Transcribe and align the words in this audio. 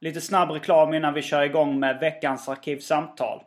Lite 0.00 0.20
snabb 0.20 0.50
reklam 0.50 0.94
innan 0.94 1.14
vi 1.14 1.22
kör 1.22 1.42
igång 1.42 1.80
med 1.80 1.98
veckans 2.00 2.48
arkivsamtal. 2.48 3.42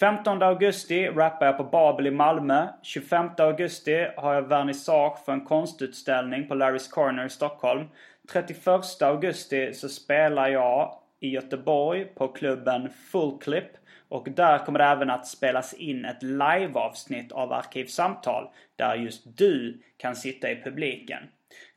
15 0.00 0.42
augusti 0.42 1.08
rappar 1.08 1.46
jag 1.46 1.56
på 1.56 1.64
Babel 1.64 2.06
i 2.06 2.10
Malmö. 2.10 2.68
25 2.82 3.30
augusti 3.38 4.06
har 4.16 4.34
jag 4.34 4.42
vernissage 4.42 5.24
för 5.24 5.32
en 5.32 5.44
konstutställning 5.44 6.48
på 6.48 6.54
Larry's 6.54 6.90
Corner 6.90 7.26
i 7.26 7.30
Stockholm. 7.30 7.88
31 8.32 8.66
augusti 9.02 9.74
så 9.74 9.88
spelar 9.88 10.48
jag 10.48 10.98
i 11.20 11.28
Göteborg 11.28 12.04
på 12.04 12.28
klubben 12.28 12.90
Full 13.12 13.38
Clip. 13.38 13.68
Och 14.08 14.28
där 14.30 14.58
kommer 14.58 14.78
det 14.78 14.84
även 14.84 15.10
att 15.10 15.26
spelas 15.26 15.74
in 15.74 16.04
ett 16.04 16.22
liveavsnitt 16.22 17.32
av 17.32 17.52
Arkivsamtal. 17.52 18.50
Där 18.76 18.94
just 18.94 19.38
du 19.38 19.82
kan 19.96 20.16
sitta 20.16 20.50
i 20.50 20.62
publiken. 20.62 21.22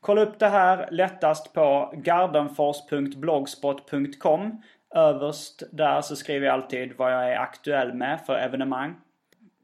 Kolla 0.00 0.20
upp 0.20 0.38
det 0.38 0.48
här 0.48 0.88
lättast 0.90 1.52
på 1.52 1.92
gardenfors.blogspot.com. 1.96 4.62
Överst 4.94 5.62
där 5.72 6.00
så 6.00 6.16
skriver 6.16 6.46
jag 6.46 6.54
alltid 6.54 6.92
vad 6.96 7.12
jag 7.12 7.32
är 7.32 7.38
aktuell 7.38 7.94
med 7.94 8.20
för 8.26 8.34
evenemang. 8.34 8.94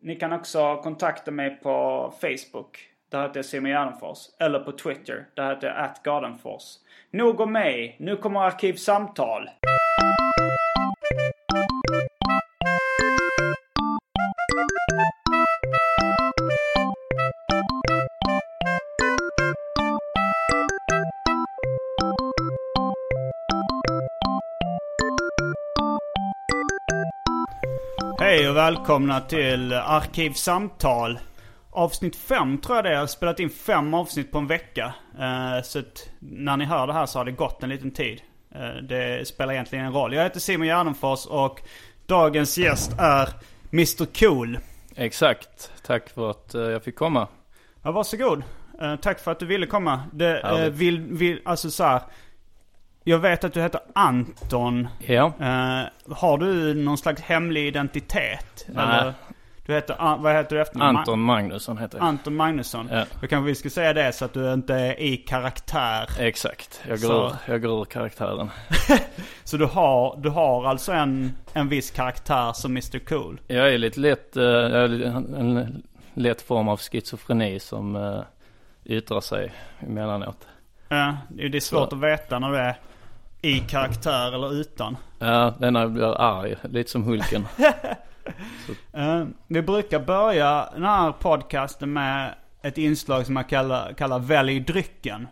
Ni 0.03 0.17
kan 0.17 0.33
också 0.33 0.77
kontakta 0.77 1.31
mig 1.31 1.51
på 1.51 2.13
Facebook. 2.21 2.79
Där 3.11 3.23
heter 3.23 3.39
jag 3.39 3.45
Simon 3.45 3.71
Gärdenfors. 3.71 4.19
Eller 4.41 4.59
på 4.59 4.73
Twitter. 4.73 5.27
Där 5.35 5.55
heter 5.55 5.67
jag 5.67 5.85
atgardenfors. 5.85 6.63
Nog 7.11 7.41
om 7.41 7.53
mig. 7.53 7.97
Nu 7.99 8.17
kommer 8.17 8.41
Arkivsamtal. 8.41 9.51
Hej 28.35 28.49
och 28.49 28.57
välkomna 28.57 29.21
till 29.21 29.73
Arkivsamtal. 29.73 31.19
Avsnitt 31.71 32.17
5 32.17 32.59
tror 32.59 32.77
jag 32.77 32.85
det 32.85 32.89
är. 32.89 32.93
Jag 32.93 33.01
har 33.01 33.07
spelat 33.07 33.41
in 33.41 33.51
fem 33.51 33.95
avsnitt 33.95 34.33
på 34.33 34.39
en 34.39 34.47
vecka. 34.47 34.95
Eh, 35.19 35.63
så 35.63 35.79
att 35.79 36.09
när 36.19 36.57
ni 36.57 36.65
hör 36.65 36.87
det 36.87 36.93
här 36.93 37.07
så 37.07 37.19
har 37.19 37.25
det 37.25 37.33
gått 37.33 37.63
en 37.63 37.69
liten 37.69 37.91
tid. 37.91 38.21
Eh, 38.55 38.83
det 38.83 39.29
spelar 39.29 39.53
egentligen 39.53 39.85
ingen 39.85 39.95
roll. 39.95 40.15
Jag 40.15 40.23
heter 40.23 40.41
Simon 40.41 40.67
Gärdenfors 40.67 41.27
och 41.27 41.61
dagens 42.07 42.59
gäst 42.59 42.93
är 42.99 43.29
Mr 43.73 44.07
Cool. 44.19 44.59
Exakt. 44.97 45.73
Tack 45.87 46.09
för 46.09 46.31
att 46.31 46.55
eh, 46.55 46.63
jag 46.63 46.85
fick 46.85 46.97
komma. 46.97 47.29
Ja, 47.83 47.93
varsågod. 47.93 48.43
Tack 49.03 49.21
för 49.21 49.31
att 49.31 49.39
du 49.39 49.47
ville 49.47 49.67
komma. 49.67 50.03
Det, 50.13 50.71
vill, 50.73 51.01
vill, 51.01 51.41
alltså 51.45 51.71
så 51.71 51.85
här. 51.85 52.03
Jag 53.07 53.19
vet 53.19 53.45
att 53.45 53.53
du 53.53 53.61
heter 53.63 53.81
Anton. 53.95 54.89
Ja. 54.99 55.27
Eh, 55.41 56.15
har 56.17 56.39
du 56.39 56.75
någon 56.75 56.99
slags 56.99 57.23
hemlig 57.23 57.67
identitet? 57.67 58.67
Nej. 58.69 58.85
Eller, 58.85 59.15
du 59.67 59.75
heter, 59.75 59.97
An- 59.99 60.23
vad 60.23 60.35
heter 60.35 60.57
du 60.57 60.63
efternamn? 60.63 60.97
Anton 60.97 61.21
Magnusson 61.21 61.79
heter 61.79 61.99
jag. 61.99 62.07
Anton 62.07 62.37
Magnusson. 62.37 62.89
Ja. 62.93 63.05
Då 63.21 63.27
kanske 63.27 63.47
vi 63.47 63.55
ska 63.55 63.71
säga 63.71 63.93
det 63.93 64.13
så 64.13 64.25
att 64.25 64.33
du 64.33 64.53
inte 64.53 64.75
är 64.75 65.01
i 65.01 65.17
karaktär. 65.17 66.09
Exakt. 66.19 66.83
Jag 66.89 66.99
Så. 66.99 67.09
går, 67.09 67.27
ur, 67.27 67.33
jag 67.47 67.63
går 67.63 67.81
ur 67.81 67.85
karaktären. 67.85 68.51
Så 69.45 69.57
du 69.57 69.65
har, 69.65 70.17
du 70.17 70.29
har 70.29 70.65
alltså 70.65 70.93
en, 70.93 71.33
en 71.53 71.69
viss 71.69 71.91
karaktär 71.91 72.53
som 72.53 72.71
Mr 72.71 72.99
Cool. 72.99 73.41
Jag 73.47 73.75
är 73.75 73.79
lite 73.79 74.01
lätt, 74.01 74.37
är 74.37 74.85
en, 74.85 75.83
lätt 76.15 76.43
form 76.43 76.69
av 76.69 76.81
schizofreni 76.81 77.61
som 77.61 77.97
uh, 77.97 78.21
yttrar 78.85 79.21
sig 79.21 79.53
emellanåt. 79.81 80.47
Ja, 80.89 81.17
det 81.29 81.57
är 81.57 81.61
svårt 81.61 81.91
Så. 81.91 81.97
att 81.97 82.03
veta 82.03 82.39
när 82.39 82.51
du 82.51 82.59
är 82.59 82.77
i 83.45 83.61
karaktär 83.61 84.33
eller 84.35 84.53
utan. 84.55 84.97
Ja, 85.19 85.55
den 85.59 85.77
här 85.77 85.87
blir 85.89 86.21
arg. 86.21 86.57
Lite 86.63 86.91
som 86.91 87.03
Hulken. 87.03 87.47
Eh, 88.93 89.25
vi 89.47 89.63
brukar 89.63 89.99
börja 90.01 90.69
den 90.75 90.85
här 90.85 91.13
podcasten 91.13 91.93
med 91.93 92.35
ett 92.63 92.79
inslag 92.79 93.27
som 93.27 93.37
jag 93.37 93.49
kallar, 93.49 93.93
kallar 93.93 94.19
Välj 94.19 94.61
drycken. 94.61 95.29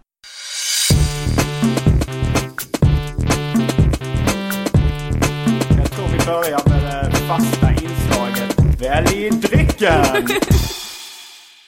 Jag 5.78 5.90
tror 5.90 6.06
vi 6.06 6.18
börjar 6.26 6.68
med 6.68 7.10
det 7.10 7.16
fasta 7.16 7.70
inslaget 7.70 8.80
Välj 8.82 9.30
drycken! 9.30 10.04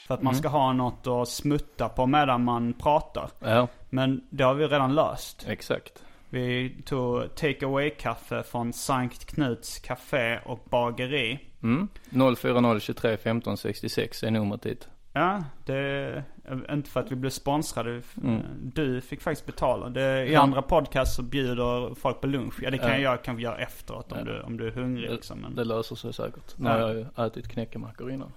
För 0.06 0.14
att 0.14 0.22
man 0.22 0.34
ska 0.34 0.48
ha 0.48 0.72
något 0.72 1.06
att 1.06 1.28
smutta 1.28 1.88
på 1.88 2.06
medan 2.06 2.44
man 2.44 2.72
pratar. 2.72 3.28
ja, 3.38 3.68
Men 3.90 4.20
det 4.30 4.44
har 4.44 4.54
vi 4.54 4.66
redan 4.66 4.94
löst. 4.94 5.44
exakt. 5.48 5.92
Vi 6.34 6.76
tog 6.84 7.34
take 7.34 7.66
away-kaffe 7.66 8.42
från 8.42 8.72
Sankt 8.72 9.24
Knuts 9.24 9.78
Café 9.78 10.38
och 10.44 10.64
Bageri. 10.70 11.38
Mm. 11.62 11.88
040 12.36 12.80
23 12.80 13.16
15 13.16 13.56
66 13.56 14.22
är 14.22 14.30
numret 14.30 14.62
dit. 14.62 14.88
Ja, 15.12 15.44
det 15.66 15.74
är 15.74 16.24
inte 16.72 16.90
för 16.90 17.00
att 17.00 17.12
vi 17.12 17.16
blev 17.16 17.30
sponsrade. 17.30 18.02
Mm. 18.24 18.40
Du 18.74 19.00
fick 19.00 19.20
faktiskt 19.22 19.46
betala. 19.46 19.88
Det, 19.88 20.26
I 20.26 20.34
andra 20.36 20.62
podcasts 20.62 21.16
så 21.16 21.22
bjuder 21.22 21.94
folk 21.94 22.20
på 22.20 22.26
lunch. 22.26 22.54
Ja, 22.62 22.70
det 22.70 22.78
kan 22.78 22.90
Ja. 22.90 22.98
jag 22.98 23.22
kan 23.22 23.36
vi 23.36 23.42
göra 23.42 23.56
efteråt 23.58 24.12
om, 24.12 24.18
Ja. 24.18 24.24
du, 24.24 24.40
om 24.40 24.56
du 24.56 24.66
är 24.66 24.70
hungrig 24.72 25.10
liksom. 25.10 25.38
Men, 25.38 25.54
Det 25.54 25.64
löser 25.64 25.96
sig 25.96 26.12
säkert. 26.12 26.58
Nu 26.58 26.68
Ja. 26.68 26.72
har 26.72 26.80
jag 26.80 26.94
ju 26.94 27.06
ätit 27.26 27.48
knäckemackor 27.48 28.10
innan. 28.10 28.32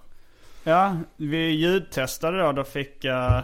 Ja, 0.64 0.96
vi 1.16 1.46
ljudtestade 1.50 2.42
då. 2.42 2.52
Då 2.52 2.64
fick 2.64 3.04
uh, 3.04 3.40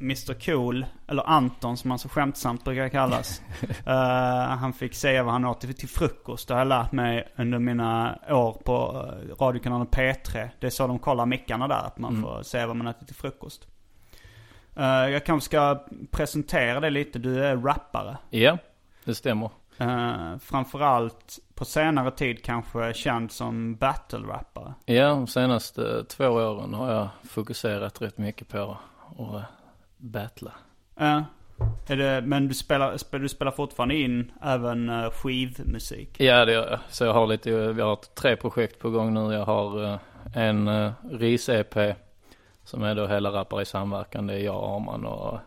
Mr 0.00 0.34
Cool, 0.40 0.86
eller 1.06 1.28
Anton 1.28 1.76
som 1.76 1.90
han 1.90 1.98
så 1.98 2.08
skämtsamt 2.08 2.64
brukar 2.64 2.88
kallas. 2.88 3.42
Eh, 3.86 4.56
han 4.56 4.72
fick 4.72 4.94
säga 4.94 5.22
vad 5.22 5.32
han 5.32 5.44
åt 5.44 5.60
till, 5.60 5.74
till 5.74 5.88
frukost. 5.88 6.48
Det 6.48 6.54
har 6.54 6.58
jag 6.58 6.68
lärt 6.68 6.92
mig 6.92 7.28
under 7.36 7.58
mina 7.58 8.18
år 8.28 8.52
på 8.64 8.92
uh, 8.92 9.34
radiokanalen 9.44 9.86
P3. 9.86 10.48
Det 10.60 10.66
är 10.66 10.70
så 10.70 10.86
de 10.86 10.98
kollar 10.98 11.26
mickarna 11.26 11.68
där. 11.68 11.82
Att 11.86 11.98
man 11.98 12.10
Mm. 12.16 12.22
får 12.22 12.42
säga 12.42 12.66
vad 12.66 12.76
man 12.76 12.86
äter 12.86 13.06
till 13.06 13.14
frukost. 13.14 13.66
Eh, 14.76 14.84
jag 14.86 15.26
kanske 15.26 15.44
ska 15.46 15.84
presentera 16.10 16.80
det 16.80 16.90
lite. 16.90 17.18
Du 17.18 17.44
är 17.44 17.56
rappare. 17.56 18.16
Ja, 18.30 18.58
det 19.04 19.14
stämmer. 19.14 19.50
Uh, 19.80 20.38
framförallt 20.38 21.38
på 21.54 21.64
senare 21.64 22.10
tid 22.10 22.44
kanske 22.44 22.94
känd 22.94 23.32
som 23.32 23.76
battle-rappare. 23.76 24.74
Ja, 24.84 25.08
de 25.08 25.26
senaste 25.26 26.04
två 26.04 26.24
åren 26.28 26.74
har 26.74 26.92
jag 26.92 27.08
fokuserat 27.28 28.02
rätt 28.02 28.18
mycket 28.18 28.48
på 28.48 28.76
att 29.18 29.42
battla. 29.98 30.52
Ja. 30.94 31.24
Är 31.86 31.96
det, 31.96 32.20
men 32.20 32.48
du 32.48 32.54
spelar, 32.54 32.92
sp- 32.96 33.18
du 33.18 33.28
spelar 33.28 33.52
fortfarande 33.52 33.94
in 33.94 34.32
även 34.42 34.90
uh, 34.90 35.10
skivmusik? 35.10 36.20
Ja 36.20 36.44
det 36.44 36.52
gör 36.52 36.70
jag. 36.70 36.80
Så 36.88 37.04
jag 37.04 37.12
har 37.12 37.26
lite, 37.26 37.72
vi 37.72 37.82
har 37.82 37.96
tre 37.96 38.36
projekt 38.36 38.78
på 38.78 38.90
gång 38.90 39.14
nu. 39.14 39.34
Jag 39.34 39.44
har 39.44 39.84
eh, 39.84 39.98
en 40.34 40.68
uh, 40.68 40.92
RIS-EP 41.10 41.96
som 42.64 42.82
är 42.82 42.94
då 42.94 43.06
hela 43.06 43.32
Rappare 43.32 43.62
i 43.62 43.66
samverkan. 43.66 44.26
Det 44.26 44.34
är 44.34 44.38
jag, 44.38 44.74
Arman 44.74 45.04
och, 45.04 45.38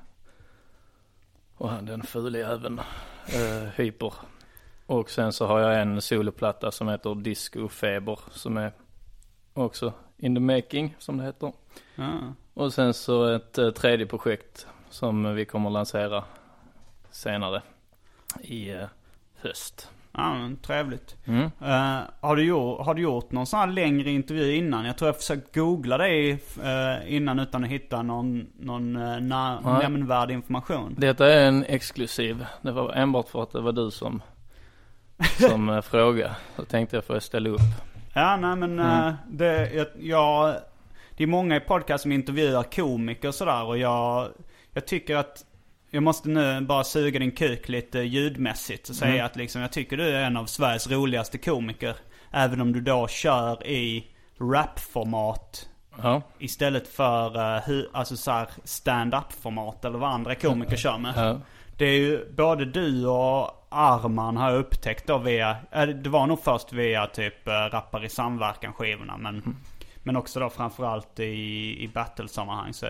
och 1.57 1.69
han 1.69 1.85
den 1.85 2.01
fule 2.01 2.53
även 2.53 2.79
uh, 2.79 3.69
Hyper. 3.75 4.13
Och 4.85 5.09
sen 5.09 5.33
så 5.33 5.47
har 5.47 5.59
jag 5.59 5.81
en 5.81 6.01
soloplatta 6.01 6.71
som 6.71 6.87
heter 6.87 7.15
Disco 7.15 7.67
Feber 7.67 8.19
som 8.31 8.57
är 8.57 8.71
också 9.53 9.93
in 10.17 10.35
the 10.35 10.41
making 10.41 10.95
som 10.99 11.17
det 11.17 11.23
heter. 11.23 11.51
Ja. 11.95 12.19
Och 12.53 12.73
sen 12.73 12.93
så 12.93 13.25
ett 13.25 13.57
eh, 13.57 13.69
tredje 13.69 14.05
projekt 14.05 14.67
som 14.89 15.35
vi 15.35 15.45
kommer 15.45 15.69
lansera 15.69 16.23
senare 17.11 17.61
i 18.41 18.69
eh, 18.69 18.85
höst. 19.35 19.89
Ja, 20.13 20.33
men 20.33 20.57
trevligt. 20.57 21.15
Mm. 21.25 21.43
Eh, 21.43 21.99
har, 22.19 22.35
du 22.35 22.43
gjort, 22.43 22.85
har 22.85 22.93
du 22.93 23.01
gjort 23.01 23.31
någon 23.31 23.45
sån 23.45 23.59
här 23.59 23.67
längre 23.67 24.11
intervju 24.11 24.55
innan? 24.55 24.85
Jag 24.85 24.97
tror 24.97 25.07
jag 25.07 25.17
försökt 25.17 25.55
googla 25.55 25.97
dig 25.97 26.31
uh, 26.31 27.15
innan 27.15 27.39
utan 27.39 27.63
att 27.63 27.69
hitta 27.69 28.01
någon, 28.01 28.47
någon 28.59 28.95
uh, 28.95 29.21
Nej. 29.21 29.57
nämnvärd 29.63 30.31
information. 30.31 30.95
Detta 30.97 31.33
är 31.33 31.47
en 31.47 31.65
exklusiv. 31.65 32.45
Det 32.61 32.71
var 32.71 32.93
enbart 32.93 33.29
för 33.29 33.43
att 33.43 33.51
det 33.51 33.61
var 33.61 33.71
du 33.71 33.91
som, 33.91 34.21
som 35.49 35.81
frågade. 35.83 36.35
Så 36.55 36.65
tänkte 36.65 36.97
jag 36.97 37.05
får 37.05 37.15
jag 37.15 37.23
ställa 37.23 37.49
upp. 37.49 37.61
Ja, 38.13 38.37
nej 38.37 38.55
men 38.55 38.79
eh, 38.79 39.13
det, 39.27 39.73
jag, 39.73 39.87
jag, 39.99 40.55
det 41.21 41.25
är 41.25 41.27
många 41.27 41.55
i 41.55 41.59
podcast 41.59 42.01
som 42.01 42.11
intervjuar 42.11 42.63
komiker 42.63 43.27
och 43.27 43.35
sådär 43.35 43.63
och 43.63 43.77
jag, 43.77 44.29
jag 44.73 44.87
tycker 44.87 45.15
att 45.15 45.45
jag 45.89 46.03
måste 46.03 46.29
nu 46.29 46.61
bara 46.61 46.83
suga 46.83 47.19
din 47.19 47.31
kuk 47.31 47.69
lite 47.69 47.99
ljudmässigt 47.99 48.89
och 48.89 48.95
säga 48.95 49.25
att 49.25 49.35
liksom 49.35 49.61
jag 49.61 49.71
tycker 49.71 49.97
du 49.97 50.09
är 50.09 50.23
en 50.23 50.37
av 50.37 50.45
Sveriges 50.45 50.87
roligaste 50.87 51.37
komiker. 51.37 51.95
Även 52.31 52.61
om 52.61 52.73
du 52.73 52.81
då 52.81 53.07
kör 53.07 53.67
i 53.67 54.07
rapformat 54.39 55.69
Ja, 56.01 56.21
istället 56.39 56.87
för 56.87 57.37
uh, 57.37 57.83
alltså 57.93 58.17
så 58.17 58.45
stand-up 58.63 59.33
format 59.41 59.85
eller 59.85 59.97
vad 59.97 60.09
andra 60.09 60.35
komiker 60.35 60.75
kör 60.75 60.97
med. 60.97 61.13
ja, 61.17 61.39
Det 61.77 61.85
är 61.85 61.97
ju 61.97 62.31
både 62.31 62.65
du 62.65 63.07
och 63.07 63.67
Arman 63.69 64.37
har 64.37 64.51
jag 64.51 64.59
upptäckt 64.59 65.07
då 65.07 65.17
via, 65.17 65.57
äh, 65.71 65.87
det 65.87 66.09
var 66.09 66.27
nog 66.27 66.43
först 66.43 66.73
via 66.73 67.07
typ 67.07 67.47
uh, 67.47 67.53
Rappar 67.53 68.05
i 68.05 68.09
samverkan 68.09 68.73
skivorna 68.73 69.17
men, 69.17 69.55
men 70.03 70.15
också 70.15 70.39
då 70.39 70.49
framförallt 70.49 71.19
i, 71.19 71.83
i 71.83 71.87
battle-sammanhang 71.93 72.73
så 72.73 72.87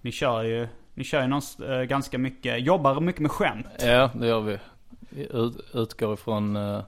ni 0.00 0.12
kör 0.12 0.42
ju, 0.42 0.68
ni 0.94 1.04
kör 1.04 1.22
ju 1.22 1.28
någons, 1.28 1.60
uh, 1.60 1.82
ganska 1.82 2.18
mycket, 2.18 2.62
jobbar 2.62 3.00
mycket 3.00 3.20
med 3.20 3.30
skämt. 3.30 3.66
ja 3.78 4.10
det 4.14 4.26
gör 4.26 4.40
vi. 4.40 4.58
Vi 5.14 5.28
ut, 5.32 5.56
utgår 5.74 6.14
ifrån, 6.14 6.56
eh, 6.56 6.82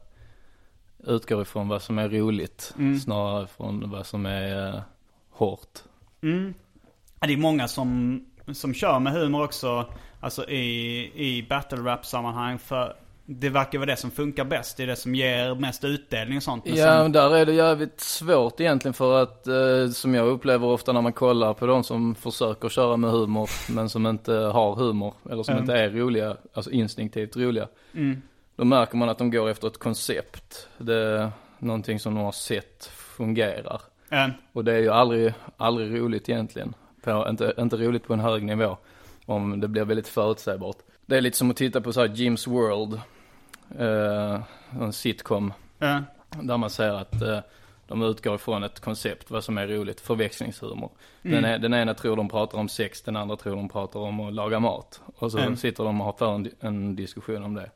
utgår 0.98 1.42
ifrån 1.42 1.68
vad 1.68 1.82
som 1.82 1.98
är 1.98 2.08
roligt. 2.08 2.74
Snarare 3.02 3.46
från 3.46 3.90
vad 3.90 4.06
som 4.06 4.26
är 4.26 4.74
eh, 4.74 4.80
hårt. 5.30 5.78
Mm. 6.22 6.54
Det 7.20 7.32
är 7.32 7.36
många 7.36 7.68
som, 7.68 8.20
som 8.52 8.74
kör 8.74 8.98
med 8.98 9.12
humor 9.12 9.44
också, 9.44 9.86
alltså 10.20 10.48
i, 10.48 11.04
i 11.14 11.46
battle 11.48 11.78
rap 11.78 12.06
sammanhang 12.06 12.58
för 12.58 12.96
det 13.26 13.48
verkar 13.48 13.78
vara 13.78 13.90
det 13.90 13.96
som 13.96 14.10
funkar 14.10 14.44
bäst. 14.44 14.76
Det 14.76 14.82
är 14.82 14.86
det 14.86 14.96
som 14.96 15.14
ger 15.14 15.54
mest 15.54 15.84
utdelning 15.84 16.36
och 16.36 16.42
sånt. 16.42 16.64
Men 16.64 16.74
Ja, 16.76 16.84
sen- 16.86 17.02
men 17.02 17.12
där 17.12 17.36
är 17.36 17.46
det 17.46 17.52
jävligt 17.52 18.00
svårt 18.00 18.60
egentligen 18.60 18.94
för 18.94 19.22
att, 19.22 19.46
eh, 19.46 19.88
som 19.92 20.14
jag 20.14 20.26
upplever 20.28 20.66
ofta 20.66 20.92
när 20.92 21.00
man 21.02 21.12
kollar 21.12 21.54
på 21.54 21.66
de 21.66 21.84
som 21.84 22.14
försöker 22.14 22.68
köra 22.68 22.96
med 22.96 23.10
humor, 23.10 23.50
men 23.70 23.88
som 23.88 24.06
inte 24.06 24.32
har 24.32 24.74
humor, 24.74 25.14
eller 25.30 25.42
som 25.42 25.52
Mm. 25.52 25.62
inte 25.64 25.74
är 25.78 25.90
roliga, 25.90 26.36
alltså 26.54 26.70
instinktivt 26.70 27.36
roliga. 27.36 27.68
Mm. 27.94 28.22
Då 28.56 28.64
märker 28.64 28.96
man 28.96 29.08
att 29.08 29.18
de 29.18 29.30
går 29.30 29.48
efter 29.50 29.68
ett 29.68 29.78
koncept. 29.78 30.68
Det 30.78 30.94
är 30.94 31.30
någonting 31.58 32.00
som 32.00 32.14
de 32.14 32.24
har 32.24 32.32
sett 32.32 32.84
fungerar. 32.86 33.80
Eh, 34.10 34.26
Och 34.52 34.64
det 34.64 34.72
är 34.72 34.78
ju 34.80 34.88
aldrig, 34.90 35.32
aldrig 35.56 36.00
roligt 36.00 36.28
egentligen. 36.28 36.74
På, 37.04 37.26
inte, 37.30 37.54
inte 37.58 37.76
roligt 37.76 38.06
på 38.06 38.12
en 38.14 38.20
hög 38.20 38.42
nivå. 38.44 38.76
Om 39.26 39.60
det 39.60 39.68
blir 39.68 39.84
väldigt 39.84 40.08
förutsägbart. 40.08 40.76
Det 41.06 41.16
är 41.16 41.20
lite 41.20 41.36
som 41.36 41.50
att 41.50 41.56
titta 41.56 41.80
på 41.80 41.92
så 41.92 42.00
här 42.00 42.08
Jim's 42.08 42.50
World. 42.50 43.00
Eh, 43.78 44.40
en 44.80 44.92
sitcom. 44.92 45.52
eh, 45.80 46.00
Där 46.42 46.56
man 46.56 46.70
ser 46.70 46.90
att 46.92 47.22
eh, 47.22 47.38
de 47.88 48.02
utgår 48.02 48.34
ifrån 48.34 48.64
ett 48.64 48.80
koncept, 48.80 49.30
vad 49.30 49.44
som 49.44 49.58
är 49.58 49.66
roligt, 49.66 50.00
förväxlingshumor. 50.00 50.90
Mm. 51.22 51.42
Den, 51.42 51.60
den 51.60 51.74
ena 51.74 51.94
tror 51.94 52.16
de 52.16 52.28
pratar 52.28 52.58
om 52.58 52.68
sex, 52.68 53.02
den 53.02 53.16
andra 53.16 53.36
tror 53.36 53.56
de 53.56 53.68
pratar 53.68 54.00
om 54.00 54.20
att 54.20 54.32
laga 54.34 54.60
mat. 54.60 55.00
Och 55.16 55.32
så 55.32 55.38
Mm. 55.38 55.56
sitter 55.56 55.84
de 55.84 56.00
och 56.00 56.06
har 56.06 56.12
för 56.12 56.34
en, 56.34 56.50
en 56.60 56.96
diskussion 56.96 57.42
om 57.44 57.54
det. 57.54 57.70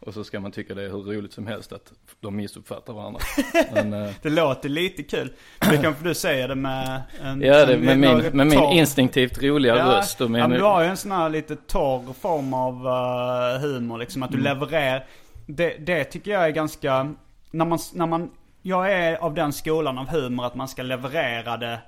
Och 0.00 0.14
så 0.14 0.24
ska 0.24 0.40
man 0.40 0.52
tycka 0.52 0.74
det 0.74 0.82
är 0.82 0.88
hur 0.88 1.02
roligt 1.02 1.32
som 1.32 1.46
helst 1.46 1.72
att 1.72 1.92
de 2.20 2.36
missuppfattar 2.36 2.92
varandra. 2.92 3.20
Men, 3.72 3.92
eh, 3.92 4.10
det 4.22 4.30
låter 4.30 4.68
lite 4.68 5.02
kul. 5.02 5.32
Men 5.60 5.70
det 5.70 5.76
kanske 5.82 6.04
du 6.04 6.14
säger 6.14 6.48
det 6.48 6.54
med 6.54 7.02
en... 7.22 7.40
ja, 7.42 7.66
det, 7.66 7.74
en- 7.74 7.80
med, 7.80 7.98
min, 7.98 8.16
med 8.36 8.46
min 8.46 8.58
instinktivt 8.64 9.42
roliga 9.42 9.76
Ja, 9.76 9.84
röst. 9.98 10.20
Och 10.20 10.24
ja, 10.24 10.28
min, 10.28 10.40
men 10.40 10.50
du 10.50 10.62
har 10.62 10.82
ju 10.82 10.88
en 10.88 10.96
sån 10.96 11.12
här 11.12 11.28
lite 11.28 11.56
torr 11.56 12.12
form 12.20 12.54
av 12.54 12.74
eh, 12.86 13.60
humor 13.60 13.98
liksom. 13.98 14.22
Att 14.22 14.30
du 14.30 14.38
Mm. 14.38 14.54
levererar. 14.54 15.06
Det, 15.56 15.76
det 15.78 16.04
tycker 16.04 16.30
jag 16.30 16.44
är 16.44 16.50
ganska... 16.50 17.14
När 17.50 17.64
man, 17.64 17.78
när 17.94 18.06
man... 18.06 18.30
Jag 18.62 18.92
är 18.92 19.16
av 19.16 19.34
den 19.34 19.52
skolan 19.52 19.98
av 19.98 20.08
humor 20.08 20.46
att 20.46 20.54
man 20.54 20.68
ska 20.68 20.82
leverera 20.82 21.56
det. 21.56 21.78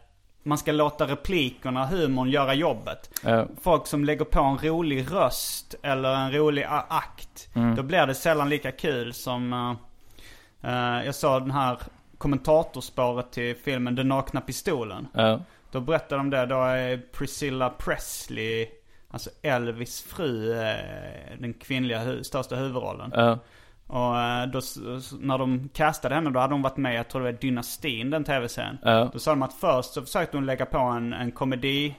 Man 0.42 0.58
ska 0.58 0.72
låta 0.72 1.06
replikerna, 1.06 1.86
humorn 1.86 2.30
göra 2.30 2.54
jobbet. 2.54 3.10
ja, 3.24 3.46
Folk 3.62 3.86
som 3.86 4.04
lägger 4.04 4.24
på 4.24 4.40
en 4.40 4.58
rolig 4.58 5.12
röst 5.12 5.74
eller 5.82 6.14
en 6.14 6.32
rolig 6.32 6.66
akt. 6.88 7.48
Mm. 7.54 7.74
Då 7.74 7.82
blir 7.82 8.06
det 8.06 8.14
sällan 8.14 8.48
lika 8.48 8.72
kul 8.72 9.12
som... 9.14 9.52
eh, 10.62 10.98
eh, 10.98 11.04
jag 11.06 11.14
såg 11.14 11.42
den 11.42 11.50
här 11.50 11.78
kommentatorspåret 12.18 13.32
till 13.32 13.56
filmen 13.56 13.94
Den 13.94 14.08
nakna 14.08 14.40
pistolen. 14.40 15.08
ja, 15.14 15.40
Då 15.70 15.80
berättar 15.80 16.16
de 16.16 16.30
det, 16.30 16.46
då 16.46 16.62
är 16.62 16.96
Priscilla 17.12 17.70
Presley, 17.70 18.68
alltså 19.12 19.30
Elvis 19.42 20.00
fru, 20.02 20.52
eh, 20.52 21.38
den 21.38 21.54
kvinnliga 21.54 21.98
hu- 22.04 22.22
största 22.22 22.56
huvudrollen. 22.56 23.10
ja, 23.14 23.38
Och 23.86 24.18
eh, 24.20 24.46
då, 24.46 24.60
när 25.20 25.38
de 25.38 25.68
castade 25.74 26.14
henne, 26.14 26.30
då 26.30 26.40
hade 26.40 26.54
hon 26.54 26.62
varit 26.62 26.76
med, 26.76 26.94
jag 26.94 27.08
tror 27.08 27.22
det 27.24 27.32
var 27.32 27.38
Dynastin, 27.40 28.10
den 28.10 28.24
tv-serien. 28.24 28.78
ja, 28.82 29.10
Då 29.12 29.18
sa 29.18 29.30
de 29.30 29.42
att 29.42 29.54
först 29.54 29.92
så 29.92 30.02
försökte 30.02 30.36
hon 30.36 30.46
lägga 30.46 30.66
på 30.66 30.78
en, 30.78 31.12
en 31.12 31.32
komedi 31.32 31.94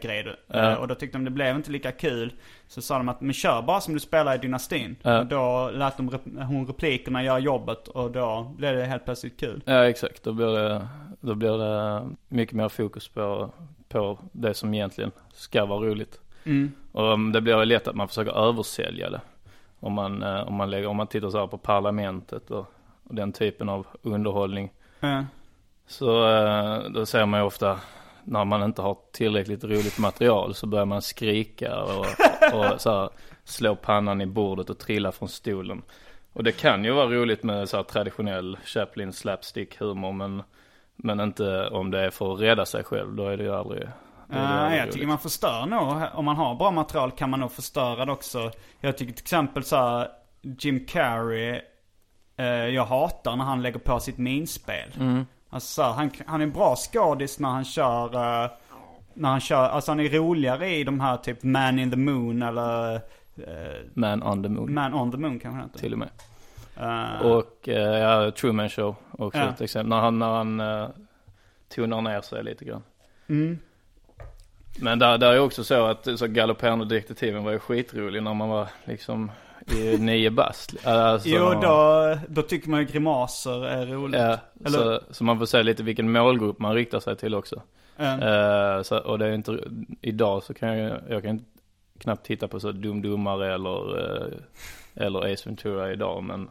grej. 0.00 0.36
Eh, 0.48 0.72
Och 0.74 0.88
då 0.88 0.94
tyckte 0.94 1.18
de 1.18 1.24
det 1.24 1.30
blev 1.30 1.56
inte 1.56 1.70
lika 1.70 1.92
kul. 1.92 2.32
Så 2.68 2.82
sa 2.82 2.96
de 2.98 3.08
att, 3.08 3.20
men 3.20 3.32
kör 3.32 3.62
bara 3.62 3.80
som 3.80 3.94
du 3.94 4.00
spelar 4.00 4.34
i 4.34 4.38
Dynastin. 4.38 4.96
Ja. 5.02 5.18
Och 5.20 5.26
då 5.26 5.70
lät 5.70 5.96
de 5.96 6.10
rep- 6.10 6.44
hon 6.44 6.66
replikerna 6.66 7.22
göra 7.24 7.38
jobbet 7.38 7.88
och 7.88 8.10
då 8.10 8.52
blev 8.56 8.76
det 8.76 8.84
helt 8.84 9.04
plötsligt 9.04 9.40
kul. 9.40 9.62
ja, 9.64 9.84
exakt. 9.88 10.22
Då 10.24 10.32
blir 10.32 10.46
det, 10.46 10.88
då 11.20 11.34
blir 11.34 11.58
det 11.58 12.08
mycket 12.28 12.54
mer 12.54 12.68
fokus 12.68 13.08
på, 13.08 13.50
på 13.88 14.18
det 14.32 14.54
som 14.54 14.74
egentligen 14.74 15.10
ska 15.32 15.66
vara 15.66 15.80
roligt. 15.80 16.20
Mm. 16.48 16.72
Och 16.92 17.12
um, 17.12 17.32
det 17.32 17.40
blir 17.40 17.64
lätt 17.64 17.88
att 17.88 17.96
man 17.96 18.08
försöker 18.08 18.48
översälja 18.48 19.10
det. 19.10 19.20
Om 19.80 19.92
man, 19.92 20.22
eh, 20.22 20.48
om 20.48 20.54
man, 20.54 20.70
lägger, 20.70 20.86
om 20.88 20.96
man 20.96 21.06
tittar 21.06 21.30
så 21.30 21.38
här 21.38 21.46
på 21.46 21.58
Parlamentet 21.58 22.50
och, 22.50 22.66
och 23.04 23.14
den 23.14 23.32
typen 23.32 23.68
av 23.68 23.86
underhållning. 24.02 24.72
Eh, 25.00 25.22
Så 25.86 26.28
eh, 26.36 26.90
då 26.90 27.06
ser 27.06 27.26
man 27.26 27.40
ju 27.40 27.46
ofta 27.46 27.80
när 28.24 28.44
man 28.44 28.62
inte 28.62 28.82
har 28.82 28.98
tillräckligt 29.12 29.64
roligt 29.64 29.98
material 29.98 30.54
så 30.54 30.66
börjar 30.66 30.86
man 30.86 31.02
skrika 31.02 31.82
och, 31.82 32.06
och 32.52 32.64
så 32.80 32.90
här, 32.90 33.08
slå 33.44 33.76
pannan 33.76 34.20
i 34.20 34.26
bordet 34.26 34.70
och 34.70 34.78
trilla 34.78 35.12
från 35.12 35.28
stolen. 35.28 35.82
Och 36.32 36.44
det 36.44 36.52
kan 36.52 36.84
ju 36.84 36.90
vara 36.92 37.06
roligt 37.06 37.42
med 37.42 37.68
så 37.68 37.76
här 37.76 37.84
traditionell 37.84 38.58
Chaplin 38.64 39.12
slapstick 39.12 39.80
humor 39.80 40.12
men, 40.12 40.42
men 40.96 41.20
inte 41.20 41.68
om 41.68 41.90
det 41.90 42.00
är 42.00 42.10
för 42.10 42.34
att 42.34 42.40
rädda 42.40 42.66
sig 42.66 42.84
själv. 42.84 43.14
Då 43.14 43.28
är 43.28 43.36
det 43.36 43.44
ju 43.44 43.54
aldrig, 43.54 43.88
aldrig 44.30 44.80
jag 44.80 44.92
tycker 44.92 45.06
man 45.06 45.18
förstör 45.18 45.66
nog. 45.66 46.02
Om 46.14 46.24
man 46.24 46.36
har 46.36 46.54
bra 46.54 46.70
material 46.70 47.10
kan 47.10 47.30
man 47.30 47.40
nog 47.40 47.52
förstöra 47.52 48.04
det 48.04 48.12
också. 48.12 48.50
Jag 48.80 48.98
tycker 48.98 49.12
till 49.12 49.22
exempel 49.22 49.64
så 49.64 49.76
här, 49.76 50.08
Jim 50.42 50.86
Carrey. 50.86 51.60
Eh, 52.36 52.46
jag 52.46 52.84
hatar 52.84 53.36
när 53.36 53.44
han 53.44 53.62
lägger 53.62 53.78
på 53.78 54.00
sitt 54.00 54.18
minspel. 54.18 54.90
Mm. 55.00 55.26
Alltså 55.50 55.82
han, 55.82 56.10
han 56.26 56.40
är 56.42 56.46
bra 56.46 56.76
skådis 56.76 57.38
när 57.38 57.48
han 57.48 57.64
kör. 57.64 58.14
eh, 58.44 58.50
när 59.14 59.28
han 59.28 59.40
kör, 59.40 59.68
alltså 59.68 59.90
han 59.90 60.00
är 60.00 60.08
roligare 60.08 60.68
i 60.68 60.84
de 60.84 61.00
här 61.00 61.16
typ 61.16 61.42
Man 61.42 61.78
in 61.78 61.90
the 61.90 61.96
Moon 61.96 62.42
eller 62.42 62.94
eh, 62.94 63.00
Man 63.94 64.22
on 64.22 64.42
the 64.42 64.48
moon 64.48 64.74
Man 64.74 64.94
on 64.94 65.10
the 65.12 65.16
Moon 65.18 65.38
kanske 65.38 65.62
heter. 65.62 65.78
till 65.78 65.92
och 65.92 65.98
med. 65.98 66.08
Och 67.22 67.68
eh, 67.68 67.98
ja, 67.98 68.30
Truman 68.30 68.68
Show 68.68 68.94
också 69.10 69.38
Ja. 69.38 69.52
till 69.52 69.64
exempel. 69.64 69.88
När 69.88 70.00
han, 70.00 70.18
när 70.18 70.28
han 70.32 70.60
uh, 70.60 70.88
tonar 71.74 72.00
ner 72.02 72.20
sig 72.20 72.44
lite 72.44 72.64
grann. 72.64 72.82
mm, 73.28 73.58
Men 74.80 74.98
där, 74.98 75.18
där 75.18 75.32
är 75.32 75.38
också 75.40 75.64
så 75.64 75.86
att 75.86 76.08
så 76.18 76.26
galopperande 76.26 76.84
detektiven 76.84 77.44
var 77.44 77.52
ju 77.52 77.58
skitrolig 77.58 78.22
när 78.22 78.34
man 78.34 78.48
var 78.48 78.68
liksom 78.84 79.30
i 79.76 79.98
nio 79.98 80.30
bast. 80.30 80.86
Alltså, 80.86 81.28
jo, 81.28 81.54
då, 81.62 82.18
då 82.28 82.42
tycker 82.42 82.70
man 82.70 82.80
ju 82.80 82.86
grimaser 82.86 83.64
är 83.66 83.86
roligt. 83.86 84.20
Ja, 84.20 84.38
Eller- 84.64 84.78
så, 84.78 85.00
så 85.10 85.24
man 85.24 85.38
får 85.38 85.46
se 85.46 85.62
lite 85.62 85.82
vilken 85.82 86.12
målgrupp 86.12 86.58
man 86.58 86.74
riktar 86.74 87.00
sig 87.00 87.16
till 87.16 87.34
också. 87.34 87.62
Eh, 87.96 88.18
Eh, 88.18 88.82
så, 88.82 88.98
och 88.98 89.18
det 89.18 89.26
är 89.26 89.32
inte, 89.32 89.58
idag 90.00 90.42
så 90.42 90.54
kan 90.54 90.78
jag, 90.78 91.00
jag 91.08 91.22
kan 91.22 91.30
inte 91.30 91.44
knappt 91.98 92.26
titta 92.26 92.48
på 92.48 92.60
så 92.60 92.72
Dum 92.72 93.02
Dummare 93.02 93.54
eller, 93.54 93.98
eh, 93.98 94.32
eller 94.94 95.32
Ace 95.32 95.48
Ventura 95.48 95.92
idag. 95.92 96.22
Men, 96.24 96.50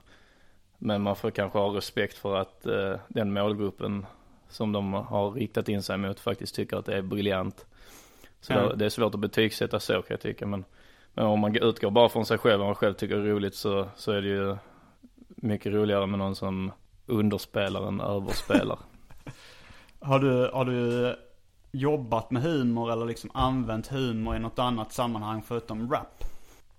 men 0.77 1.01
man 1.01 1.15
får 1.15 1.31
kanske 1.31 1.59
ha 1.59 1.77
respekt 1.77 2.17
för 2.17 2.35
att 2.37 2.65
eh, 2.65 2.93
den 3.07 3.33
målgruppen 3.33 4.05
som 4.49 4.71
de 4.71 4.93
har 4.93 5.31
riktat 5.31 5.69
in 5.69 5.83
sig 5.83 5.97
mot 5.97 6.19
faktiskt 6.19 6.55
tycker 6.55 6.77
att 6.77 6.85
det 6.85 6.97
är 6.97 7.01
briljant. 7.01 7.65
Så 8.41 8.53
Ja. 8.53 8.73
det, 8.75 8.85
är 8.85 8.89
svårt 8.89 9.13
att 9.13 9.19
betygsätta 9.19 9.79
så 9.79 9.93
kan 9.93 10.03
jag 10.09 10.19
tycka. 10.21 10.45
Men, 10.45 10.65
men 11.13 11.25
om 11.25 11.39
man 11.39 11.55
utgår 11.55 11.91
bara 11.91 12.09
från 12.09 12.25
sig 12.25 12.37
själv 12.37 12.61
och 12.61 12.65
man 12.67 12.75
själv 12.75 12.93
tycker 12.93 13.15
det 13.15 13.21
är 13.29 13.33
roligt 13.33 13.55
så, 13.55 13.87
så 13.95 14.11
är 14.11 14.21
det 14.21 14.27
ju 14.27 14.57
mycket 15.27 15.73
roligare 15.73 16.05
med 16.07 16.19
någon 16.19 16.35
som 16.35 16.71
underspelar 17.05 17.87
än 17.87 18.01
överspelar. 18.01 18.79
Har 19.99 20.19
du, 20.19 20.49
har 20.53 20.65
du 20.65 21.15
jobbat 21.71 22.31
med 22.31 22.41
humor 22.41 22.91
eller 22.91 23.05
liksom 23.05 23.31
använt 23.33 23.87
humor 23.87 24.35
i 24.35 24.39
något 24.39 24.59
annat 24.59 24.91
sammanhang 24.93 25.41
förutom 25.47 25.91
rap? 25.91 26.23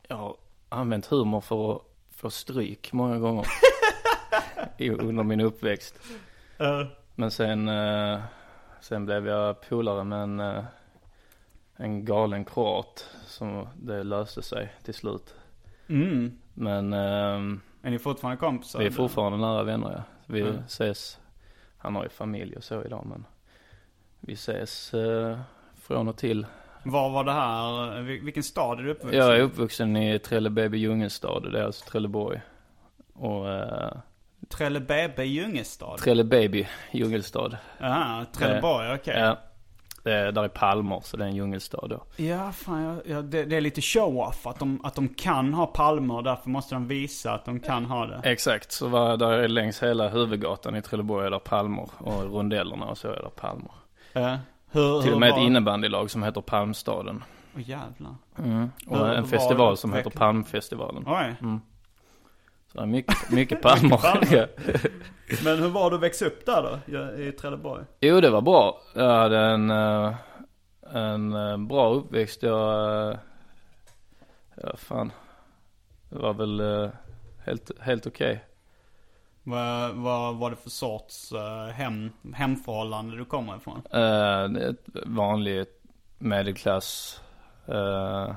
Jag 0.09 0.17
har 0.17 0.37
använt 0.69 1.07
humor 1.07 1.41
för 1.41 1.75
att 1.77 1.83
få 2.17 2.31
stryk 2.31 2.93
många 2.93 3.19
gånger. 3.19 3.47
i- 4.79 4.91
under 4.91 5.23
min 5.25 5.41
uppväxt. 5.41 6.01
Uh, 6.61 6.87
Men 7.15 7.31
sen, 7.31 7.69
eh, 7.69 8.21
sen 8.81 9.05
blev 9.07 9.27
jag 9.29 9.69
polare 9.69 10.05
med 10.05 10.23
en, 10.23 10.41
eh, 10.41 10.65
en 11.79 12.05
galen 12.05 12.45
kroat. 12.45 13.09
Som 13.27 13.69
det 13.77 14.03
löste 14.03 14.43
sig 14.43 14.73
till 14.83 14.95
slut. 14.95 15.35
mm. 15.89 16.39
Men 16.55 16.93
ehm, 16.93 17.61
Är 17.83 17.91
ni 17.91 17.99
fortfarande 17.99 18.37
kompisar? 18.37 18.79
vi 18.79 18.87
är 18.87 18.91
fortfarande 18.91 19.39
nära 19.39 19.63
vänner 19.63 19.93
ja. 19.97 20.03
Vi 20.27 20.41
Mm. 20.41 20.57
ses, 20.67 21.19
han 21.79 21.97
har 21.97 22.03
ju 22.03 22.09
familj 22.09 22.57
och 22.57 22.65
så 22.65 22.85
idag 22.85 23.07
men 23.07 23.25
vi 24.21 24.33
ses 24.33 24.95
eh, 24.95 25.39
från 25.77 26.09
och 26.09 26.17
till. 26.17 26.47
Var 26.85 27.11
var 27.11 27.25
det 27.25 27.33
här? 27.33 28.01
Vil- 28.03 28.25
Vilken 28.25 28.43
stad 28.43 28.79
är 28.79 28.83
du 28.83 28.91
uppvuxen 28.91 29.19
Jag 29.21 29.37
är 29.37 29.41
uppvuxen 29.41 29.97
i 29.97 30.19
Trellebäby 30.19 30.79
Djungelstad, 30.79 31.41
det 31.41 31.59
är 31.61 31.65
alltså 31.65 31.85
Trelleborg. 31.91 32.41
Och 33.15 33.49
eh, 33.53 33.93
Trellebebe 34.49 35.25
Djungelstad? 35.25 35.97
Trellebaby 35.99 36.67
Djungelstad. 36.93 37.59
Ja, 37.79 38.25
Trelleborg, 38.33 38.95
okej. 38.95 39.19
Ja. 39.19 39.39
Är, 40.05 40.33
där 40.33 40.45
är 40.45 40.49
palmer 40.49 41.01
så 41.05 41.17
det 41.17 41.25
är 41.25 41.29
en 41.29 41.35
djungelstad 41.35 41.87
då. 41.89 42.03
Ja, 42.17 42.53
fan, 42.53 42.83
jag, 42.83 42.97
jag, 43.07 43.25
det, 43.25 43.45
det 43.45 43.57
är 43.57 43.61
lite 43.61 43.81
show-off 43.81 44.47
att 44.47 44.59
de, 44.59 44.81
att 44.85 44.95
de 44.95 45.09
kan 45.09 45.55
ha 45.55 45.67
palmer 45.67 46.23
därför 46.23 46.51
måste 46.51 46.75
de 46.75 46.87
visa 46.87 47.33
att 47.33 47.45
de 47.45 47.61
kan 47.61 47.85
ha 47.85 48.07
det. 48.07 48.21
Exakt, 48.25 48.73
så 48.73 48.89
var 48.89 49.17
där 49.17 49.31
är 49.31 49.49
längs 49.49 49.83
hela 49.83 50.09
huvudgatan 50.09 50.77
i 50.77 50.83
Trelleborg 50.83 51.27
är 51.27 51.31
där 51.31 51.39
palmer. 51.39 51.89
Och 51.99 52.23
rondellerna 52.23 52.87
och 52.87 52.99
så 52.99 53.09
är 53.09 53.13
där 53.23 53.31
palmer. 53.37 53.73
Ja. 54.13 54.39
Hur, 54.71 55.03
Till 55.03 55.13
och 55.13 55.21
med 55.21 55.29
ett 55.31 55.39
innebandylag 55.39 56.11
som 56.11 56.23
heter 56.23 56.41
Palmstaden. 56.41 57.25
Åh 57.57 57.69
jävlar. 57.69 58.15
Mm. 58.39 58.71
Och 58.87 58.99
Hur 58.99 59.07
en 59.07 59.27
festival 59.27 59.77
som 59.77 59.93
heter 59.93 60.11
Palmfestivalen. 60.11 61.05
Oj. 61.07 61.35
Så 62.73 62.79
det 62.79 62.83
är 62.85 62.87
mycket, 62.87 63.31
mycket 63.31 63.63
palmer. 63.63 64.49
Men 65.45 65.59
hur 65.59 65.69
var 65.69 65.91
det 65.91 65.97
att 65.97 66.03
växa 66.03 66.27
upp 66.27 66.47
där 66.47 66.81
då? 66.87 67.23
I 67.23 67.33
Trelleborg? 67.33 67.85
Jo, 68.01 68.21
det 68.21 68.31
var 68.31 68.41
bra. 68.41 68.81
Jag 68.95 69.19
hade 69.19 69.39
en, 69.39 69.71
eh, 69.71 70.15
en 70.93 71.33
eh, 71.33 71.57
bra 71.57 71.95
uppväxt. 71.95 72.43
Jag, 72.43 73.09
eh, 73.11 73.19
ja 74.63 74.77
fan, 74.77 75.13
det 76.09 76.19
var 76.19 76.35
väl 76.35 76.91
helt, 77.45 77.71
helt 77.81 78.07
okej. 78.07 78.45
Vad, 79.43 79.95
vad 79.95 80.37
var 80.37 80.51
det 80.51 80.57
för 80.57 80.71
sorts 80.71 81.33
hem, 81.73 82.13
hemförhållande 82.35 83.17
du 83.17 83.25
kommer 83.25 83.57
ifrån? 83.57 83.83
Är 83.91 84.71
ett 84.71 84.87
vanligt 85.07 85.79
medelklass 86.19 87.21
uh, 87.69 88.35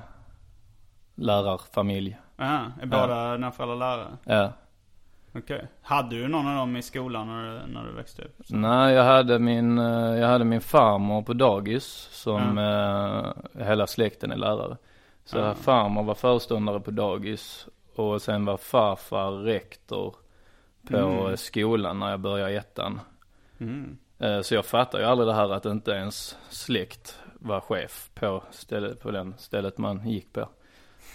lärarfamilj. 1.16 2.18
Ja, 2.45 2.62
är 2.81 2.86
båda 2.86 3.31
dina 3.33 3.51
föräldrar 3.51 3.75
lärare? 3.77 4.17
Ja. 4.24 4.51
Okej. 5.36 5.67
Hade 5.81 6.15
du 6.15 6.27
någon 6.27 6.48
av 6.48 6.55
dem 6.55 6.75
i 6.77 6.81
skolan 6.81 7.27
när 7.27 7.43
du, 7.67 7.74
när 7.74 7.83
du 7.83 7.91
växte 7.91 8.21
upp? 8.21 8.36
Nej, 8.50 8.93
jag 8.93 9.03
hade 9.03 9.39
min, 9.39 9.77
eh, 9.79 10.19
jag 10.19 10.27
hade 10.27 10.45
min 10.45 10.62
farmor 10.62 11.21
på 11.21 11.33
dagis 11.33 11.86
som 12.12 12.57
eh, 12.57 13.63
hela 13.65 13.88
släkten 13.88 14.31
är 14.31 14.36
lärare. 14.38 14.77
Så 15.25 15.38
Ja. 15.38 15.53
farmor 15.53 16.03
var 16.03 16.15
föreståndare 16.15 16.79
på 16.79 16.91
dagis 16.91 17.67
och 17.95 18.21
sen 18.21 18.45
var 18.45 18.57
farfar 18.57 19.31
rektor 19.31 20.15
på 20.89 20.98
Mm. 20.98 21.38
skolan 21.38 22.00
när 22.00 22.10
jag 22.10 22.19
började 22.19 22.53
ettan. 22.57 23.00
Mm. 23.60 23.98
Eh, 24.19 24.41
Så 24.41 24.55
jag 24.55 24.65
fattar 24.65 25.00
ju 25.00 25.05
aldrig 25.05 25.27
det 25.27 25.33
här 25.33 25.50
att 25.50 25.65
inte 25.65 25.91
ens 25.91 26.38
släkt 26.50 27.19
var 27.33 27.60
chef 27.60 28.10
på, 28.15 28.43
stället, 28.51 29.00
på 29.00 29.12
den 29.12 29.33
stället 29.38 29.77
man 29.77 30.07
gick 30.10 30.33
på. 30.33 30.50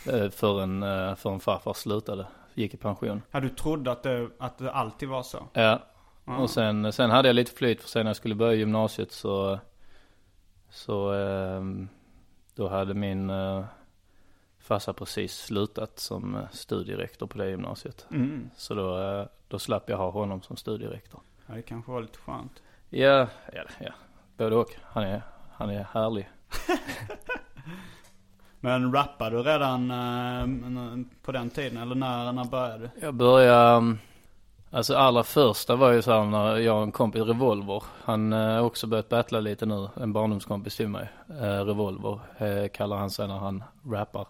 Eh, 0.08 0.30
Förrän, 0.30 0.82
eh, 0.82 1.14
förrän 1.14 1.40
farfar 1.40 1.72
slutade, 1.72 2.26
gick 2.54 2.74
i 2.74 2.76
pension. 2.76 3.22
Ja, 3.30 3.40
du 3.40 3.48
trodde 3.48 3.92
att 3.92 4.02
det, 4.02 4.30
att 4.38 4.58
det 4.58 4.72
alltid 4.72 5.08
var 5.08 5.22
så? 5.22 5.48
Ja, 5.52 5.80
Ja. 6.28 6.36
och 6.38 6.50
sen, 6.50 6.92
sen 6.92 7.10
hade 7.10 7.28
jag 7.28 7.34
lite 7.34 7.52
flyt 7.52 7.80
för 7.80 7.88
sen 7.88 8.04
när 8.04 8.10
jag 8.10 8.16
skulle 8.16 8.34
börja 8.34 8.54
gymnasiet 8.54 9.12
så, 9.12 9.58
så 10.70 11.12
ehm, 11.12 11.88
då 12.54 12.68
hade 12.68 12.94
min 12.94 13.30
eh, 13.30 13.64
farsa 14.58 14.92
precis 14.92 15.32
slutat 15.36 15.98
som 15.98 16.34
eh, 16.36 16.42
studierektor 16.52 17.26
på 17.26 17.38
det 17.38 17.48
gymnasiet. 17.50 18.06
Mm. 18.10 18.50
Så 18.56 18.74
då, 18.74 18.98
eh, 19.02 19.26
då 19.48 19.58
slapp 19.58 19.88
jag 19.90 19.96
ha 19.96 20.10
honom 20.10 20.42
som 20.42 20.56
studierektor. 20.56 21.20
Ja, 21.46 21.54
det 21.54 21.62
kanske 21.62 21.92
var 21.92 22.00
lite 22.00 22.18
skönt. 22.18 22.62
Ja, 22.88 23.26
ja, 23.52 23.62
ja. 23.80 23.92
både 24.36 24.56
och. 24.56 24.70
Han 24.82 25.02
är, 25.04 25.22
han 25.52 25.70
är 25.70 25.86
härlig. 25.92 26.30
Men 28.60 28.92
rappade 28.92 29.36
du 29.36 29.42
redan 29.42 29.90
eh, 29.90 31.06
på 31.22 31.32
den 31.32 31.50
tiden? 31.50 31.82
Eller 31.82 31.94
när, 31.94 32.32
när 32.32 32.44
började 32.44 32.78
du? 32.78 32.90
Jag 33.00 33.14
började, 33.14 33.76
mm, 33.76 33.98
alltså 34.70 34.94
allra 34.94 35.22
första 35.22 35.76
var 35.76 35.92
ju 35.92 36.02
så 36.02 36.12
här 36.12 36.24
när 36.24 36.56
jag 36.56 36.76
och 36.76 36.82
en 36.82 36.92
kompis, 36.92 37.22
Revolver, 37.22 37.82
han 38.04 38.32
eh, 38.32 38.38
har 38.38 38.60
också 38.60 38.86
börjat 38.86 39.08
battla 39.08 39.40
lite 39.40 39.66
nu, 39.66 39.88
en 39.96 40.12
barndomskompis 40.12 40.76
till 40.76 40.88
mig, 40.88 41.08
eh, 41.40 41.64
Revolver 41.64 42.20
eh, 42.38 42.68
kallar 42.68 42.96
han 42.96 43.10
sig 43.10 43.28
när 43.28 43.38
han 43.38 43.64
rappar. 43.90 44.26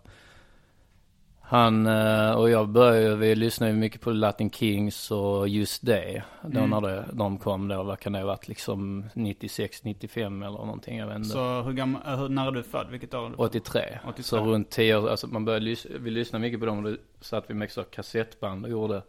Han 1.49 1.87
eh, 1.87 2.31
och 2.33 2.51
jag 2.51 2.69
började 2.69 3.17
vi 3.17 3.35
lyssnade 3.35 3.73
ju 3.73 3.79
mycket 3.79 4.01
på 4.01 4.11
Latin 4.11 4.51
Kings 4.51 5.11
och 5.11 5.49
just 5.49 5.87
det, 5.87 6.23
då 6.43 6.59
Mm. 6.59 6.71
när 6.71 6.81
det, 6.81 7.05
de 7.13 7.39
kom 7.39 7.69
då, 7.69 7.83
vad 7.83 7.99
kan 7.99 8.13
det 8.13 8.19
ha 8.19 8.27
varit, 8.27 8.49
liksom 8.49 9.05
96, 9.15 9.85
95 9.85 10.43
eller 10.43 10.59
någonting, 10.59 10.99
jag 10.99 11.07
vet 11.07 11.17
inte. 11.17 11.29
Så 11.29 11.63
hur 11.63 11.73
gammal, 11.73 12.03
eh, 12.07 12.19
hur, 12.19 12.29
när 12.29 12.47
är 12.47 12.51
du 12.51 12.63
född? 12.63 12.87
Vilket 12.91 13.15
år 13.15 13.27
är 13.27 13.31
du 13.31 13.37
född? 13.37 13.47
83. 13.47 13.99
83. 14.05 14.23
Så 14.23 14.45
runt 14.45 14.71
10 14.71 14.97
år, 14.97 15.09
alltså 15.09 15.27
man 15.27 15.45
började 15.45 15.77
vi 15.99 16.11
lyssnade 16.11 16.43
mycket 16.43 16.61
på 16.61 16.67
dem 16.67 16.85
och 16.85 16.91
då 16.93 16.97
satt 17.21 17.51
vi 17.51 17.55
med 17.55 17.71
så 17.71 17.83
kassettband 17.83 18.65
och 18.65 18.71
gjorde 18.71 19.03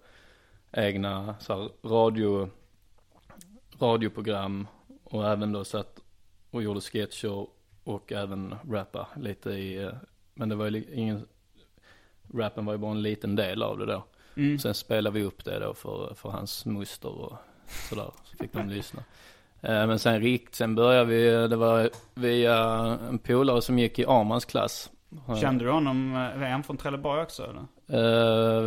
egna 0.71 1.35
så 1.39 1.53
här, 1.53 1.69
radio, 1.89 2.49
radioprogram 3.79 4.67
och 5.03 5.27
även 5.27 5.51
då 5.51 5.63
satt 5.63 5.99
och 6.51 6.63
gjorde 6.63 6.81
sketcher 6.81 7.47
och 7.83 8.11
även 8.11 8.55
rappa 8.71 9.07
lite 9.15 9.49
i, 9.49 9.83
eh, 9.83 9.89
men 10.33 10.49
det 10.49 10.55
var 10.55 10.69
ju 10.69 10.83
ingen, 10.93 11.25
rappen 12.33 12.65
var 12.65 12.73
ju 12.73 12.77
bara 12.79 12.91
en 12.91 13.01
liten 13.01 13.35
del 13.35 13.63
av 13.63 13.77
det 13.77 13.85
då. 13.85 14.03
Mm. 14.35 14.59
Sen 14.59 14.73
spelade 14.73 15.19
vi 15.19 15.25
upp 15.25 15.45
det 15.45 15.59
då 15.59 15.73
för, 15.73 16.13
för 16.15 16.29
hans 16.29 16.65
moster 16.65 17.09
och 17.21 17.33
sådär, 17.89 18.11
så 18.23 18.37
fick 18.37 18.53
de 18.53 18.69
lyssna. 18.69 19.01
Eh, 19.61 19.87
Men 19.87 19.99
sen 19.99 20.21
rikt, 20.21 20.55
sen 20.55 20.75
började 20.75 21.05
vi, 21.05 21.47
det 21.47 21.55
var 21.55 21.89
via 22.15 22.57
en 23.09 23.19
polare 23.19 23.61
som 23.61 23.79
gick 23.79 23.99
i 23.99 24.05
Armans 24.05 24.45
klass. 24.45 24.91
Kände 25.41 25.65
du 25.65 25.71
honom, 25.71 26.13
eh, 26.15 26.41
är 26.43 26.51
han 26.51 26.63
från 26.63 26.77
Trelleborg 26.77 27.21
också 27.21 27.43
eller? 27.43 27.61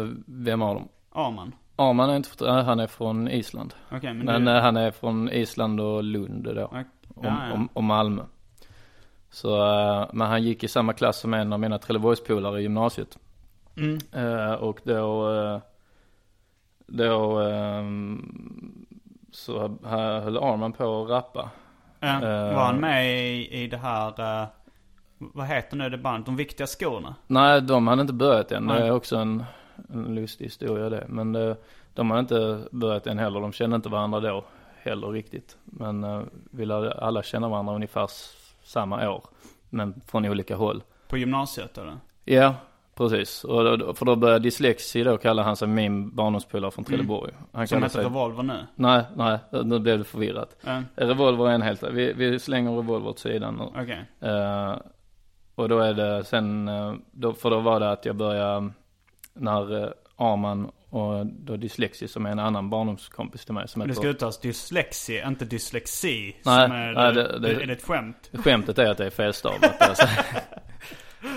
Eh, 0.02 0.08
Vem 0.26 0.62
av 0.62 0.74
dem? 0.74 0.88
Arman? 1.12 1.54
Arman 1.76 2.10
är 2.10 2.16
inte, 2.16 2.28
från- 2.28 2.64
han 2.64 2.80
är 2.80 2.86
från 2.86 3.28
Island. 3.28 3.74
Okej, 3.92 4.14
men, 4.14 4.26
Men 4.26 4.44
du, 4.44 4.50
eh, 4.50 4.62
han 4.62 4.76
är 4.76 4.90
från 4.90 5.28
Island 5.30 5.80
och 5.80 6.04
Lund 6.04 6.44
då. 6.54 6.64
Ok, 6.64 6.72
Och, 7.14 7.24
ja, 7.24 7.48
ja. 7.48 7.52
och, 7.52 7.76
och 7.76 7.84
Malmö. 7.84 8.22
Så, 9.30 9.62
eh, 9.70 10.06
men 10.12 10.28
han 10.28 10.42
gick 10.42 10.64
i 10.64 10.68
samma 10.68 10.92
klass 10.92 11.20
som 11.20 11.34
en 11.34 11.52
av 11.52 11.60
mina 11.60 11.78
Trelleborgspolare 11.78 12.58
i 12.58 12.62
gymnasiet. 12.62 13.18
Mm. 13.80 13.98
Eh, 14.12 14.52
och 14.52 14.80
då, 14.84 15.32
eh, 15.34 15.58
då 16.86 17.38
ehm, 17.38 18.86
så 19.32 19.78
höll 19.84 20.36
Arman 20.36 20.72
på 20.72 21.02
att 21.02 21.10
rappa. 21.10 21.50
Ja, 22.00 22.22
Eh. 22.22 22.54
var 22.54 22.64
han 22.64 22.76
med 22.80 23.10
i, 23.16 23.48
i 23.62 23.66
det 23.66 23.76
här, 23.76 24.46
vad 25.18 25.46
heter 25.46 25.76
nu 25.76 25.90
det 25.90 25.98
bandet, 25.98 26.26
De 26.26 26.36
Viktiga 26.36 26.66
Skorna? 26.66 27.14
Nej, 27.26 27.62
de 27.62 27.86
hade 27.86 28.00
inte 28.00 28.12
börjat 28.12 28.52
än. 28.52 28.66
Det 28.66 28.74
Nej. 28.74 28.88
är 28.88 28.92
också 28.92 29.16
en, 29.16 29.44
en 29.94 30.14
lustig 30.14 30.44
historia 30.44 30.88
det. 30.88 31.04
Men 31.08 31.32
det, 31.32 31.56
de 31.94 32.10
hade 32.10 32.20
inte 32.20 32.64
börjat 32.70 33.06
än 33.06 33.18
heller. 33.18 33.40
De 33.40 33.52
kände 33.52 33.76
inte 33.76 33.88
varandra 33.88 34.20
då 34.20 34.44
heller 34.82 35.08
riktigt. 35.08 35.56
Men 35.64 36.04
uh, 36.04 36.22
vi 36.50 36.66
lärde 36.66 36.92
alla 36.92 37.22
känna 37.22 37.48
varandra 37.48 37.74
ungefär 37.74 38.08
samma 38.64 39.10
år. 39.10 39.24
Men 39.70 40.00
från 40.06 40.24
olika 40.24 40.56
håll. 40.56 40.82
På 41.08 41.16
gymnasiet 41.18 41.78
eller? 41.78 41.96
Ja, 42.24 42.54
precis. 43.08 43.44
Och 43.44 43.98
för 43.98 44.04
då 44.06 44.16
började 44.16 44.38
Dyslexi 44.44 45.02
då 45.02 45.16
kalla 45.18 45.42
han 45.42 45.56
sig 45.56 45.68
min 45.68 46.14
barndomspolare 46.16 46.70
från 46.70 46.84
Trelleborg. 46.84 47.32
Han 47.32 47.46
Mm. 47.54 47.66
Som 47.66 47.76
kallar 47.76 47.86
heter 47.88 47.98
sig... 47.98 48.04
Revolver 48.04 48.42
nu? 48.42 48.66
Nej, 48.74 49.02
nej, 49.16 49.38
nu 49.64 49.78
blev 49.78 49.98
det 49.98 50.04
förvirrat. 50.04 50.56
Ja, 50.64 50.82
Revolver 50.96 51.48
är 51.48 51.50
en 51.54 51.62
helt, 51.62 51.82
vi, 51.82 52.12
vi 52.12 52.38
slänger 52.38 52.70
revolver 52.76 53.08
åt 53.10 53.18
sidan 53.18 53.54
nu. 53.54 53.80
Okej. 53.82 54.04
Eh, 54.30 54.76
och 55.54 55.68
då 55.68 55.78
är 55.78 55.94
det 55.94 56.24
sen, 56.24 56.68
eh, 56.68 56.94
då, 57.12 57.32
för 57.32 57.50
då 57.50 57.60
var 57.60 57.80
det 57.80 57.90
att 57.90 58.04
jag 58.04 58.16
började, 58.16 58.70
när 59.34 59.72
uh, 59.84 59.88
Arman 60.16 60.70
och 60.90 61.26
då 61.26 61.56
Dyslexi 61.56 62.08
som 62.08 62.26
är 62.26 62.30
en 62.30 62.38
annan 62.38 62.70
barndomskompis 62.70 63.44
till 63.44 63.54
mig 63.54 63.68
som 63.68 63.78
Men 63.78 63.88
det 63.88 63.92
heter, 63.92 64.00
ska 64.02 64.08
uttalas 64.10 64.40
dyslexi, 64.40 65.22
inte 65.26 65.44
dyslexi. 65.44 66.36
Nej, 66.44 66.66
som 66.68 66.76
är 66.76 66.92
nej, 66.92 67.14
det- 67.14 67.38
det- 67.38 67.62
är 67.62 67.66
det 67.66 67.72
ett 67.72 67.82
skämt? 67.84 68.30
skämtet 68.32 68.78
är 68.78 68.90
att 68.90 68.98
det 68.98 69.06
är 69.06 69.10
felstavat. 69.10 69.82
alltså. 69.82 70.06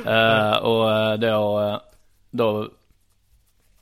Eh, 0.05 0.57
och 0.57 0.91
eh, 0.91 1.13
då, 1.19 1.59
eh, 1.61 1.79
då 2.31 2.69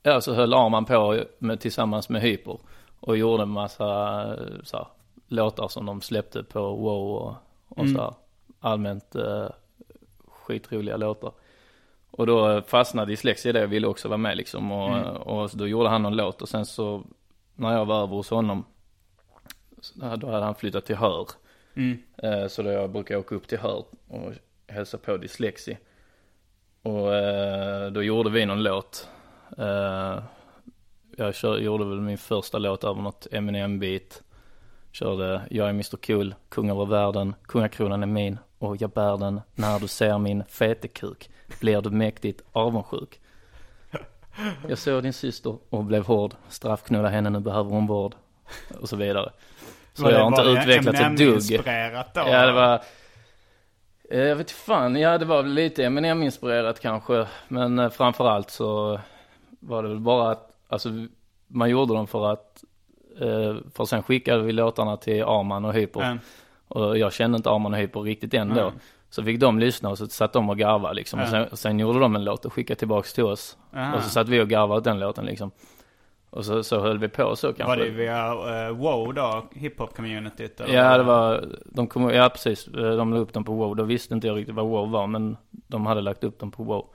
ja, 0.04 0.22
så 0.22 0.34
höll 0.34 0.54
Arman 0.54 0.86
på 0.86 1.24
med, 1.40 1.60
tillsammans 1.60 2.10
med 2.10 2.22
Hyper 2.22 2.60
och 3.00 3.18
gjorde 3.18 3.44
en 3.44 3.50
massa 3.50 3.86
så 4.64 4.78
här, 4.78 4.88
låtar 5.28 5.68
som 5.68 5.86
de 5.86 6.02
släppte 6.02 6.44
på 6.44 6.60
Wow 6.76 7.16
och, 7.16 7.36
och 7.68 7.80
Mm. 7.84 7.96
så 7.96 8.02
här, 8.02 8.14
allmänt 8.60 9.16
eh, 9.16 9.48
skitroliga 10.28 10.98
låtar. 10.98 11.32
Och 12.12 12.28
då 12.28 12.62
fastnade 12.62 13.12
Dyslexia 13.12 13.50
i 13.50 13.54
det 13.54 13.64
och 13.64 13.74
ville 13.74 13.88
också 13.88 14.08
vara 14.08 14.18
med 14.18 14.38
liksom 14.38 14.72
och, 14.72 14.90
Mm. 14.98 15.06
och 15.16 15.50
då 15.54 15.68
gjorde 15.68 15.90
han 15.90 16.02
någon 16.04 16.16
låt 16.16 16.42
och 16.42 16.50
sen 16.50 16.66
så 16.66 17.04
när 17.56 17.74
jag 17.74 17.86
var 17.86 17.96
över 18.04 18.16
hos 18.16 18.30
honom 18.30 18.66
så 19.82 20.16
då 20.16 20.28
hade 20.32 20.46
han 20.46 20.56
flyttat 20.56 20.86
till 20.86 20.96
Hör. 20.96 21.28
Mm. 21.76 22.50
Så 22.50 22.62
då 22.62 22.70
jag 22.72 22.90
brukar 22.90 23.16
åka 23.16 23.36
upp 23.36 23.48
till 23.48 23.58
Hör 23.60 23.84
och 24.08 24.32
hälsa 24.68 24.98
på 24.98 25.18
Dyslexi. 25.18 25.78
Och 26.84 27.16
eh, 27.16 27.92
då 27.92 28.04
gjorde 28.04 28.30
vi 28.30 28.46
någon 28.46 28.64
låt. 28.64 29.08
Eh, 29.58 30.24
Jag 31.18 31.36
kör, 31.36 31.58
gjorde 31.58 31.86
väl 31.86 32.02
min 32.02 32.18
första 32.18 32.58
låt 32.58 32.84
över 32.84 33.02
något 33.02 33.28
Eminem-beat. 33.32 34.22
Körde 34.92 35.42
Jag 35.50 35.66
är 35.66 35.70
Mr 35.70 35.98
Cool, 36.08 36.36
kung 36.50 36.70
över 36.70 36.86
världen, 36.86 37.36
kungakronan 37.44 38.04
är 38.04 38.08
min 38.08 38.38
och 38.60 38.82
jag 38.82 38.90
bär 38.90 39.18
den 39.18 39.42
när 39.56 39.80
du 39.80 39.88
ser 39.88 40.18
min 40.18 40.44
fetekuk. 40.46 41.30
Blir 41.60 41.82
du 41.82 41.90
mäktigt 41.90 42.42
avundsjuk. 42.52 43.20
Jag 44.68 44.78
såg 44.78 45.04
din 45.04 45.14
syster 45.14 45.58
och 45.70 45.84
blev 45.84 46.06
hård, 46.06 46.34
straffknulla 46.50 47.10
henne, 47.10 47.30
nu 47.30 47.40
behöver 47.40 47.70
hon 47.70 47.88
vård. 47.88 48.16
Och 48.82 48.90
så 48.90 48.96
vidare. 48.96 49.32
Så 49.94 50.04
Var 50.04 50.12
jag 50.12 50.20
har 50.20 50.28
inte 50.28 50.42
utvecklats 50.62 51.00
ett 51.00 51.18
dugg. 51.18 51.62
Ja 52.16 52.46
det 52.46 52.52
var 52.52 52.82
Jag 54.12 54.36
vet 54.36 54.52
fan, 54.52 54.96
ja 54.96 55.18
det 55.18 55.26
var 55.26 55.44
väl 55.44 55.52
lite 55.54 55.84
Eminem-inspirerat 55.86 56.80
kanske 56.80 57.28
Men 57.48 57.80
eh, 57.80 57.90
framförallt 57.90 58.50
så 58.50 59.00
var 59.60 59.84
det 59.84 59.90
väl 59.90 60.00
bara 60.00 60.32
att 60.32 60.48
Alltså 60.70 60.90
man 61.48 61.70
gjorde 61.70 61.94
dem 61.94 62.08
för 62.08 62.32
att 62.32 62.64
eh, 63.22 63.56
För 63.74 63.86
sen 63.86 64.04
skickade 64.04 64.44
vi 64.44 64.52
låtarna 64.52 64.98
till 64.98 65.24
Arman 65.24 65.66
och 65.66 65.74
Hyper 65.74 66.02
Mm. 66.02 66.20
Och 66.68 66.98
jag 66.98 67.14
kände 67.14 67.36
inte 67.36 67.50
Arman 67.50 67.74
och 67.74 67.80
Hyper 67.80 68.00
riktigt 68.02 68.34
än 68.34 68.50
då 68.54 68.62
Mm. 68.62 68.74
Så 69.10 69.24
fick 69.24 69.40
de 69.40 69.60
lyssna 69.60 69.90
och 69.90 69.98
så 69.98 70.08
satt 70.08 70.34
de 70.34 70.50
och 70.50 70.58
garvade 70.58 70.94
liksom 70.94 71.20
och 71.20 71.28
Mm. 71.28 71.48
sen, 71.48 71.58
sen 71.58 71.80
gjorde 71.80 72.00
de 72.00 72.16
en 72.16 72.24
låt 72.24 72.46
och 72.46 72.54
skickade 72.54 72.80
tillbaks 72.80 73.14
till 73.14 73.24
oss. 73.24 73.58
Och 73.96 74.04
så 74.04 74.10
satt 74.10 74.30
vi 74.30 74.42
och 74.42 74.50
garvade 74.50 74.78
åt 74.78 74.84
den 74.84 75.00
låten 75.00 75.26
liksom 75.26 75.52
Och 76.32 76.46
så, 76.46 76.64
så 76.64 76.80
höll 76.80 76.98
vi 76.98 77.08
på 77.08 77.36
så 77.36 77.54
kanske 77.54 77.66
Var 77.66 77.86
det 77.86 77.90
via 77.90 78.34
uh, 78.34 78.78
WoW 78.78 79.14
då? 79.14 79.44
Hiphop-communityt? 79.52 80.74
Ja 80.74 80.98
det 80.98 81.04
var, 81.04 81.46
de 81.66 81.88
kom, 81.88 82.10
ja 82.10 82.30
precis, 82.30 82.68
Eh, 82.68 82.96
de 82.96 83.14
la 83.14 83.20
upp 83.20 83.34
dem 83.34 83.44
på 83.44 83.54
WoW. 83.54 83.76
Då 83.76 83.84
visste 83.84 84.14
inte 84.14 84.28
jag 84.28 84.38
riktigt 84.38 84.56
vad 84.56 84.66
WoW 84.66 84.92
var 84.92 85.08
men 85.08 85.38
de 85.50 85.86
hade 85.86 86.02
lagt 86.02 86.24
upp 86.24 86.40
dem 86.40 86.52
på 86.52 86.64
WoW. 86.64 86.86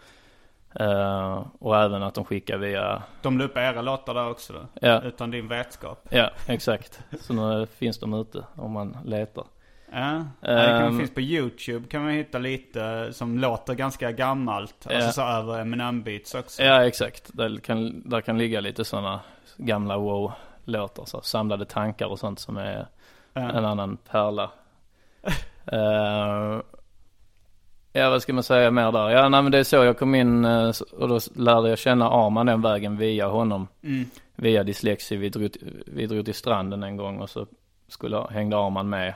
Eh, 0.80 1.46
och 1.58 1.76
även 1.76 2.02
att 2.02 2.14
de 2.14 2.24
skickade 2.24 2.58
via, 2.58 3.02
De 3.22 3.38
la 3.38 3.44
upp 3.44 3.56
era 3.56 3.82
låtar 3.82 4.14
där 4.14 4.30
också 4.30 4.52
då? 4.52 4.60
Ja. 4.80 5.02
Utan 5.02 5.30
din 5.30 5.48
vetskap? 5.48 6.08
ja 6.10 6.30
exakt. 6.46 7.00
Så 7.20 7.32
nu 7.32 7.66
finns 7.66 7.98
de 7.98 8.14
ute 8.14 8.44
om 8.54 8.72
man 8.72 8.96
letar. 9.04 9.44
Ja, 9.92 10.24
det 10.40 10.46
kan, 10.46 10.82
Ehm. 10.82 10.98
finns 10.98 11.14
på 11.14 11.20
YouTube 11.20 11.88
kan 11.88 12.02
man 12.02 12.10
hitta 12.12 12.38
lite 12.38 13.08
som 13.12 13.38
låter 13.38 13.74
ganska 13.74 14.12
gammalt. 14.12 14.74
Alltså 14.86 15.06
Ja. 15.06 15.12
så 15.12 15.22
över 15.22 15.60
Eminem-beats 15.60 16.34
också. 16.34 16.62
Ja 16.62 16.84
exakt, 16.86 17.30
där 17.32 17.56
kan, 17.58 18.08
där 18.10 18.20
kan 18.20 18.38
ligga 18.38 18.60
lite 18.60 18.84
sådana 18.84 19.20
gamla 19.56 19.96
WoW-låtar. 19.98 21.04
Så 21.04 21.20
samlade 21.20 21.64
tankar 21.64 22.06
och 22.06 22.18
sånt 22.18 22.38
som 22.38 22.56
är 22.56 22.86
Ja. 23.32 23.40
en 23.50 23.64
annan 23.64 23.96
pärla. 24.10 24.50
Eh, 25.66 26.60
ja 27.92 28.10
vad 28.10 28.22
ska 28.22 28.32
man 28.32 28.42
säga 28.42 28.70
mer 28.70 28.92
där? 28.92 29.10
Ja 29.10 29.28
nej 29.28 29.42
men 29.42 29.52
det 29.52 29.58
är 29.58 29.64
så 29.64 29.76
jag 29.76 29.98
kom 29.98 30.14
in 30.14 30.44
eh, 30.44 30.72
och 30.98 31.08
då 31.08 31.18
lärde 31.34 31.68
jag 31.68 31.78
känna 31.78 32.10
Arman 32.10 32.46
den 32.46 32.62
vägen 32.62 32.96
via 32.96 33.26
honom. 33.28 33.68
Mm. 33.82 34.04
Via 34.34 34.64
dyslexi. 34.64 35.16
Vi 35.16 35.28
drog, 35.28 35.56
vi 35.86 36.06
drog 36.06 36.24
till 36.24 36.34
stranden 36.34 36.82
en 36.82 36.96
gång 36.96 37.18
och 37.20 37.30
så 37.30 37.46
skulle, 37.88 38.26
hängde 38.30 38.56
Arman 38.58 38.88
med. 38.88 39.14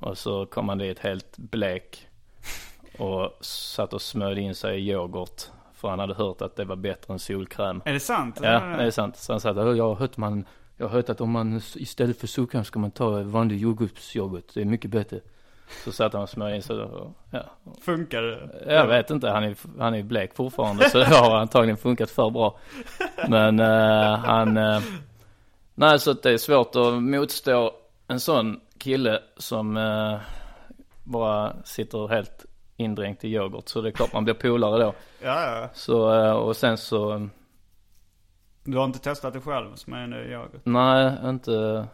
Och 0.00 0.18
så 0.18 0.46
kom 0.46 0.68
han 0.68 0.78
dit 0.78 0.98
helt 0.98 1.38
blek. 1.38 2.06
Och 2.98 3.38
satt 3.40 3.92
och 3.92 4.02
smörjde 4.02 4.40
in 4.40 4.54
sig 4.54 4.80
i 4.80 4.90
yoghurt. 4.90 5.42
För 5.74 5.88
han 5.88 5.98
hade 5.98 6.14
hört 6.14 6.42
att 6.42 6.56
det 6.56 6.64
var 6.64 6.76
bättre 6.76 7.12
än 7.12 7.18
solkräm. 7.18 7.82
Är 7.84 7.92
det 7.92 8.00
sant? 8.00 8.38
Ja, 8.42 8.60
det 8.60 8.84
är 8.84 8.90
sant. 8.90 9.16
Så 9.16 9.32
han 9.32 9.40
sa 9.40 9.50
att 9.50 9.76
jag 9.76 9.88
har 9.88 9.94
hört 9.94 10.16
man, 10.16 10.44
jag 10.76 10.86
har 10.86 10.92
hört 10.92 11.08
att 11.08 11.20
om 11.20 11.30
man 11.30 11.60
istället 11.76 12.20
för 12.20 12.26
solkräm 12.26 12.64
ska 12.64 12.78
man 12.78 12.90
ta 12.90 13.22
vanlig 13.22 13.58
jordgubbsyoghurt. 13.58 14.54
Det 14.54 14.60
är 14.60 14.64
mycket 14.64 14.90
bättre. 14.90 15.20
Så 15.84 15.92
satt 15.92 16.12
han 16.12 16.22
och 16.22 16.28
smörjde 16.28 16.56
in 16.56 16.62
sig 16.62 16.76
och, 16.76 17.12
ja. 17.30 17.42
Funkar 17.80 18.22
det? 18.22 18.74
Jag 18.74 18.86
vet 18.86 19.10
inte, 19.10 19.28
han 19.28 19.44
är, 19.44 19.56
han 19.78 19.94
är 19.94 20.02
blek 20.02 20.34
fortfarande 20.34 20.90
så 20.90 20.98
det 20.98 21.04
har 21.04 21.36
antagligen 21.36 21.76
funkat 21.76 22.10
för 22.10 22.30
bra. 22.30 22.58
Men 23.28 23.60
eh, 23.60 24.16
han, 24.18 24.56
eh, 24.56 24.80
nej 25.74 25.98
så 25.98 26.10
att 26.10 26.22
det 26.22 26.30
är 26.30 26.38
svårt 26.38 26.76
att 26.76 27.02
motstå 27.02 27.72
en 28.08 28.20
sån 28.20 28.60
kille 28.80 29.20
som 29.36 29.76
eh, 29.76 30.18
bara 31.04 31.56
sitter 31.64 32.08
helt 32.08 32.44
indränkt 32.76 33.24
i 33.24 33.28
yoghurt. 33.28 33.68
Så 33.68 33.80
det 33.80 33.88
är 33.88 33.92
klart 33.92 34.12
man 34.12 34.24
blir 34.24 34.34
polare 34.34 34.82
då. 34.84 34.94
Ja, 35.22 35.60
ja. 35.60 35.68
Så, 35.74 36.14
eh, 36.14 36.32
och 36.32 36.56
sen 36.56 36.78
så, 36.78 37.28
Du 38.64 38.76
har 38.76 38.84
inte 38.84 38.98
testat 38.98 39.32
det 39.32 39.40
själv 39.40 39.74
som 39.74 39.92
är 39.92 40.06
nu 40.06 40.32
yoghurt? 40.32 40.60
nej 40.64 41.12
inte, 41.24 41.86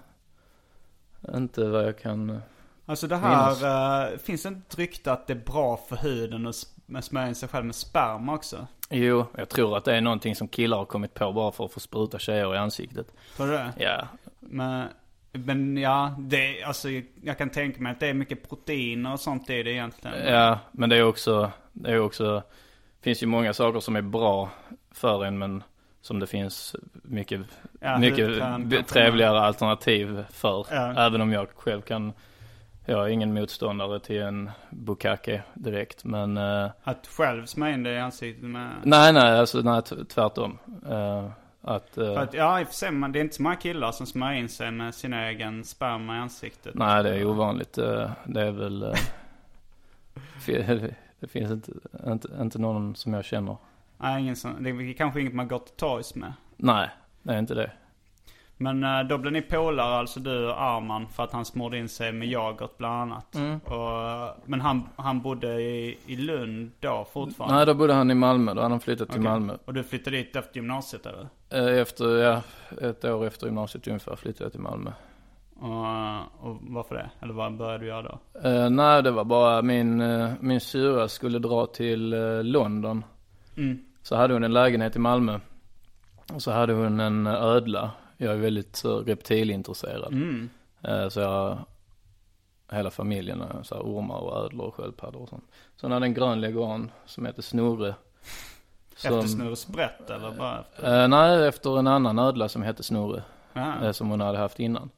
inte 1.34 1.64
vad 1.68 1.84
jag 1.86 1.98
kan, 1.98 2.40
Alltså 2.88 3.06
det 3.06 3.16
här, 3.16 4.12
eh, 4.12 4.18
finns 4.18 4.42
det 4.42 4.48
inte 4.48 4.76
rykte 4.76 5.12
att 5.12 5.26
det 5.26 5.32
är 5.32 5.44
bra 5.46 5.76
för 5.88 5.96
huden 5.96 6.46
att 6.46 7.04
smörja 7.04 7.28
in 7.28 7.34
sig 7.34 7.48
själv 7.48 7.64
med 7.66 7.74
sperma 7.74 8.34
också? 8.34 8.66
jo 8.90 9.24
jag 9.36 9.48
tror 9.48 9.76
att 9.76 9.84
det 9.84 9.96
är 9.96 10.00
någonting 10.00 10.36
som 10.36 10.48
killar 10.48 10.76
har 10.76 10.84
kommit 10.84 11.14
på 11.14 11.32
bara 11.32 11.52
för 11.52 11.64
att 11.64 11.72
få 11.72 11.80
spruta 11.80 12.18
tjejer 12.18 12.54
i 12.54 12.58
ansiktet. 12.58 13.12
Tror 13.36 13.46
du 13.46 13.52
det? 13.52 13.72
Ja, 13.78 14.08
Men, 14.40 14.88
men 15.38 15.76
ja, 15.76 16.14
det, 16.18 16.62
alltså 16.62 16.88
jag 17.22 17.38
kan 17.38 17.50
tänka 17.50 17.80
mig 17.80 17.92
att 17.92 18.00
det 18.00 18.06
är 18.06 18.14
mycket 18.14 18.48
proteiner 18.48 19.12
och 19.12 19.20
sånt 19.20 19.50
i 19.50 19.62
det 19.62 19.72
egentligen. 19.72 20.34
Ja, 20.34 20.58
men 20.72 20.90
det 20.90 20.96
är 20.96 21.02
också, 21.02 21.50
det 21.72 21.90
är 21.90 22.00
också, 22.00 22.42
finns 23.02 23.22
ju 23.22 23.26
många 23.26 23.52
saker 23.52 23.80
som 23.80 23.96
är 23.96 24.02
bra 24.02 24.50
för 24.90 25.24
en 25.24 25.38
men 25.38 25.62
som 26.00 26.20
det 26.20 26.26
finns 26.26 26.76
mycket, 26.92 27.40
Ja, 27.80 27.98
mycket 27.98 28.88
trevligare 28.88 29.40
alternativ 29.40 30.24
för. 30.30 30.66
Ja. 30.70 31.06
Även 31.06 31.20
om 31.20 31.32
jag 31.32 31.48
själv 31.54 31.80
kan, 31.80 32.12
jag 32.84 33.04
är 33.04 33.08
ingen 33.08 33.34
motståndare 33.34 34.00
till 34.00 34.22
en 34.22 34.50
bukake 34.70 35.42
direkt 35.54 36.04
men 36.04 36.36
eh, 36.36 36.70
Att 36.82 37.06
själv 37.06 37.46
smörja 37.46 37.74
in 37.74 37.82
det 37.82 37.92
i 37.92 37.98
ansiktet 37.98 38.44
med... 38.44 38.70
nej 38.82 39.12
nej 39.12 39.38
alltså 39.38 39.60
nej 39.60 39.82
tvärtom. 40.08 40.58
Eh, 40.90 41.30
att, 41.66 41.90
För 41.94 42.18
att, 42.18 42.34
ja, 42.34 42.60
i 42.60 42.64
och 42.64 42.68
för 42.68 42.74
sig, 42.74 42.90
men 42.90 43.12
det 43.12 43.18
är 43.18 43.20
inte 43.20 43.36
så 43.36 43.42
många 43.42 43.56
killar 43.56 43.92
som 43.92 44.06
smörjer 44.06 44.38
in 44.38 44.48
sig 44.48 44.70
med 44.70 44.94
sin 44.94 45.12
egen 45.12 45.64
sperma 45.64 46.16
i 46.16 46.18
ansiktet. 46.18 46.74
nej 46.74 47.02
det 47.02 47.16
är 47.16 47.24
ovanligt. 47.24 47.78
Eh, 47.78 48.10
det 48.24 48.42
är 48.42 48.50
väl, 48.50 48.82
eh, 48.82 48.94
det 51.20 51.28
finns 51.28 51.50
inte, 51.50 51.72
inte, 52.06 52.28
inte 52.40 52.58
någon 52.58 52.96
som 52.96 53.14
jag 53.14 53.24
känner. 53.24 53.56
Nej, 53.98 54.22
ingen 54.22 54.36
som, 54.36 54.62
det 54.62 54.70
är 54.70 54.92
kanske 54.92 55.20
inget 55.20 55.34
man 55.34 55.48
gått 55.48 55.66
till 55.66 55.76
torgs 55.76 56.14
med. 56.14 56.32
Nej, 56.56 56.90
det 57.22 57.34
är 57.34 57.38
inte 57.38 57.54
det. 57.54 57.70
Men 58.58 58.84
eh, 58.84 59.02
då 59.02 59.18
blev 59.18 59.32
ni 59.32 59.42
polare, 59.42 59.98
alltså 59.98 60.20
du 60.20 60.46
och 60.48 60.62
Arman, 60.62 61.08
för 61.08 61.22
att 61.24 61.32
han 61.32 61.44
smorde 61.44 61.78
in 61.78 61.88
sig 61.88 62.12
med 62.12 62.28
yoghurt 62.28 62.78
bland 62.78 62.94
annat. 63.02 63.34
Mm. 63.34 63.58
Och, 63.58 64.36
men 64.44 64.60
han, 64.60 64.88
han 64.96 65.20
bodde 65.20 65.60
i, 65.62 65.98
i 66.06 66.16
Lund 66.16 66.70
då 66.80 67.06
fortfarande? 67.12 67.56
Nej, 67.56 67.66
då 67.66 67.74
bodde 67.74 67.92
han 67.94 68.10
i 68.10 68.14
Malmö. 68.14 68.54
Då 68.54 68.60
hade 68.60 68.72
han 68.72 68.80
flyttat 68.80 69.08
till 69.08 69.20
Okej. 69.20 69.30
Malmö. 69.30 69.56
Och 69.64 69.74
du 69.74 69.82
flyttade 69.82 70.16
dit 70.16 70.36
efter 70.36 70.56
gymnasiet 70.56 71.06
eller? 71.06 71.28
Eh, 71.50 71.80
Efter, 71.80 72.18
ja, 72.18 72.42
ett 72.80 73.04
år 73.04 73.26
efter 73.26 73.46
gymnasiet 73.46 73.86
ungefär 73.88 74.16
flyttade 74.16 74.44
jag 74.44 74.52
till 74.52 74.60
Malmö. 74.60 74.90
Och, 75.60 76.48
och 76.50 76.56
varför 76.60 76.94
det? 76.94 77.10
Eller 77.20 77.34
vad 77.34 77.56
började 77.56 77.78
du 77.78 77.86
göra 77.86 78.02
då? 78.02 78.48
Eh, 78.48 78.70
nej, 78.70 79.02
det 79.02 79.10
var 79.10 79.24
bara 79.24 79.62
min, 79.62 80.00
eh, 80.00 80.30
min 80.40 80.60
syra 80.60 81.08
skulle 81.08 81.38
dra 81.38 81.66
till 81.66 82.12
eh, 82.12 82.42
London. 82.42 83.04
Mm. 83.56 83.78
Så 84.02 84.16
hade 84.16 84.34
hon 84.34 84.44
en 84.44 84.52
lägenhet 84.52 84.96
i 84.96 84.98
Malmö. 84.98 85.40
Och 86.34 86.42
så 86.42 86.50
hade 86.50 86.72
hon 86.72 87.00
en 87.00 87.26
ödla. 87.26 87.90
Jag 88.16 88.32
är 88.32 88.38
väldigt 88.38 88.76
så, 88.76 89.00
reptilintresserad. 89.00 90.12
Mm. 90.12 90.48
Eh, 90.82 91.08
så 91.08 91.20
jag, 91.20 91.58
hela 92.72 92.90
familjen, 92.90 93.40
är 93.40 93.62
så 93.62 93.74
här, 93.74 93.82
ormar 93.82 94.16
och 94.18 94.44
ödlor 94.44 94.66
och 94.66 94.74
sköldpaddor 94.74 95.22
och 95.22 95.28
sånt. 95.28 95.44
Så 95.76 95.86
hon 95.86 95.92
hade 95.92 96.06
en 96.06 96.14
grön 96.14 96.40
leguan 96.40 96.90
som 97.06 97.26
heter 97.26 97.42
Snorre. 97.42 97.94
Efter 98.94 99.22
Snurre 99.22 99.56
Sprätt 99.56 100.10
eller 100.10 100.30
bara 100.38 100.60
efter? 100.60 101.02
Eh, 101.02 101.08
nej, 101.08 101.48
efter 101.48 101.78
en 101.78 101.86
annan 101.86 102.18
ödla 102.18 102.48
som 102.48 102.62
hette 102.62 102.82
Snorre. 102.82 103.22
Ja. 103.52 103.84
eh, 103.84 103.92
som 103.92 104.10
hon 104.10 104.20
hade 104.20 104.38
haft 104.38 104.60
innan. 104.60 104.90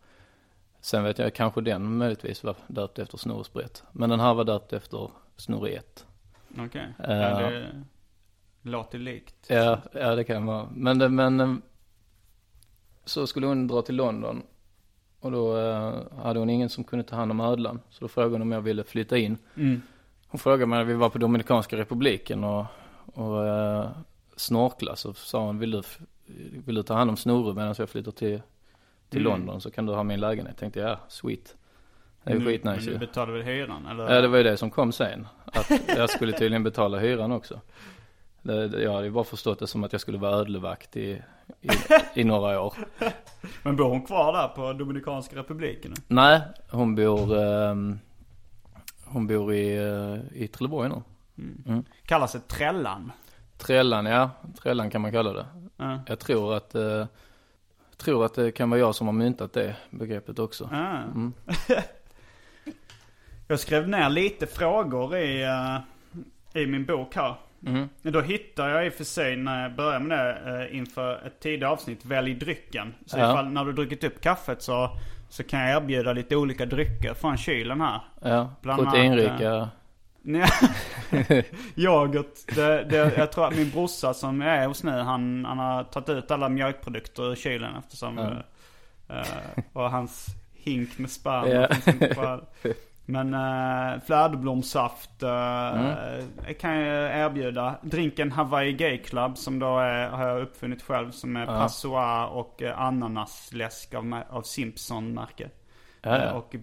Sen 0.81 1.05
vet 1.05 1.19
jag 1.19 1.35
kanske 1.35 1.61
den 1.61 1.97
möjligtvis 1.97 2.45
var 2.45 2.57
döpt 2.67 2.99
efter 2.99 3.19
Snorre 3.19 3.45
Sprätt. 3.45 3.83
Men 3.93 4.11
den 4.11 4.21
här 4.21 4.35
var 4.35 4.45
döpt 4.45 4.73
efter 4.73 5.11
Snorre 5.37 5.69
1. 5.71 6.07
Okej. 6.59 6.95
Eh, 7.05 7.17
Ja, 7.17 7.51
det 7.51 8.71
låter 8.71 8.99
likt. 8.99 9.47
Ja, 9.49 9.79
ja 9.93 10.15
det 10.15 10.25
kan 10.25 10.47
vara. 10.47 10.69
Men, 10.73 11.15
men 11.15 11.41
eh, 11.41 11.55
så 13.09 13.27
skulle 13.27 13.47
hon 13.47 13.67
dra 13.67 13.83
till 13.83 13.97
London. 13.97 14.43
Och 15.21 15.33
då 15.33 15.57
eh, 15.59 15.93
hade 16.23 16.39
hon 16.39 16.51
ingen 16.51 16.69
som 16.69 16.85
kunde 16.85 17.05
ta 17.05 17.17
hand 17.17 17.31
om 17.31 17.41
ödlan. 17.41 17.81
Så 17.91 18.05
då 18.05 18.09
frågade 18.09 18.35
hon 18.35 18.43
om 18.43 18.53
jag 18.53 18.61
ville 18.61 18.85
flytta 18.85 19.19
in. 19.19 19.39
Mm. 19.57 19.83
Hon 20.29 20.39
frågade 20.39 20.67
mig 20.67 20.79
när 20.79 20.85
vi 20.85 20.95
var 20.95 21.09
på 21.11 21.19
Dominikanska 21.19 21.77
republiken 21.77 22.45
och, 22.45 22.65
och 23.15 23.47
eh, 23.47 23.89
snorkla 24.37 24.97
så 24.97 25.15
sa 25.15 25.45
hon, 25.47 25.59
vill 25.59 25.71
du, 25.71 25.83
vill 26.67 26.75
du 26.75 26.83
ta 26.83 26.95
hand 26.95 27.11
om 27.11 27.17
Snorre 27.17 27.55
medan 27.55 27.75
jag 27.79 27.89
flyttar 27.91 28.13
till, 28.13 28.43
till 29.09 29.21
Mm. 29.21 29.33
London 29.33 29.61
så 29.61 29.71
kan 29.71 29.87
du 29.87 29.93
ha 29.93 30.03
min 30.03 30.21
lägenhet. 30.21 30.57
Tänkte 30.57 30.81
jag, 30.81 30.91
ja, 30.91 30.99
sweet. 31.09 31.57
Det 32.25 32.31
är 32.33 32.39
Nu- 32.39 32.45
skitnice 32.45 32.77
men 32.77 32.85
ju. 32.85 32.93
Du 32.93 32.99
betalar 32.99 33.33
väl 33.33 33.43
hyran 33.43 33.87
eller? 33.87 34.15
Ja 34.15 34.21
det 34.21 34.29
var 34.29 34.37
ju 34.39 34.45
det 34.45 34.57
som 34.57 34.71
kom 34.71 34.93
sen. 34.93 35.27
Att 35.45 35.71
jag 35.97 36.11
skulle 36.11 36.33
tydligen 36.33 36.63
betala 36.63 36.99
hyran 36.99 37.33
också. 37.33 37.61
Det, 38.43 38.83
jag 38.83 38.93
hade 38.93 39.05
ju 39.05 39.11
bara 39.11 39.25
förstått 39.25 39.59
det 39.59 39.67
som 39.67 39.85
att 39.85 39.93
jag 39.93 40.01
skulle 40.01 40.19
vara 40.19 40.33
ödlevakt 40.37 40.97
i, 40.97 41.23
i, 41.61 41.71
i 42.21 42.25
några 42.25 42.61
år. 42.61 42.75
Men 43.63 43.77
bor 43.77 43.89
hon 43.89 44.03
kvar 44.03 44.33
där 44.33 44.49
på 44.49 44.73
Dominikanska 44.73 45.37
republiken? 45.37 45.95
Nej, 46.09 46.41
hon 46.71 46.95
bor, 46.95 47.39
ehm, 47.39 47.99
hon 49.05 49.27
bor 49.27 49.55
i, 49.55 49.77
eh, 49.77 50.43
i 50.43 50.49
Trelleborg 50.49 50.91
nu. 50.91 51.03
Kallas 52.05 52.33
det 52.33 52.49
Trällan? 52.49 53.13
Trällan, 53.59 54.07
ja. 54.07 54.31
Trällan 54.63 54.91
kan 54.91 55.01
man 55.01 55.13
kalla 55.13 55.33
det. 55.33 55.47
Ja. 55.77 56.01
Jag 56.07 56.19
tror 56.19 56.55
att, 56.55 56.75
eh, 56.75 57.07
tror 57.97 58.25
att 58.25 58.35
det 58.35 58.53
kan 58.53 58.71
vara 58.71 58.81
jag 58.81 58.95
som 58.95 59.07
har 59.07 59.15
myntat 59.15 59.53
det 59.53 59.77
begreppet 59.91 60.39
också. 60.39 60.71
Mm. 60.73 61.33
Jag 63.51 63.61
skrev 63.61 63.89
ner 63.89 64.09
lite 64.09 64.47
frågor 64.47 65.17
i, 65.17 65.43
eh, 65.43 66.63
i 66.63 66.67
min 66.67 66.85
bok 66.85 67.17
här. 67.17 67.35
Mm. 67.67 67.89
Då 68.03 68.21
hittar 68.21 68.69
jag 68.69 68.87
i 68.87 68.89
och 68.89 68.93
för 68.93 69.05
sig 69.05 69.37
när 69.37 69.63
jag 69.63 69.75
börjar 69.75 70.01
med 70.01 70.19
det 70.19 70.67
eh, 70.71 70.77
inför 70.77 71.27
ett 71.27 71.41
tidigare 71.41 71.73
avsnitt, 71.73 72.05
välj 72.05 72.35
drycken. 72.35 72.95
Så 73.07 73.19
Ja. 73.19 73.31
ifall 73.33 73.49
när 73.49 73.65
du 73.65 73.73
druckit 73.73 74.05
upp 74.05 74.21
kaffet 74.21 74.63
så, 74.63 74.91
så 75.29 75.45
kan 75.45 75.61
jag 75.61 75.83
erbjuda 75.83 76.13
lite 76.13 76.37
olika 76.37 76.67
drycker 76.67 77.15
från 77.15 77.37
kylen 77.37 77.81
här. 77.81 78.01
Ja, 78.23 78.55
proteinrika. 78.63 79.69
Nej, 80.23 80.49
yoghurt. 81.77 82.55
Det, 82.55 82.85
det, 82.85 83.13
jag 83.17 83.33
tror 83.33 83.47
att 83.49 83.57
min 83.57 83.71
brorsa 83.71 84.15
som 84.15 84.41
jag 84.41 84.57
är 84.57 84.67
hos 84.67 84.83
nu, 84.83 84.91
han, 84.91 85.45
han 85.45 85.59
har 85.59 85.85
tagit 85.85 86.09
ut 86.09 86.31
alla 86.31 86.49
mjölkprodukter 86.49 87.31
ur 87.31 87.35
kylen 87.35 87.77
eftersom... 87.79 88.19
Ja. 88.19 89.17
eh, 89.17 89.63
och 89.73 89.91
hans 89.91 90.27
hink 90.55 90.99
med 90.99 91.11
sperma 91.11 91.49
Ja. 91.49 91.69
finns 91.75 91.89
inte 91.89 92.09
kvar. 92.15 92.45
Men 93.11 93.35
uh, 93.35 94.01
fläderblomssaft 94.07 95.23
eh, 95.23 95.29
Mm. 95.75 96.55
kan 96.61 96.77
jag 96.79 97.19
erbjuda. 97.19 97.75
Drinken 97.83 98.33
Hawaii 98.33 98.73
Gay 98.73 98.99
Club 98.99 99.39
som 99.39 99.59
då 99.59 99.79
är, 99.79 100.09
har 100.09 100.29
jag 100.29 100.43
uppfunnit 100.43 100.83
själv. 100.83 101.11
Som 101.11 101.37
är 101.37 101.41
Ja. 101.41 101.47
passoir 101.47 102.27
och 102.27 102.63
uh, 102.65 102.81
ananasläsk 102.81 103.95
av, 103.95 104.23
av 104.31 104.43
Simpson 104.43 105.15
märke. 105.15 105.49
Ja, 106.03 106.17
Eh. 106.17 106.37
Och 106.37 106.55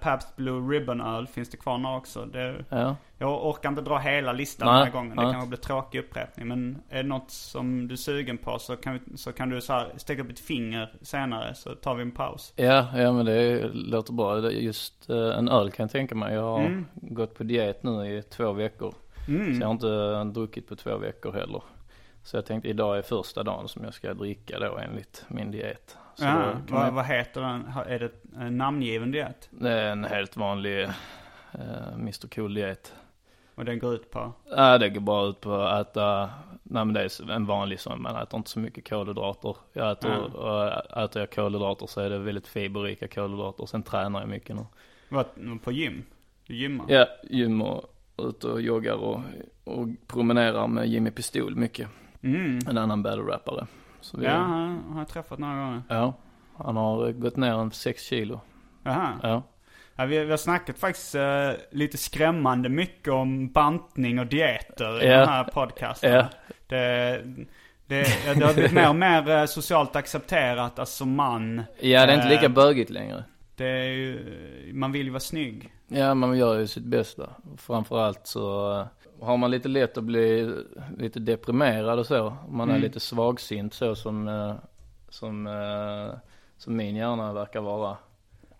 Pabst 0.00 0.36
Blue 0.36 0.74
Ribbon 0.74 1.00
öl 1.00 1.26
finns 1.26 1.50
det 1.50 1.56
kvar 1.56 1.78
nu 1.78 1.88
också. 1.88 2.24
Det, 2.24 2.64
ja. 2.68 2.96
jag 3.18 3.46
orkar 3.46 3.68
inte 3.68 3.82
dra 3.82 3.98
hela 3.98 4.32
listan 4.32 4.68
Nej, 4.68 4.76
den 4.76 4.86
här 4.86 4.92
gången. 4.92 5.16
Det 5.16 5.22
kanske 5.32 5.48
blir 5.48 5.58
tråkig 5.58 5.98
upprepning. 5.98 6.48
Men 6.48 6.82
är 6.88 7.02
det 7.02 7.08
något 7.08 7.30
som 7.30 7.88
du 7.88 7.92
är 7.94 7.96
sugen 7.96 8.38
på 8.38 8.58
så 8.58 8.76
kan, 8.76 8.92
vi, 8.94 9.16
så 9.16 9.32
kan 9.32 9.50
du 9.50 9.60
så 9.60 9.72
här 9.72 9.92
sticka 9.96 10.22
upp 10.22 10.30
ett 10.30 10.40
finger 10.40 10.92
senare 11.02 11.54
så 11.54 11.74
tar 11.74 11.94
vi 11.94 12.02
en 12.02 12.10
paus. 12.10 12.52
Ja, 12.56 12.86
ja 12.96 13.12
men 13.12 13.26
det 13.26 13.68
låter 13.72 14.12
bra. 14.12 14.50
Just 14.50 15.10
eh, 15.10 15.38
en 15.38 15.48
öl 15.48 15.70
kan 15.70 15.84
jag 15.84 15.90
tänka 15.90 16.14
mig. 16.14 16.34
Jag 16.34 16.42
har 16.42 16.60
Mm. 16.60 16.86
gått 16.94 17.34
på 17.34 17.42
diet 17.42 17.82
nu 17.82 18.18
i 18.18 18.22
två 18.22 18.52
veckor. 18.52 18.94
Så 19.26 19.32
jag 19.60 19.66
har 19.66 19.72
inte 19.72 20.24
druckit 20.40 20.68
på 20.68 20.76
två 20.76 20.96
veckor 20.98 21.32
heller. 21.32 21.62
Så 22.22 22.36
jag 22.36 22.46
tänkte 22.46 22.68
idag 22.68 22.98
är 22.98 23.02
första 23.02 23.42
dagen 23.42 23.68
som 23.68 23.84
jag 23.84 23.94
ska 23.94 24.14
dricka 24.14 24.58
då 24.58 24.78
enligt 24.78 25.24
min 25.28 25.50
diet. 25.50 25.96
Ja, 26.16 26.52
kan 26.52 26.76
vad, 26.76 26.92
vad 26.92 27.04
heter 27.04 27.40
den? 27.40 27.72
Är 27.86 27.98
det 27.98 28.10
en 28.36 28.58
namngiven 28.58 29.10
diet? 29.10 29.48
det 29.50 29.70
är 29.70 29.92
en 29.92 30.04
helt 30.04 30.36
vanlig 30.36 30.82
eh, 31.52 31.94
Mr 31.94 32.28
Cool 32.28 32.54
diet. 32.54 32.94
Och 33.54 33.64
den 33.64 33.78
går 33.78 33.94
ut 33.94 34.10
på? 34.10 34.32
Ja, 34.50 34.78
det 34.78 34.88
går 34.88 35.00
bara 35.00 35.28
ut 35.28 35.40
på 35.40 35.54
att 35.54 35.88
äta, 35.88 36.30
nej 36.62 36.84
men 36.84 36.92
det 36.92 37.00
är 37.00 37.30
en 37.30 37.46
vanlig 37.46 37.80
sån, 37.80 38.02
man 38.02 38.16
äter 38.16 38.38
inte 38.38 38.50
så 38.50 38.58
mycket 38.58 38.88
kolhydrater. 38.88 39.56
Jag 39.72 39.92
äter, 39.92 40.36
och 40.36 40.68
äter 41.04 41.22
jag 41.22 41.30
kolhydrater 41.30 41.86
så 41.86 42.00
är 42.00 42.10
det 42.10 42.18
väldigt 42.18 42.46
fiberrika 42.46 43.08
kolhydrater. 43.08 43.66
Sen 43.66 43.82
tränar 43.82 44.20
jag 44.20 44.28
mycket 44.28 44.56
nu. 44.56 44.66
Vad, 45.08 45.26
på 45.62 45.72
gym? 45.72 46.02
Du 46.46 46.54
gymmar? 46.54 46.86
Ja, 46.88 47.06
gym 47.22 47.62
och 47.62 47.94
ute 48.18 48.46
och 48.46 48.60
joggar 48.60 48.94
och, 48.94 49.20
och 49.64 49.88
promenerar 50.06 50.66
med 50.66 50.88
Jimmy 50.88 51.10
Pistol 51.10 51.56
mycket. 51.56 51.88
Mm. 52.22 52.58
En 52.68 52.78
annan 52.78 53.02
battle-rappare. 53.02 53.66
Så 54.04 54.16
vi, 54.18 54.26
Ja, 54.26 54.32
han 54.32 54.84
har 54.92 54.98
jag 55.00 55.08
träffat 55.08 55.38
några 55.38 55.54
gånger. 55.54 55.82
ja, 55.88 56.14
han 56.56 56.76
har 56.76 57.12
gått 57.12 57.36
ner 57.36 57.52
en 57.52 57.70
6 57.70 58.02
kilo. 58.02 58.40
Jaha. 58.82 59.12
Ja. 59.22 59.42
Ja, 59.96 60.04
vi, 60.04 60.24
vi 60.24 60.30
har 60.30 60.36
snackat 60.36 60.78
faktiskt 60.78 61.14
eh, 61.14 61.50
lite 61.70 61.98
skrämmande 61.98 62.68
mycket 62.68 63.12
om 63.12 63.48
bantning 63.52 64.18
och 64.18 64.26
dieter 64.26 65.02
i 65.02 65.06
Ja. 65.08 65.18
den 65.18 65.28
här 65.28 65.44
podcasten. 65.44 66.12
Ja. 66.12 66.26
Det, 66.66 67.22
det, 67.86 68.02
det 68.38 68.44
har 68.46 68.54
blivit 68.54 68.72
mer 68.72 68.88
och 68.88 68.96
mer 68.96 69.30
eh, 69.30 69.44
socialt 69.44 69.96
accepterat, 69.96 70.78
alltså 70.78 70.96
som 70.96 71.14
man. 71.16 71.62
Ja, 71.80 72.06
det 72.06 72.12
är 72.12 72.16
inte 72.16 72.28
lika 72.28 72.44
Eh, 72.46 72.52
bögigt 72.52 72.90
längre. 72.90 73.24
Det 73.56 73.66
är 73.68 73.84
ju, 73.92 74.70
man 74.74 74.92
vill 74.92 75.06
ju 75.06 75.10
vara 75.12 75.20
snygg. 75.20 75.72
Ja, 75.88 76.14
man 76.14 76.38
gör 76.38 76.58
ju 76.58 76.66
sitt 76.66 76.84
bästa. 76.84 77.30
Framförallt 77.56 78.26
så 78.26 78.72
eh, 78.80 78.86
har 79.24 79.36
man 79.36 79.50
lite 79.50 79.68
lätt 79.68 79.98
att 79.98 80.04
bli 80.04 80.54
lite 80.98 81.20
deprimerad 81.20 81.98
och 81.98 82.06
så. 82.06 82.26
Om 82.26 82.56
man 82.56 82.68
är 82.68 82.74
Mm. 82.74 82.82
lite 82.82 83.00
svagsint 83.00 83.74
så 83.74 83.94
som, 83.94 84.28
eh, 84.28 84.54
som, 85.08 85.46
eh, 85.46 86.18
som 86.58 86.76
min 86.76 86.96
hjärna 86.96 87.32
verkar 87.32 87.60
vara. 87.60 87.96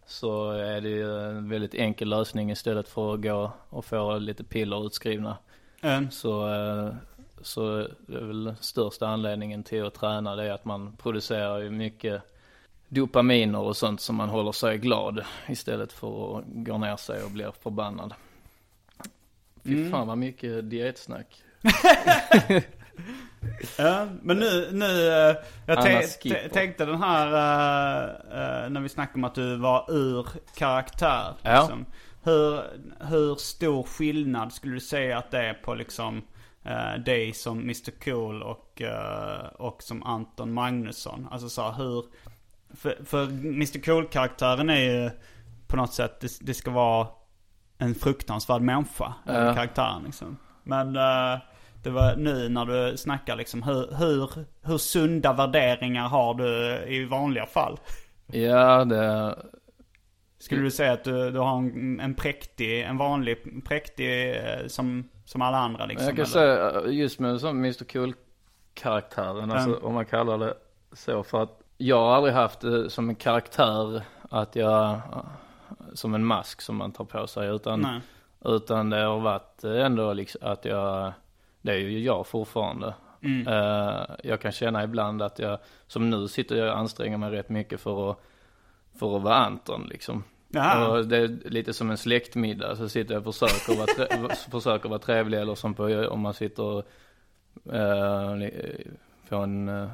Så 0.07 0.51
är 0.51 0.81
det 0.81 0.89
ju 0.89 1.29
en 1.29 1.49
väldigt 1.49 1.75
enkel 1.75 2.09
lösning 2.09 2.51
istället 2.51 2.89
för 2.89 3.15
att 3.15 3.23
gå 3.23 3.53
och 3.71 3.85
få 3.85 4.19
lite 4.19 4.45
piller 4.45 4.87
utskrivna. 4.87 5.37
Eh, 5.83 6.09
Så, 6.11 6.49
eh, 6.55 6.95
så 7.43 7.87
det 8.07 8.17
är 8.17 8.25
väl 8.25 8.55
största 8.61 9.09
anledningen 9.09 9.63
till 9.63 9.85
att 9.87 9.95
träna 9.95 10.37
det 10.37 10.45
är 10.45 10.53
att 10.53 10.65
man 10.65 10.97
producerar 10.97 11.59
ju 11.59 11.71
mycket 11.71 12.23
dopaminer 12.89 13.59
och 13.61 13.77
sånt 13.77 14.01
som 14.01 14.17
man 14.17 14.29
håller 14.29 14.53
sig 14.53 14.79
glad 14.79 15.25
istället 15.49 15.93
för 15.93 16.39
att 16.39 16.45
gå 16.47 16.79
ner 16.79 16.97
sig 16.97 17.23
och 17.23 17.31
bli 17.31 17.47
förbannad. 17.63 18.15
Fy 19.65 19.75
Mm. 19.79 19.91
fan 19.91 20.07
vad 20.07 20.19
mycket 20.19 20.71
dietsnack. 20.71 21.43
Ja, 23.79 24.07
men 24.23 24.39
nu, 24.39 24.69
nu 24.73 25.09
eh, 25.09 25.37
jag 25.67 25.83
tänkte 26.53 26.85
den 26.85 27.03
här, 27.03 27.27
eh, 28.65 28.71
när 28.71 28.81
vi 28.81 28.89
snackade 28.89 29.19
om 29.19 29.25
att 29.25 29.35
du 29.35 29.57
var 29.57 29.87
ur 29.89 30.27
karaktär. 30.57 31.35
Ja. 31.43 31.61
Liksom. 31.61 31.87
Hur, 32.23 32.61
hur 33.01 33.35
stor 33.35 33.83
skillnad 33.83 34.53
skulle 34.53 34.75
du 34.75 34.81
säga 34.81 35.19
att 35.19 35.31
det 35.31 35.39
är 35.39 35.55
på 35.55 35.75
liksom 35.75 36.23
eh, 36.65 36.95
dig 37.05 37.33
som 37.33 37.59
Mr 37.61 38.05
Cool 38.05 38.43
och, 38.43 38.83
och 39.55 39.83
som 39.83 40.03
Anton 40.03 40.53
Magnusson? 40.53 41.29
Alltså 41.31 41.49
så 41.49 41.63
här, 41.63 41.73
hur, 41.73 42.05
för, 42.77 42.99
för 43.05 43.23
Mr 43.25 43.83
Cool-karaktären 43.85 44.71
är 44.71 44.81
ju 44.81 45.11
på 45.67 45.77
något 45.77 45.95
sätt, 45.95 46.21
det, 46.21 46.39
det 46.41 46.55
ska 46.55 46.71
vara 46.71 47.07
en 47.79 47.95
fruktansvärd 47.95 48.63
människa, 48.63 49.15
den 49.25 49.47
Ja. 49.47 49.55
karaktären 49.55 50.03
liksom. 50.05 50.37
Men 50.63 50.97
eh, 50.97 51.39
det 51.83 51.91
var 51.91 52.17
nu 52.17 52.49
när 52.49 52.65
du 52.65 52.97
snackar 52.97 53.37
liksom, 53.37 53.63
hur, 53.63 53.95
hur, 53.99 54.31
hur 54.63 54.79
sunda 54.79 55.33
värderingar 55.33 56.09
har 56.09 56.35
du 56.35 56.77
i 56.89 57.05
vanliga 57.05 57.47
fall? 57.47 57.79
Ja, 58.27 58.85
det, 58.85 59.37
Skulle 60.39 60.63
du 60.63 60.71
säga 60.71 60.93
att 60.93 61.05
du, 61.05 61.31
du 61.31 61.39
har 61.39 61.59
en, 61.59 62.01
en 62.01 62.15
präktig, 62.15 62.81
en 62.83 62.97
vanlig 62.97 63.65
präktig 63.69 64.31
eh, 64.37 64.67
som, 64.67 65.09
som 65.25 65.43
alla 65.43 65.59
andra 65.59 65.87
liksom? 65.87 66.07
jag 66.07 66.17
kan 66.17 66.41
eller? 66.43 66.57
säga 66.71 66.81
eh, 66.87 66.95
just 66.99 67.19
med 67.19 67.41
som 67.41 67.59
Mr 67.59 67.85
Cool 67.93 68.15
karaktären, 68.75 69.51
alltså 69.51 69.71
Mm. 69.71 69.85
om 69.85 69.95
man 69.95 70.07
kallar 70.07 70.39
det 70.39 70.55
så 70.93 71.23
för 71.23 71.43
att 71.43 71.61
jag 71.77 71.97
har 71.99 72.15
aldrig 72.17 72.35
haft 72.35 72.61
det 72.61 72.91
som 72.91 73.09
en 73.09 73.15
karaktär 73.15 74.03
att 74.31 74.57
jag, 74.57 75.01
som 75.95 76.15
en 76.15 76.25
mask 76.25 76.61
som 76.61 76.77
man 76.77 76.93
tar 76.93 77.05
på 77.05 77.27
sig 77.27 77.49
utan 77.49 77.81
Nej. 77.81 78.01
Utan 78.47 78.91
det 78.91 79.03
har 79.03 79.21
varit 79.21 79.65
ändå 79.65 80.13
liksom 80.13 80.41
att 80.45 80.65
jag, 80.65 81.13
det 81.63 81.73
är 81.73 81.79
ju 81.79 81.99
jag 82.01 82.27
fortfarande. 82.27 82.95
Mm. 83.23 83.47
Eh, 83.49 84.03
jag 84.23 84.41
kan 84.41 84.53
känna 84.53 84.85
ibland 84.85 85.23
att 85.23 85.39
jag, 85.39 85.59
som 85.87 86.11
nu 86.11 86.29
sitter 86.29 86.57
jag 86.57 86.69
och 86.69 86.79
anstränger 86.79 87.17
mig 87.19 87.31
rätt 87.31 87.49
mycket 87.49 87.81
för 87.81 88.11
att, 88.11 88.19
för 88.99 89.17
att 89.17 89.23
vara 89.23 89.35
Anton 89.35 89.87
liksom. 89.91 90.25
Jaha. 90.49 90.89
Och 90.89 91.07
det 91.07 91.17
är 91.17 91.29
lite 91.51 91.73
som 91.73 91.91
en 91.91 91.99
släktmiddag, 91.99 92.77
så 92.77 92.89
sitter 92.89 93.15
jag 93.15 93.27
och 93.27 93.35
försöker 93.35 93.77
vara, 93.77 93.87
tre, 93.87 94.37
försöker 94.51 94.89
vara 94.89 94.99
trevlig 94.99 95.39
eller 95.41 95.55
som 95.55 95.75
på, 95.75 95.85
om 96.11 96.21
man 96.21 96.35
sitter 96.35 96.79
eh, 97.73 98.49
på 99.29 99.37
en, 99.37 99.69
eh, 99.69 99.89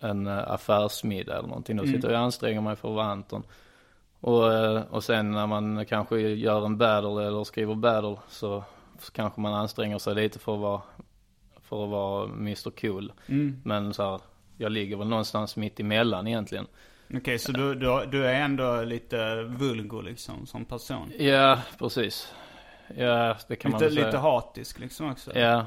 en 0.00 0.26
affärsmiddag 0.28 1.38
eller 1.38 1.48
någonting. 1.48 1.76
Då 1.76 1.82
Mm. 1.82 1.94
sitter 1.94 2.08
jag 2.08 2.18
och 2.18 2.24
anstränger 2.24 2.60
mig 2.60 2.76
för 2.76 2.88
att 2.88 2.94
vara 2.94 3.06
Anton. 3.06 3.42
Och, 4.24 4.52
eh, 4.52 4.82
och 4.90 5.04
sen 5.04 5.30
när 5.30 5.46
man 5.46 5.86
kanske 5.86 6.18
gör 6.20 6.66
en 6.66 6.78
battle 6.78 7.26
eller 7.26 7.44
skriver 7.44 7.74
battle 7.74 8.16
så, 8.28 8.64
kanske 9.12 9.40
man 9.40 9.54
anstränger 9.54 9.98
sig 9.98 10.14
lite 10.14 10.38
för 10.38 10.54
att 10.54 10.60
vara, 10.60 10.82
för 11.62 11.84
att 11.84 11.90
vara 11.90 12.24
Mr 12.24 12.70
Cool. 12.80 13.12
Mm. 13.26 13.60
Men 13.64 13.94
så 13.94 14.10
här, 14.10 14.20
jag 14.58 14.72
ligger 14.72 14.96
väl 14.96 15.08
någonstans 15.08 15.56
mitt 15.56 15.80
emellan 15.80 16.26
egentligen. 16.26 16.66
Okej, 17.14 17.38
så 17.38 17.52
du, 17.52 17.74
du, 17.74 18.06
du 18.10 18.26
är 18.26 18.34
ändå 18.34 18.82
lite 18.82 19.42
vulgo 19.42 20.00
liksom 20.00 20.46
som 20.46 20.64
person? 20.64 21.12
Ja, 21.18 21.58
precis. 21.78 22.32
Ja, 22.96 23.36
det 23.48 23.56
kan 23.56 23.70
man 23.70 23.80
Lite, 23.80 23.84
väl 23.88 23.94
säga. 23.94 24.06
lite 24.06 24.18
hatisk 24.18 24.78
liksom 24.78 25.10
också? 25.10 25.38
Ja, 25.38 25.66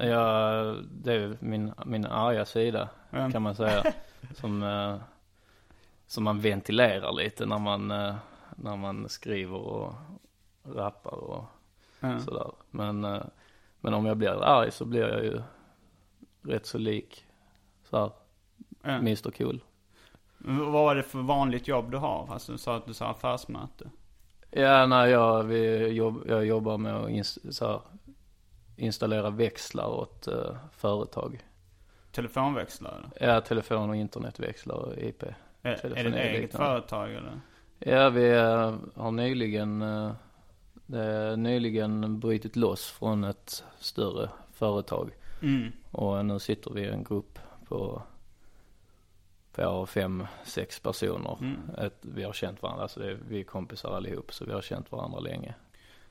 Ja, 0.00 0.74
det 0.90 1.12
är 1.12 1.36
min, 1.40 1.72
min 1.86 2.06
arga 2.06 2.44
sida 2.44 2.88
Ja. 3.10 3.30
kan 3.30 3.42
man 3.42 3.54
säga. 3.54 3.82
som, 4.34 4.62
eh, 4.62 4.96
som 6.06 6.24
man 6.24 6.40
ventilerar 6.40 7.12
lite 7.12 7.46
när 7.46 7.58
man, 7.58 7.90
eh, 7.90 8.14
när 8.56 8.76
man 8.76 9.08
skriver 9.08 9.56
och 9.56 9.94
rappar 10.64 11.14
och 11.14 11.44
Ja. 12.00 12.20
sådär. 12.20 12.50
Men, 12.70 13.04
eh, 13.04 13.22
men 13.80 13.94
om 13.94 14.06
jag 14.06 14.16
blir 14.16 14.44
arg 14.44 14.70
så 14.70 14.84
blir 14.84 15.08
jag 15.08 15.24
ju 15.24 15.42
rätt 16.42 16.66
så 16.66 16.78
lik 16.78 17.24
så 17.84 17.98
här, 17.98 18.10
Ja. 18.82 18.90
Mr 18.90 19.30
Cool. 19.30 19.60
Vad 20.38 20.72
var 20.72 20.94
det 20.94 21.02
för 21.02 21.18
vanligt 21.18 21.68
jobb 21.68 21.90
du 21.90 21.96
har? 21.96 22.28
Alltså 22.32 22.52
du 22.52 22.58
sa 22.58 22.76
att 22.76 22.86
du 22.86 22.94
sa 22.94 23.06
affärsmöte. 23.06 23.90
Ja, 24.50 24.86
nej, 24.86 25.10
jag, 25.10 25.42
vi 25.44 25.86
jobb, 25.88 26.22
jag 26.28 26.46
jobbar 26.46 26.78
med 26.78 26.96
att 26.96 27.10
ins, 27.10 27.56
så 27.56 27.66
här, 27.66 27.80
installera 28.76 29.30
växlar 29.30 29.86
åt 29.86 30.26
eh, 30.28 30.56
företag. 30.72 31.44
Telefonväxlare? 32.12 33.10
Ja, 33.20 33.40
telefon 33.40 33.90
och 33.90 33.96
internetväxlar 33.96 34.74
och 34.76 34.98
IP. 34.98 35.22
Är, 35.66 35.98
är 35.98 36.04
det 36.04 36.20
ett 36.20 36.36
eget 36.36 36.56
företag 36.56 37.14
eller? 37.14 37.40
Ja, 37.78 38.10
vi 38.10 38.30
eh, 38.30 38.74
har 38.94 39.10
nyligen, 39.10 39.82
eh, 39.82 41.36
nyligen 41.36 42.20
brutit 42.20 42.56
loss 42.56 42.90
från 42.90 43.24
ett 43.24 43.64
större 43.78 44.30
företag. 44.52 45.10
Mm. 45.42 45.72
Och 45.90 46.26
nu 46.26 46.38
sitter 46.38 46.70
vi 46.70 46.80
i 46.80 46.88
en 46.88 47.04
grupp 47.04 47.38
på, 47.68 48.02
på 49.52 49.86
fem, 49.86 50.26
sex 50.44 50.80
personer. 50.80 51.38
Mm. 51.40 51.56
Ett, 51.78 51.98
vi 52.00 52.22
har 52.22 52.32
känt 52.32 52.62
varandra, 52.62 52.82
alltså 52.82 53.00
det 53.00 53.18
vi 53.28 53.40
är 53.40 53.44
kompisar 53.44 53.96
allihop, 53.96 54.32
så 54.32 54.44
vi 54.44 54.52
har 54.52 54.62
känt 54.62 54.92
varandra 54.92 55.20
länge. 55.20 55.54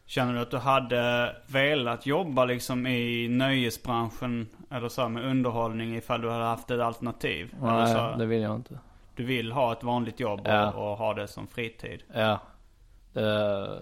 Känner 0.05 0.33
du 0.33 0.39
att 0.39 0.51
du 0.51 0.57
hade 0.57 1.35
velat 1.47 2.05
jobba 2.05 2.45
liksom 2.45 2.87
i 2.87 3.27
nöjesbranschen 3.27 4.47
eller 4.71 4.89
så 4.89 5.09
med 5.09 5.25
underhållning 5.25 5.95
ifall 5.95 6.21
du 6.21 6.29
hade 6.29 6.43
haft 6.43 6.71
ett 6.71 6.81
alternativ? 6.81 7.55
Nej, 7.61 8.17
det 8.17 8.25
vill 8.25 8.41
jag 8.41 8.55
inte. 8.55 8.79
Du 9.15 9.23
vill 9.25 9.51
ha 9.51 9.71
ett 9.73 9.83
vanligt 9.83 10.19
jobb 10.19 10.39
och, 10.39 10.47
Ja. 10.47 10.71
och 10.71 10.97
ha 10.97 11.13
det 11.13 11.27
som 11.27 11.47
fritid? 11.47 12.03
Ja. 12.13 12.39
Det, 13.13 13.81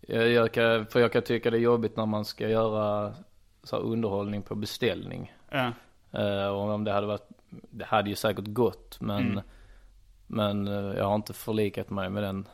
jag, 0.00 0.28
jag 0.28 0.52
kan, 0.52 0.86
för 0.86 1.00
jag 1.00 1.12
kan 1.12 1.22
tycka 1.22 1.50
det 1.50 1.56
är 1.56 1.60
jobbigt 1.60 1.96
när 1.96 2.06
man 2.06 2.24
ska 2.24 2.48
göra 2.48 3.14
så 3.62 3.76
underhållning 3.76 4.42
på 4.42 4.54
beställning. 4.54 5.34
Ja. 5.50 5.72
Eh, 6.12 6.46
och 6.48 6.60
om 6.70 6.84
det 6.84 6.92
hade 6.92 7.06
varit, 7.06 7.28
det 7.50 7.84
hade 7.84 8.08
ju 8.10 8.16
säkert 8.16 8.44
gått 8.46 9.00
men, 9.00 9.18
Mm. 9.30 9.44
men 10.26 10.68
eh, 10.68 10.96
jag 10.98 11.04
har 11.04 11.14
inte 11.14 11.32
förlikat 11.32 11.90
mig 11.90 12.10
med 12.10 12.22
den 12.22 12.46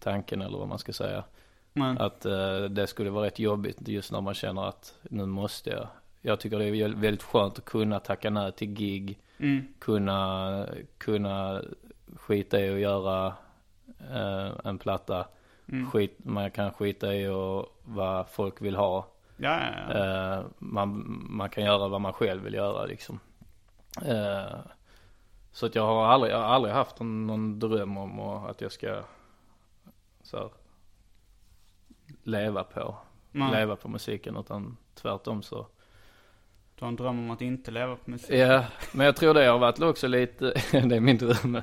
tanken 0.00 0.42
eller 0.42 0.58
vad 0.58 0.68
man 0.68 0.78
ska 0.78 0.92
säga. 0.92 1.24
Men, 1.72 1.98
Att 1.98 2.20
det 2.70 2.86
skulle 2.86 3.10
vara 3.10 3.26
rätt 3.26 3.38
jobbigt 3.38 3.88
just 3.88 4.12
när 4.12 4.20
man 4.20 4.34
känner 4.34 4.68
att 4.68 4.94
nu 5.02 5.26
måste 5.26 5.70
jag. 5.70 5.88
Jag 6.28 6.40
tycker 6.40 6.58
det 6.58 6.64
är 6.64 6.88
väldigt 6.88 7.22
skönt 7.22 7.58
att 7.58 7.64
kunna 7.64 8.00
tacka 8.00 8.30
nej 8.30 8.52
till 8.52 8.68
gig. 8.68 9.18
mm, 9.38 9.66
Kunna, 9.78 10.66
kunna 10.98 11.62
skita 12.16 12.60
i 12.60 12.74
att 12.74 12.80
göra 12.80 13.26
eh, 14.10 14.52
en 14.64 14.78
platta. 14.78 15.28
mm. 15.68 15.90
Skit, 15.90 16.18
man 16.24 16.50
kan 16.50 16.72
skita 16.72 17.14
i 17.14 17.28
och 17.28 17.78
vad 17.84 18.28
folk 18.28 18.62
vill 18.62 18.76
ha. 18.76 19.06
Ja, 19.36 19.60
ja, 19.60 19.94
ja. 19.94 20.34
Eh, 20.38 20.44
man, 20.58 21.16
man 21.30 21.50
kan 21.50 21.64
göra 21.64 21.88
vad 21.88 22.00
man 22.00 22.12
själv 22.12 22.42
vill 22.42 22.54
göra 22.54 22.86
liksom. 22.86 23.20
Eh, 24.04 24.58
så 25.52 25.66
att 25.66 25.74
jag 25.74 25.86
har 25.86 26.06
aldrig, 26.06 26.32
jag 26.32 26.38
har 26.38 26.44
aldrig 26.44 26.74
haft 26.74 27.00
någon, 27.00 27.26
någon 27.26 27.58
dröm 27.58 27.96
om 27.98 28.20
att 28.20 28.60
jag 28.60 28.72
ska 28.72 29.02
så 30.22 30.36
här, 30.36 30.48
leva 32.22 32.64
på, 32.64 32.96
Nej. 33.32 33.50
leva 33.52 33.76
på 33.76 33.88
musiken 33.88 34.36
utan 34.36 34.76
tvärtom 34.94 35.42
så. 35.42 35.66
Du 36.78 36.84
har 36.84 36.88
en 36.88 36.96
dröm 36.96 37.18
om 37.18 37.30
att 37.30 37.42
inte 37.42 37.70
leva 37.70 37.96
på 37.96 38.10
musik? 38.10 38.30
Ja, 38.30 38.64
men 38.92 39.06
jag 39.06 39.16
tror 39.16 39.34
det 39.34 39.46
har 39.46 39.58
varit 39.58 39.80
också 39.80 40.06
lite, 40.06 40.44
det 40.70 40.96
är 40.96 41.00
min 41.00 41.18
dröm. 41.18 41.52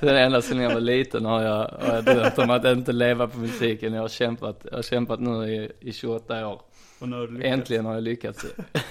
Den 0.00 0.16
enda 0.16 0.42
sedan 0.42 0.60
jag 0.60 0.74
var 0.74 0.80
liten 0.80 1.24
har 1.24 1.42
jag, 1.42 1.68
har 1.80 1.94
jag 1.94 2.04
drömt 2.04 2.38
om 2.38 2.50
att 2.50 2.64
inte 2.64 2.92
leva 2.92 3.28
på 3.28 3.38
musiken. 3.38 3.92
Jag 3.92 4.00
har 4.00 4.08
kämpat, 4.08 4.60
jag 4.70 4.78
har 4.78 4.82
kämpat 4.82 5.20
nu 5.20 5.54
i, 5.54 5.72
i 5.80 5.92
28 5.92 6.48
år. 6.48 6.62
Och 6.98 7.08
nu 7.08 7.16
har 7.16 7.26
du 7.26 7.32
lyckats. 7.32 7.52
Äntligen 7.52 7.84
har 7.84 7.94
jag 7.94 8.02
lyckats. 8.02 8.46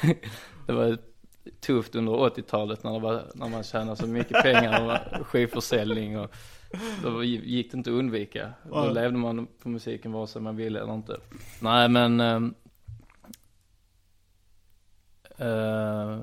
Det 0.68 0.74
var 0.74 0.98
tufft 1.60 1.96
under 1.96 2.14
80-talet 2.14 2.84
när, 2.84 3.00
var, 3.00 3.24
när 3.36 3.50
man 3.50 3.64
tjänade 3.64 3.98
så 3.98 4.08
mycket 4.08 4.44
pengar 4.44 5.02
och 5.20 5.28
skivförsäljning 5.28 6.20
och 6.20 6.36
då 7.04 7.24
gick 7.24 7.72
det 7.72 7.78
inte 7.78 7.90
att 7.90 7.96
undvika. 7.96 8.54
Då 8.70 8.90
levde 8.90 9.18
man 9.18 9.48
på 9.64 9.70
musiken 9.70 10.12
vare 10.12 10.28
sig 10.28 10.42
man 10.42 10.56
ville 10.56 10.80
eller 10.80 10.94
inte. 10.94 11.18
Nej 11.60 11.90
men 11.90 12.20
eh, 15.38 16.20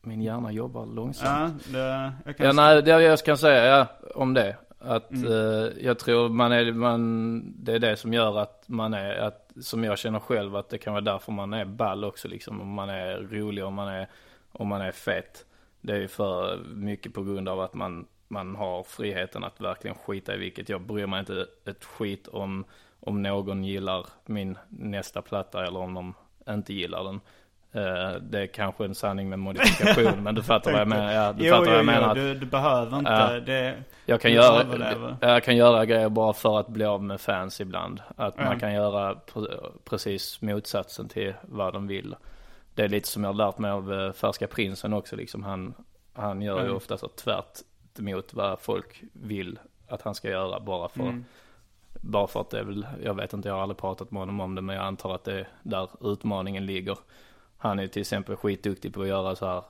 min 0.00 0.22
hjärna 0.22 0.52
jobbar 0.52 0.86
långsamt. 0.86 1.66
Ja, 1.72 1.78
det, 1.78 2.12
jag 2.24 2.36
kan 2.36 2.46
Ja, 2.46 2.52
nej, 2.52 2.82
det 2.82 3.02
jag 3.02 3.18
kan 3.18 3.38
säga 3.38 3.64
ja, 3.66 3.86
om 4.14 4.34
det. 4.34 4.56
Att 4.78 5.10
Mm. 5.10 5.32
eh, 5.32 5.68
jag 5.80 5.98
tror 5.98 6.28
man 6.28 6.52
är, 6.52 6.72
man, 6.72 7.42
det 7.64 7.72
är 7.72 7.78
det 7.78 7.96
som 7.96 8.12
gör 8.12 8.38
att 8.38 8.64
man 8.68 8.94
är, 8.94 9.14
att, 9.16 9.52
som 9.60 9.84
jag 9.84 9.98
känner 9.98 10.18
själv 10.20 10.56
att 10.56 10.68
det 10.68 10.78
kan 10.78 10.92
vara 10.92 11.00
därför 11.04 11.32
man 11.32 11.52
är 11.54 11.64
ball 11.64 12.04
också 12.04 12.28
liksom. 12.28 12.60
Om 12.60 12.68
man 12.68 12.88
är 12.88 13.16
rolig, 13.16 13.64
om 13.64 13.74
man 13.74 13.88
är, 13.88 14.08
om 14.52 14.68
man 14.68 14.80
är 14.80 14.92
fet. 14.92 15.44
Det 15.80 15.92
är 15.92 16.00
ju 16.00 16.08
för 16.08 16.58
mycket 16.74 17.14
på 17.14 17.22
grund 17.22 17.48
av 17.48 17.60
att 17.60 17.74
man, 17.74 18.06
man 18.28 18.54
har 18.56 18.82
friheten 18.82 19.44
att 19.44 19.60
verkligen 19.60 19.96
skita 19.96 20.34
i 20.34 20.38
vilket. 20.38 20.68
Jag 20.68 20.80
bryr 20.80 21.06
mig 21.06 21.20
inte 21.20 21.46
ett 21.64 21.84
skit 21.84 22.28
om, 22.28 22.64
om 23.00 23.22
någon 23.22 23.64
gillar 23.64 24.06
min 24.26 24.58
nästa 24.68 25.22
platta 25.22 25.66
eller 25.66 25.80
om 25.80 25.94
de 25.94 26.14
inte 26.48 26.74
gillar 26.74 27.04
den. 27.04 27.20
Eh, 27.74 28.12
det 28.20 28.40
är 28.42 28.46
kanske 28.46 28.84
en 28.84 28.94
sanning 28.94 29.28
med 29.28 29.38
modifikation, 29.38 30.22
men 30.22 30.34
du 30.34 30.42
fattar 30.52 30.72
vad 30.72 30.80
jag 30.80 30.88
menar. 30.88 31.12
Ja, 31.12 31.32
du 31.32 31.44
Jo, 31.46 31.52
fattar 31.54 31.64
jo, 31.64 31.70
vad 31.70 31.78
jag 31.78 31.84
jo, 31.84 31.86
menar. 32.00 32.08
att- 32.08 32.14
du, 32.14 32.34
du 32.34 32.46
behöver 32.46 32.98
inte. 32.98 33.40
Det, 33.40 33.82
jag 34.06 34.20
kan, 34.20 34.32
göra, 34.32 35.06
jag 35.20 35.44
kan 35.44 35.56
göra 35.56 35.84
grejer 35.84 36.08
bara 36.08 36.32
för 36.32 36.60
att 36.60 36.68
bli 36.68 36.84
av 36.84 37.02
med 37.02 37.20
fans 37.20 37.60
ibland. 37.60 38.00
Att 38.16 38.34
Ja. 38.38 38.44
man 38.44 38.60
kan 38.60 38.72
göra 38.74 39.14
pre- 39.14 39.70
precis 39.84 40.42
motsatsen 40.42 41.08
till 41.08 41.34
vad 41.42 41.72
de 41.72 41.86
vill. 41.86 42.14
Det 42.74 42.82
är 42.84 42.88
lite 42.88 43.08
som 43.08 43.24
jag 43.24 43.28
har 43.32 43.34
lärt 43.46 43.58
mig 43.58 43.70
av 43.70 43.92
eh, 43.92 44.12
Färska 44.12 44.46
Prinsen 44.46 44.92
också 44.92 45.16
liksom. 45.16 45.42
Han, 45.44 45.74
han 46.14 46.42
gör 46.42 46.58
ju 46.58 46.64
Mm. 46.64 46.76
ofta 46.76 46.98
så 46.98 47.08
tvärt 47.08 47.58
emot 47.98 48.34
vad 48.34 48.60
folk 48.60 49.02
vill 49.12 49.58
att 49.88 50.02
han 50.02 50.14
ska 50.14 50.28
göra 50.30 50.60
bara 50.60 50.88
för, 50.88 51.00
Mm. 51.00 51.24
bara 52.00 52.26
för 52.26 52.40
att 52.40 52.50
det 52.50 52.58
är 52.58 52.64
väl, 52.64 52.86
jag 53.04 53.14
vet 53.14 53.32
inte, 53.32 53.48
jag 53.48 53.54
har 53.54 53.62
aldrig 53.62 53.78
pratat 53.78 54.10
med 54.10 54.20
honom 54.22 54.40
om 54.40 54.54
det 54.54 54.62
men 54.62 54.76
jag 54.76 54.84
antar 54.84 55.14
att 55.14 55.24
det 55.24 55.40
är 55.40 55.48
där 55.62 55.88
utmaningen 56.12 56.66
ligger. 56.66 56.96
Han 57.64 57.78
är 57.78 57.86
till 57.86 58.00
exempel 58.00 58.36
skitduktig 58.36 58.94
på 58.94 59.02
att 59.02 59.08
göra 59.08 59.36
så 59.36 59.46
här 59.46 59.62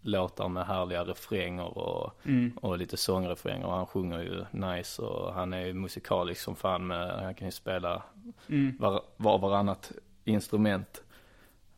låtar 0.00 0.48
med 0.48 0.66
härliga 0.66 1.04
refränger 1.04 1.78
och 1.78 2.12
Mm. 2.24 2.52
och 2.62 2.78
lite 2.78 2.96
sångrefränger 2.96 3.66
och 3.66 3.72
han 3.72 3.86
sjunger 3.86 4.18
ju 4.20 4.44
nice 4.50 5.02
och 5.02 5.34
han 5.34 5.52
är 5.52 5.66
ju 5.66 5.74
musikalisk 5.74 6.40
som 6.40 6.56
fan 6.56 6.86
med, 6.86 7.10
han 7.22 7.34
kan 7.34 7.48
ju 7.48 7.52
spela 7.52 8.02
Mm. 8.48 8.76
var, 8.80 9.02
var 9.16 9.38
varannat 9.38 9.92
instrument. 10.24 11.02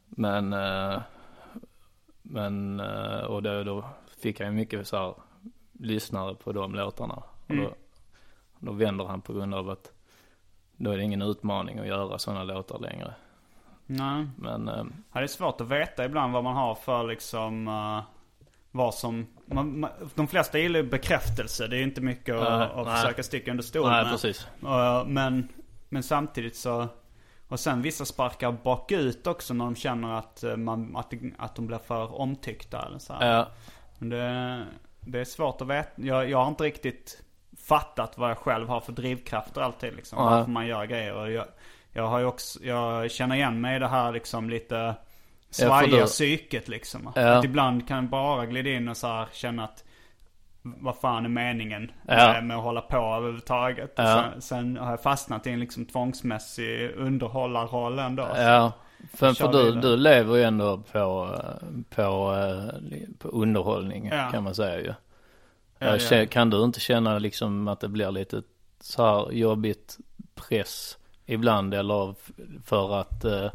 Men, 0.06 0.52
eh, 0.52 1.00
men, 2.22 2.80
eh, 2.80 3.20
och 3.20 3.42
då, 3.42 3.62
då 3.64 3.84
fick 4.20 4.40
han 4.40 4.48
ju 4.48 4.54
mycket 4.54 4.88
så 4.88 4.96
här 4.96 5.14
lyssnare 5.72 6.34
på 6.34 6.52
de 6.52 6.74
låtarna. 6.74 7.14
Och 7.14 7.50
Mm. 7.50 7.64
då, 7.64 7.74
då 8.58 8.72
vänder 8.72 9.04
han 9.04 9.20
på 9.20 9.32
grund 9.32 9.54
av 9.54 9.70
att 9.70 9.92
då 10.76 10.90
är 10.90 10.96
det 10.96 11.02
ingen 11.02 11.22
utmaning 11.22 11.78
att 11.78 11.86
göra 11.86 12.18
sådana 12.18 12.44
låtar 12.44 12.78
längre. 12.78 13.14
Nej. 13.90 14.26
Men, 14.36 14.68
eh, 14.68 14.84
Ja, 15.12 15.20
det 15.20 15.22
är 15.22 15.26
svårt 15.26 15.60
att 15.60 15.68
veta 15.68 16.04
ibland 16.04 16.32
vad 16.32 16.44
man 16.44 16.56
har 16.56 16.74
för 16.74 17.04
liksom 17.04 17.68
uh, 17.68 18.02
vad 18.70 18.94
som, 18.94 19.26
man, 19.46 19.80
man, 19.80 19.90
de 20.14 20.28
flesta 20.28 20.58
gillar 20.58 20.80
ju 20.80 20.86
bekräftelse. 20.86 21.66
Det 21.66 21.76
är 21.76 21.82
inte 21.82 22.00
mycket 22.00 22.34
att, 22.34 22.58
Nej, 22.58 22.68
att 22.74 22.86
nej. 22.86 22.96
försöka 22.96 23.22
sticka 23.22 23.50
under 23.50 23.64
stol 23.64 23.90
med. 23.90 24.10
precis. 24.10 24.46
Uh, 24.62 25.04
men, 25.06 25.48
men 25.88 26.02
samtidigt 26.02 26.56
så, 26.56 26.88
och 27.48 27.60
sen 27.60 27.82
vissa 27.82 28.04
sparkar 28.04 28.52
bakut 28.52 29.26
också 29.26 29.54
när 29.54 29.64
de 29.64 29.74
känner 29.74 30.18
att, 30.18 30.44
uh, 30.44 30.56
man, 30.56 30.96
att, 30.96 31.12
att 31.38 31.56
de 31.56 31.66
blir 31.66 31.78
för 31.78 32.20
omtyckta 32.20 32.86
eller 32.86 32.98
så 32.98 33.12
här. 33.12 33.26
Ja, 33.26 33.48
det, 33.98 34.66
det 35.00 35.20
är 35.20 35.24
svårt 35.24 35.60
att 35.60 35.68
veta. 35.68 35.90
Jag, 35.94 36.30
jag 36.30 36.38
har 36.38 36.48
inte 36.48 36.64
riktigt 36.64 37.22
fattat 37.58 38.18
vad 38.18 38.30
jag 38.30 38.38
själv 38.38 38.68
har 38.68 38.80
för 38.80 38.92
drivkrafter 38.92 39.60
alltid 39.60 39.94
liksom. 39.96 40.18
Nej. 40.18 40.30
Varför 40.30 40.50
man 40.50 40.66
gör 40.66 40.84
grejer. 40.84 41.14
Och 41.14 41.30
jag, 41.30 41.46
jag 41.92 42.06
har 42.06 42.18
ju 42.18 42.24
också, 42.24 42.64
jag 42.64 43.10
känner 43.10 43.36
igen 43.36 43.60
mig 43.60 43.76
i 43.76 43.78
det 43.78 43.88
här 43.88 44.12
liksom 44.12 44.50
lite 44.50 44.74
Ja, 44.74 44.94
svajiga 45.50 46.00
då- 46.00 46.06
psyket 46.06 46.68
liksom. 46.68 47.12
Ja. 47.16 47.28
Att 47.28 47.44
ibland 47.44 47.88
kan 47.88 47.96
jag 47.96 48.04
bara 48.10 48.46
glida 48.46 48.70
in 48.70 48.88
och 48.88 48.96
så 48.96 49.06
här 49.06 49.26
känna 49.32 49.64
att 49.64 49.84
vad 50.62 50.96
fan 50.96 51.24
är 51.24 51.28
meningen 51.28 51.90
Ja. 52.08 52.40
med, 52.42 52.56
att 52.56 52.62
hålla 52.62 52.80
på 52.80 52.96
överhuvudtaget. 52.96 53.92
Ja. 53.96 54.24
Sen, 54.32 54.42
sen 54.42 54.76
har 54.76 54.90
jag 54.90 55.02
fastnat 55.02 55.46
i 55.46 55.50
en 55.50 55.60
liksom 55.60 55.86
tvångsmässig 55.86 56.90
underhållarroll 56.96 57.98
ändå. 57.98 58.28
Ja, 58.36 58.72
för, 59.14 59.32
för 59.32 59.52
du, 59.52 59.72
du 59.72 59.96
lever 59.96 60.36
ju 60.36 60.42
ändå 60.42 60.78
på, 60.92 61.36
på, 61.90 62.34
eh, 62.34 62.74
på 63.18 63.28
underhållning 63.28 64.08
Ja. 64.12 64.28
kan 64.32 64.44
man 64.44 64.54
säga 64.54 64.80
ju. 64.80 64.92
Ja. 65.78 66.26
Kan 66.30 66.50
du 66.50 66.64
inte 66.64 66.80
känna 66.80 67.18
liksom 67.18 67.68
att 67.68 67.80
det 67.80 67.88
blir 67.88 68.10
lite 68.10 68.42
så 68.80 69.04
här 69.06 69.32
jobbigt 69.32 69.98
press 70.34 70.98
ibland 71.32 71.74
eller 71.74 72.14
för 72.64 73.00
att, 73.00 73.24
eh, 73.24 73.50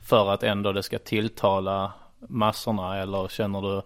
för 0.00 0.30
att 0.32 0.42
ändå 0.42 0.72
det 0.72 0.82
ska 0.82 0.98
tilltala 0.98 1.92
massorna 2.28 2.98
eller 2.98 3.28
känner 3.28 3.62
du? 3.62 3.82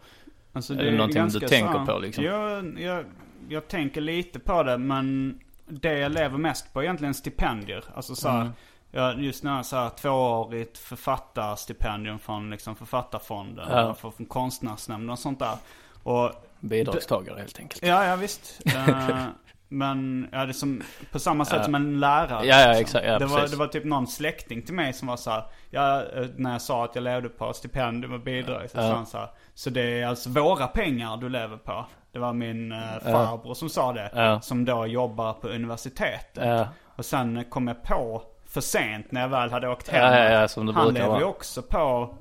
Alltså, 0.52 0.74
Är 0.74 0.84
det 0.84 0.90
någonting 0.90 1.28
du 1.28 1.40
tänker 1.40 1.86
på, 1.86 1.98
liksom? 1.98 2.24
Jag, 2.24 2.80
jag, 2.80 3.04
jag 3.48 3.68
tänker 3.68 4.00
lite 4.00 4.38
på 4.38 4.62
det 4.62 4.78
men 4.78 5.40
det 5.66 5.98
jag 5.98 6.12
lever 6.12 6.38
mest 6.38 6.72
på 6.72 6.80
är 6.80 6.84
egentligen 6.84 7.14
stipendier. 7.14 7.84
Alltså 7.94 8.14
så 8.14 8.28
här, 8.28 8.40
Mm. 8.40 8.52
jag, 8.90 9.22
just 9.22 9.44
jag 9.44 9.66
så 9.66 9.76
här 9.76 9.90
tvåårigt 9.90 10.78
författarstipendium 10.78 12.18
från 12.18 12.50
liksom 12.50 12.76
författarfonden. 12.76 13.68
Ja. 13.70 13.90
Och 13.90 13.98
från 13.98 14.26
konstnärsnämnden 14.26 15.10
och 15.10 15.18
sånt 15.18 15.38
där. 15.38 15.56
Och 16.02 16.30
Bidragstagare 16.60 17.38
helt 17.38 17.58
enkelt. 17.58 17.82
Ja, 17.86 18.06
ja 18.06 18.16
visst. 18.16 18.60
Eh, 18.74 19.26
men 19.72 20.28
ja, 20.33 20.38
det 20.38 20.50
är 20.50 20.52
som, 20.52 20.83
på 21.12 21.18
samma 21.18 21.44
sätt 21.44 21.64
som 21.64 21.74
en 21.74 22.00
lärare. 22.00 22.46
Ja, 22.46 22.61
ja, 22.61 22.68
liksom. 22.68 22.80
exakt. 22.80 23.06
Ja, 23.06 23.18
det, 23.18 23.26
var, 23.26 23.37
precis. 23.37 23.50
det 23.50 23.56
var 23.56 23.66
typ 23.66 23.85
någon 23.85 24.06
släkting 24.06 24.62
till 24.62 24.74
mig 24.74 24.92
som 24.92 25.09
var 25.09 25.16
så 25.16 25.30
här, 25.30 25.44
ja, 25.70 26.02
eh, 26.16 26.26
när 26.37 26.52
jag 26.52 26.62
sa 26.62 26.85
att 26.85 26.94
jag 26.94 27.04
levde 27.04 27.28
på 27.28 27.52
stipendium 27.52 28.12
och 28.12 28.20
bidrag. 28.20 28.70
Så 28.70 28.78
Ja. 28.78 28.94
han 28.94 29.06
så 29.06 29.18
här, 29.18 29.28
så 29.54 29.70
det 29.70 30.00
är 30.00 30.06
alltså 30.06 30.30
våra 30.30 30.66
pengar 30.66 31.16
du 31.16 31.28
lever 31.28 31.56
på. 31.56 31.87
Det 32.12 32.18
var 32.18 32.33
min 32.33 32.72
eh, 32.72 32.78
farbror 33.02 33.54
som 33.54 33.68
sa 33.68 33.92
det. 33.92 34.38
Som 34.42 34.64
då 34.64 34.87
jobbar 34.87 35.33
på 35.33 35.48
universitetet. 35.48 36.68
Och 36.96 37.04
sen 37.04 37.44
kom 37.44 37.68
jag 37.68 37.83
på 37.83 38.22
för 38.46 38.61
sent 38.61 39.12
när 39.12 39.20
jag 39.20 39.28
väl 39.28 39.50
hade 39.50 39.68
åkt 39.68 39.88
hem. 39.88 40.14
ja, 40.14 40.46
ja, 40.56 40.72
han 40.72 40.94
lever 40.94 41.18
ju 41.18 41.24
också 41.24 41.62
på 41.62 42.14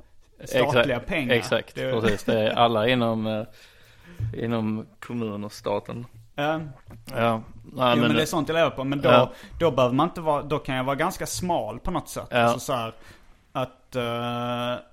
statliga 0.43 0.99
pengar. 0.99 1.33
Exakt, 1.35 1.75
Det 1.75 1.91
precis. 1.91 2.23
Det 2.23 2.39
är 2.39 2.49
alla 2.49 2.87
inom, 2.89 3.27
eh, 3.27 3.43
inom 4.43 4.85
kommun 4.99 5.43
och 5.43 5.51
staten. 5.51 6.05
Ja. 6.41 6.59
Ja, 7.15 7.41
nej, 7.63 7.73
Jo 7.73 7.85
men, 7.85 7.99
men, 7.99 8.15
det 8.15 8.21
är 8.21 8.25
sånt 8.25 8.47
jag 8.49 8.55
lever 8.55 8.69
på. 8.69 8.83
Men 8.83 9.01
då, 9.01 9.09
Ja. 9.09 9.31
då 9.59 9.71
behöver 9.71 9.95
man 9.95 10.07
inte 10.09 10.21
vara, 10.21 10.43
då 10.43 10.59
kan 10.59 10.75
jag 10.75 10.83
vara 10.83 10.95
ganska 10.95 11.25
smal 11.25 11.79
på 11.79 11.91
något 11.91 12.09
sätt. 12.09 12.27
Ja. 12.31 12.37
Alltså 12.37 12.59
så 12.59 12.73
här, 12.73 12.93
att 13.51 13.95
eh, 13.95 14.83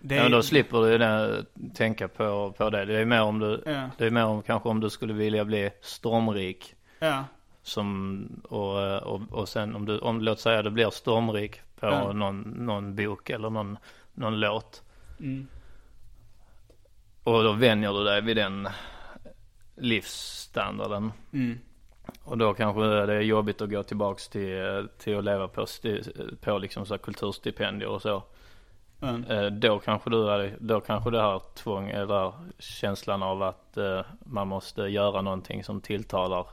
det 0.00 0.14
ja, 0.14 0.20
är, 0.20 0.22
men 0.22 0.32
då 0.32 0.42
slipper 0.42 0.78
du 0.80 0.98
det, 0.98 1.44
tänka 1.74 2.08
på, 2.08 2.52
på 2.58 2.70
det. 2.70 2.84
Det 2.84 2.98
är 3.00 3.04
mer 3.04 3.22
om 3.22 3.38
du, 3.38 3.62
Ja. 3.66 3.90
det 3.98 4.06
är 4.06 4.10
mer 4.10 4.24
om 4.24 4.42
kanske 4.42 4.68
om 4.68 4.80
du 4.80 4.90
skulle 4.90 5.12
vilja 5.12 5.44
bli 5.44 5.70
stormrik. 5.80 6.74
Ja, 6.98 7.24
Som, 7.62 8.26
och, 8.48 9.02
och, 9.02 9.20
och 9.30 9.48
sen 9.48 9.76
om 9.76 9.84
du, 9.86 9.98
om 9.98 10.20
låt 10.20 10.40
säga 10.40 10.62
du 10.62 10.70
blir 10.70 10.90
stormrik 10.90 11.60
på 11.80 11.86
Ja. 11.86 12.12
någon, 12.12 12.40
någon 12.40 12.94
bok 12.94 13.30
eller 13.30 13.50
någon, 13.50 13.78
någon 14.14 14.40
låt. 14.40 14.82
Mm. 15.20 15.46
Och 17.24 17.42
då 17.44 17.52
vänjer 17.52 17.92
du 17.92 18.04
dig 18.04 18.20
vid 18.20 18.36
den 18.36 18.68
livsstandarden. 19.80 21.12
Mm. 21.32 21.58
Och 22.24 22.38
då 22.38 22.54
kanske 22.54 22.80
det 22.80 23.14
är 23.14 23.20
jobbigt 23.20 23.60
att 23.60 23.70
gå 23.70 23.82
tillbaks 23.82 24.28
till, 24.28 24.88
till 24.98 25.18
att 25.18 25.24
leva 25.24 25.48
på, 25.48 25.66
på 26.40 26.58
liksom 26.58 26.86
så 26.86 26.98
kulturstipendier 26.98 27.88
och 27.88 28.02
så. 28.02 28.22
Mm. 29.02 29.24
Eh, 29.24 29.46
Då 29.46 29.78
kanske 29.78 30.10
du 30.10 30.30
är, 30.30 30.56
då 30.60 30.80
kanske 30.80 31.10
det 31.10 31.22
här 31.22 31.40
tvång, 31.54 31.88
eller 31.88 32.32
känslan 32.58 33.22
av 33.22 33.42
att 33.42 33.76
eh, 33.76 34.00
man 34.20 34.48
måste 34.48 34.82
göra 34.82 35.22
någonting 35.22 35.64
som 35.64 35.80
tilltalar. 35.80 36.46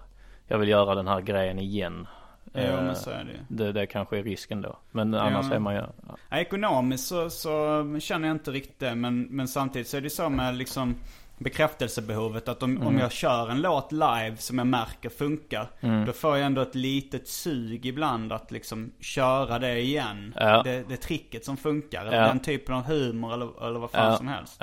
Jag 0.48 0.58
vill 0.58 0.70
göra 0.70 0.96
den 0.96 1.08
här 1.08 1.22
grejen 1.22 1.60
igen. 1.60 2.08
Eh, 2.54 2.84
men 2.84 2.96
så 2.96 3.10
är 3.10 3.24
det 3.24 3.64
det, 3.64 3.72
det 3.72 3.88
kanske 3.88 4.18
är 4.18 4.24
risken 4.24 4.62
då. 4.62 4.78
Men 4.92 5.14
annars 5.14 5.52
är 5.52 5.60
man 5.60 5.76
ju, 5.76 5.82
Ja, 6.30 6.38
ekonomiskt 6.38 7.08
så, 7.08 7.30
så 7.30 7.84
känner 8.00 8.28
jag 8.28 8.36
inte 8.36 8.52
riktigt 8.52 8.80
det. 8.80 8.96
Men, 8.96 9.22
men 9.22 9.48
samtidigt 9.48 9.88
så 9.88 9.98
är 9.98 10.02
det 10.02 10.10
så 10.10 10.30
med 10.30 10.56
liksom 10.56 10.96
bekräftelsebehovet. 11.38 12.48
Att 12.48 12.64
om, 12.64 12.76
Mm. 12.76 12.88
om 12.88 12.98
jag 13.00 13.12
kör 13.12 13.50
en 13.52 13.62
låt 13.62 13.92
live 13.92 14.36
som 14.38 14.58
jag 14.58 14.68
märker 14.68 15.10
funkar. 15.10 15.68
Då 16.06 16.12
får 16.14 16.38
jag 16.38 16.46
ändå 16.46 16.62
ett 16.62 16.76
litet 16.76 17.28
sug 17.28 17.86
ibland 17.86 18.34
att 18.34 18.52
liksom 18.52 18.92
köra 19.00 19.60
det 19.60 19.80
igen. 19.80 20.34
Ja. 20.40 20.64
Det, 20.64 20.90
det 20.90 20.98
tricket 20.98 21.46
som 21.46 21.58
funkar. 21.58 22.06
Eller 22.06 22.18
Ja. 22.22 22.28
den 22.28 22.40
typen 22.40 22.76
av 22.76 22.84
humor 22.84 23.34
eller, 23.34 23.68
eller 23.68 23.80
vad 23.80 23.92
fan 23.92 24.12
Ja. 24.12 24.18
som 24.18 24.28
helst. 24.28 24.62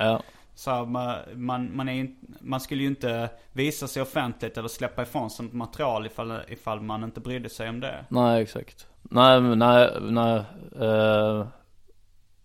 Så 0.55 0.71
här, 0.71 0.85
man, 0.85 1.17
man, 1.35 1.77
man, 1.77 1.89
är, 1.89 2.09
man 2.41 2.61
skulle 2.61 2.83
ju 2.83 2.89
inte 2.89 3.31
visa 3.53 3.89
sig 3.89 4.03
offentligt 4.03 4.59
eller 4.59 4.69
släppa 4.69 5.03
ifrån 5.03 5.31
sig 5.31 5.47
material 5.53 6.07
ifall, 6.07 6.41
ifall 6.49 6.81
man 6.81 7.05
inte 7.05 7.21
brydde 7.21 7.49
sig 7.49 7.69
om 7.69 7.81
det. 7.81 8.05
nej 8.09 8.43
exakt. 8.43 8.87
Nej, 9.03 9.41
nej, 9.41 9.91
nej. 10.01 10.43
eh, 10.81 11.47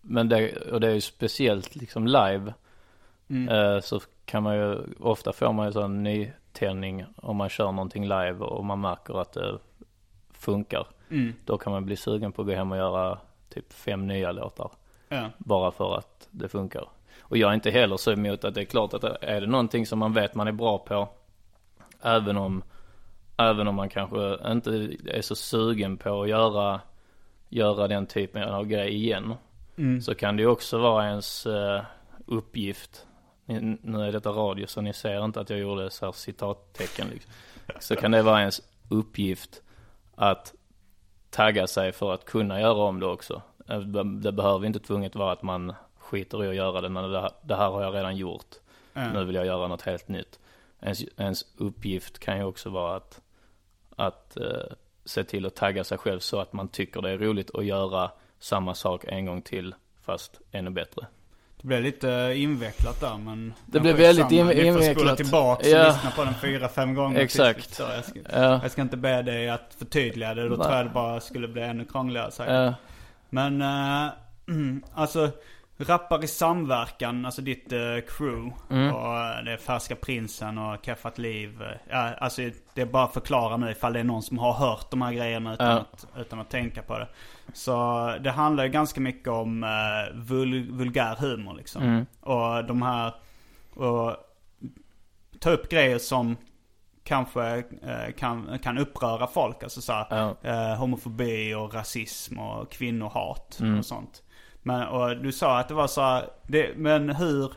men 0.01 0.29
det, 0.29 0.57
och 0.71 0.79
det 0.81 0.87
är 0.87 0.93
ju 0.93 1.01
speciellt 1.01 1.75
liksom 1.75 2.07
live. 2.07 2.53
Mm. 3.29 3.49
Eh, 3.49 3.79
så 3.81 3.99
kan 4.27 4.43
man 4.43 4.55
ju, 4.55 4.77
ofta 4.99 5.33
får 5.33 5.53
man 5.53 5.65
ju 5.65 5.71
sån 5.71 6.03
nytändning 6.03 7.05
om 7.15 7.37
man 7.37 7.49
kör 7.49 7.71
någonting 7.71 8.03
live 8.03 8.37
och 8.39 8.65
man 8.65 8.81
märker 8.81 9.21
att 9.21 9.33
det 9.33 9.59
funkar. 10.31 10.87
Mm. 11.09 11.33
Då 11.45 11.57
kan 11.57 11.73
man 11.73 11.85
bli 11.85 11.95
sugen 11.95 12.31
på 12.31 12.41
att 12.41 12.47
gå 12.47 12.53
hem 12.53 12.71
och 12.71 12.77
göra 12.77 13.19
typ 13.49 13.73
fem 13.73 14.07
nya 14.07 14.31
låtar. 14.31 14.71
Ja. 15.09 15.29
Bara 15.37 15.71
för 15.71 15.97
att 15.97 16.27
det 16.31 16.49
funkar. 16.49 16.89
Och 17.19 17.37
jag 17.37 17.49
är 17.49 17.53
inte 17.53 17.71
heller 17.71 17.97
så 17.97 18.11
emot 18.11 18.43
att 18.43 18.55
det 18.55 18.61
är 18.61 18.65
klart 18.65 18.93
att 18.93 19.03
är 19.03 19.41
det 19.41 19.47
någonting 19.47 19.85
som 19.85 19.99
man 19.99 20.13
vet 20.13 20.35
man 20.35 20.47
är 20.47 20.51
bra 20.51 20.77
på. 20.77 21.09
Även 22.01 22.37
om, 22.37 22.63
även 23.37 23.67
om 23.67 23.75
man 23.75 23.89
kanske 23.89 24.37
inte 24.51 24.95
är 25.05 25.21
så 25.21 25.35
sugen 25.35 25.97
på 25.97 26.21
att 26.21 26.29
göra, 26.29 26.81
göra 27.49 27.87
den 27.87 28.05
typen 28.05 28.43
av 28.43 28.65
grej 28.65 28.95
igen. 28.95 29.33
Mm. 29.77 30.01
Så 30.01 30.15
kan 30.15 30.35
det 30.35 30.41
ju 30.41 30.49
också 30.49 30.77
vara 30.77 31.07
ens 31.07 31.45
eh, 31.45 31.81
uppgift. 32.25 33.07
Nu 33.81 34.01
är 34.01 34.11
detta 34.11 34.29
radio 34.29 34.67
så 34.67 34.81
ni 34.81 34.93
ser 34.93 35.25
inte 35.25 35.39
att 35.39 35.49
jag 35.49 35.59
gjorde 35.59 35.89
så 35.89 36.05
här 36.05 36.11
citattecken 36.11 37.07
liksom. 37.07 37.31
Så 37.79 37.95
kan 37.95 38.11
det 38.11 38.21
vara 38.21 38.39
ens 38.39 38.61
uppgift 38.89 39.61
att 40.15 40.53
tagga 41.29 41.67
sig 41.67 41.91
för 41.91 42.13
att 42.13 42.25
kunna 42.25 42.61
göra 42.61 42.73
om 42.83 42.99
det 42.99 43.05
också. 43.05 43.41
Eh, 43.67 43.79
Det 44.05 44.31
behöver 44.31 44.65
inte 44.65 44.79
tvunget 44.79 45.15
vara 45.15 45.31
att 45.31 45.43
man 45.43 45.73
skiter 45.97 46.43
i 46.43 46.49
att 46.49 46.55
göra 46.55 46.81
det, 46.81 46.89
men 46.89 47.11
det 47.11 47.21
här, 47.21 47.31
det 47.41 47.55
här 47.55 47.69
har 47.69 47.83
jag 47.83 47.95
redan 47.95 48.17
gjort. 48.17 48.55
Ja. 48.93 49.13
Nu 49.13 49.23
vill 49.23 49.35
jag 49.35 49.45
göra 49.45 49.67
något 49.67 49.81
helt 49.81 50.07
nytt. 50.07 50.39
Ens, 50.81 51.03
ens 51.17 51.45
uppgift 51.57 52.19
kan 52.19 52.37
ju 52.37 52.43
också 52.43 52.69
vara 52.69 52.95
att, 52.95 53.21
att 53.95 54.37
eh, 54.37 54.45
se 55.05 55.23
till 55.23 55.45
att 55.45 55.55
tagga 55.55 55.83
sig 55.83 55.97
själv 55.97 56.19
så 56.19 56.39
att 56.39 56.53
man 56.53 56.67
tycker 56.67 57.01
det 57.01 57.09
är 57.09 57.17
roligt 57.17 57.55
att 57.55 57.65
göra 57.65 58.11
samma 58.39 58.73
sak 58.75 59.05
en 59.07 59.25
gång 59.25 59.41
till, 59.41 59.75
fast 60.01 60.41
ännu 60.51 60.69
bättre. 60.69 61.07
Det 61.61 61.67
blev 61.67 61.81
lite 61.83 62.33
invecklat 62.35 62.99
där 63.01 63.17
men... 63.17 63.53
Det 63.65 63.79
blev 63.79 63.95
väldigt 63.97 64.31
in- 64.31 64.47
Vi 64.47 64.53
får 64.55 64.63
invecklat. 64.63 65.17
tillbaka 65.17 65.65
och 65.67 65.71
Ja. 65.73 65.87
lyssna 65.87 66.11
på 66.11 66.23
den 66.23 66.33
fyra, 66.41 66.67
fem 66.69 66.93
gånger. 66.93 67.19
Exakt. 67.19 67.55
tills 67.57 67.69
vi 67.69 67.69
förstår. 67.69 67.89
Jag 67.95 68.05
ska, 68.05 68.19
Ja, 68.41 68.59
jag 68.61 68.71
ska 68.71 68.81
inte 68.81 68.97
be 68.97 69.21
dig 69.21 69.49
att 69.49 69.75
förtydliga 69.79 70.33
det. 70.33 70.49
Då 70.49 70.55
Nej. 70.55 70.65
tror 70.65 70.75
jag 70.77 70.85
det 70.85 70.89
bara 70.89 71.19
skulle 71.19 71.47
bli 71.47 71.61
ännu 71.61 71.85
krångligare. 71.85 72.31
Så 72.31 72.43
här. 72.43 72.63
ja, 72.63 72.73
Men, 73.29 73.61
eh, 73.61 74.11
alltså. 74.93 75.29
Rappar 75.79 76.23
i 76.23 76.27
samverkan, 76.27 77.25
alltså 77.25 77.41
ditt 77.41 77.71
eh, 77.73 77.79
crew. 78.07 78.53
Mm. 78.69 78.95
Och 78.95 79.17
eh, 79.17 79.43
det 79.43 79.51
är 79.53 79.57
Färska 79.57 79.95
Prinsen 79.95 80.57
och 80.57 80.85
Keffat 80.85 81.17
Liv. 81.17 81.61
eh, 81.61 81.67
Ja, 81.89 82.13
alltså 82.13 82.41
det 82.73 82.81
är 82.81 82.85
bara 82.85 83.03
att 83.03 83.13
förklara 83.13 83.57
nu 83.57 83.71
ifall 83.71 83.93
det 83.93 83.99
är 83.99 84.03
någon 84.03 84.23
som 84.23 84.37
har 84.37 84.53
hört 84.53 84.91
de 84.91 85.01
här 85.01 85.13
grejerna 85.13 85.53
utan, 85.53 85.67
Ja. 85.67 85.73
att, 85.93 86.07
utan 86.17 86.39
att 86.39 86.49
tänka 86.49 86.81
på 86.81 86.97
det. 86.99 87.07
Så 87.53 87.73
det 88.21 88.31
handlar 88.31 88.63
ju 88.63 88.69
ganska 88.69 89.01
mycket 89.01 89.27
om 89.27 89.63
eh, 89.63 89.69
vul, 90.15 90.71
vulgär 90.71 91.15
humor 91.15 91.53
liksom. 91.57 91.81
Mm. 91.83 92.05
Och 92.21 92.65
de 92.65 92.81
här, 92.81 93.13
och 93.73 94.15
ta 95.39 95.49
upp 95.49 95.69
grejer 95.69 95.97
som 95.97 96.37
kanske 97.03 97.63
kan, 98.17 98.59
kan 98.63 98.77
uppröra 98.77 99.27
folk. 99.27 99.63
Alltså 99.63 99.81
så 99.81 99.93
här, 99.93 100.05
ja, 100.09 100.35
eh, 100.49 100.77
homofobi 100.79 101.53
och 101.53 101.73
rasism 101.73 102.39
och 102.39 102.71
kvinnohat 102.71 103.57
Mm. 103.61 103.79
och 103.79 103.85
sånt. 103.85 104.23
Men, 104.67 104.87
och 104.87 105.17
du 105.17 105.31
sa 105.31 105.59
att 105.59 105.67
det 105.67 105.73
var 105.73 105.87
så 105.87 106.01
här, 106.01 106.29
det, 106.47 106.77
men 106.77 107.09
hur, 107.09 107.53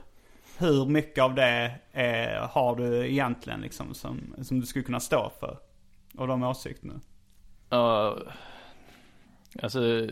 hur 0.59 0.87
mycket 0.87 1.25
av 1.25 1.35
det 1.35 1.75
är, 1.93 2.39
har 2.39 2.77
du 2.77 3.11
egentligen 3.11 3.61
liksom 3.61 3.95
som, 3.95 4.35
som 4.43 4.61
du 4.61 4.67
skulle 4.67 4.85
kunna 4.85 5.01
stå 5.01 5.33
för? 5.41 5.59
Av 6.19 6.29
de 6.29 6.43
åsikterna? 6.43 7.01
ja. 7.71 8.17
Alltså. 9.63 10.09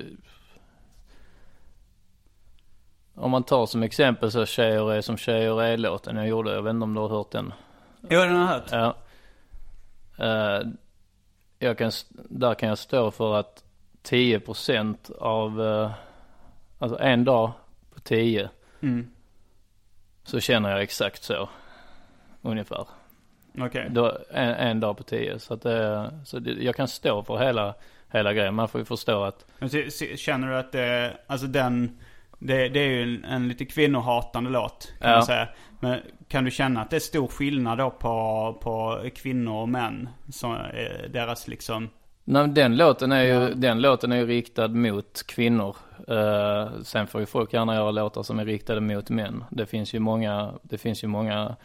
Om 3.15 3.31
man 3.31 3.43
tar 3.43 3.67
som 3.67 3.83
exempel 3.83 4.31
så 4.31 4.47
Tjejer 4.47 4.93
är 4.93 5.01
som 5.01 5.17
tjejer 5.17 5.63
är 5.63 5.77
låten 5.77 6.17
jag 6.17 6.29
gjorde. 6.29 6.55
Jag 6.55 6.63
vet 6.63 6.71
inte 6.71 6.85
om 6.85 6.95
du 6.95 7.01
har 7.01 7.09
hört 7.09 7.31
den. 7.31 7.53
Jo, 8.03 8.21
den 8.21 8.37
har 8.37 8.41
jag 8.41 8.47
hört. 8.47 8.69
Ja. 8.71 8.97
Eh, 10.25 10.67
jag 11.59 11.79
kan, 11.79 11.93
där 12.11 12.55
kan 12.55 12.69
jag 12.69 12.79
stå 12.79 13.11
för 13.11 13.35
att 13.35 13.65
10% 14.03 15.13
av, 15.19 15.61
uh, 15.61 15.91
alltså 16.79 16.99
en 16.99 17.25
dag 17.25 17.53
på 17.95 18.01
10 18.01 18.49
Mm. 18.83 19.11
så 20.25 20.41
känner 20.41 20.71
jag 20.71 20.83
exakt 20.83 21.23
så. 21.23 21.49
Ungefär. 22.43 22.87
Okej. 23.61 23.87
Då, 23.91 24.19
en, 24.31 24.49
en 24.55 24.81
dag 24.81 24.97
på 24.97 25.03
10. 25.03 25.39
Så 25.39 25.55
att 25.55 25.63
det, 25.63 26.11
så 26.25 26.39
det, 26.39 26.51
jag 26.51 26.77
kan 26.77 26.89
stå 26.89 27.23
för 27.23 27.39
hela, 27.39 27.75
hela 28.13 28.33
grejen. 28.33 28.55
Man 28.55 28.69
får 28.69 28.81
ju 28.81 28.85
förstå 28.85 29.23
att, 29.25 29.47
Känner 30.17 30.49
du 30.49 30.57
att 30.57 30.73
det, 30.73 31.17
alltså 31.27 31.47
den, 31.47 31.99
det, 32.39 32.69
det 32.69 32.81
är 32.81 32.89
ju 32.89 33.03
en, 33.03 33.25
en 33.25 33.49
lite 33.49 33.65
kvinnohatande 33.65 34.51
låt 34.51 34.93
kan 35.01 35.11
Ja. 35.11 35.17
man 35.17 35.27
säga. 35.27 35.49
Men 35.81 36.01
kan 36.29 36.45
du 36.45 36.51
känna 36.51 36.83
att 36.83 36.91
det 36.91 36.97
är 36.97 37.01
stor 37.01 37.29
skillnad 37.29 37.79
då 37.79 37.91
på, 37.91 38.59
på 38.63 39.05
kvinnor 39.15 39.55
och 39.63 39.69
män? 39.69 40.09
Som, 40.31 40.55
eh, 40.55 41.11
deras 41.11 41.49
liksom 41.49 41.89
Nej, 42.31 42.49
den 42.49 42.77
låten 42.77 43.13
är 43.13 43.23
ju, 43.23 43.55
den 43.55 43.81
låten 43.81 44.13
är 44.13 44.17
ju 44.17 44.27
riktad 44.27 44.69
mot 44.69 45.23
kvinnor. 45.27 45.77
Eh, 46.09 46.69
sen 46.83 47.07
får 47.07 47.21
ju 47.21 47.27
folk 47.27 47.53
gärna 47.53 47.75
göra 47.75 47.91
låtar 47.91 48.23
som 48.23 48.39
är 48.39 48.45
riktade 48.45 48.81
mot 48.81 49.11
män. 49.11 49.45
Det 49.51 49.67
finns 49.67 49.95
ju 49.95 49.99
många, 49.99 50.53
det 50.63 50.79
finns 50.79 51.05
ju 51.05 51.09
många 51.09 51.57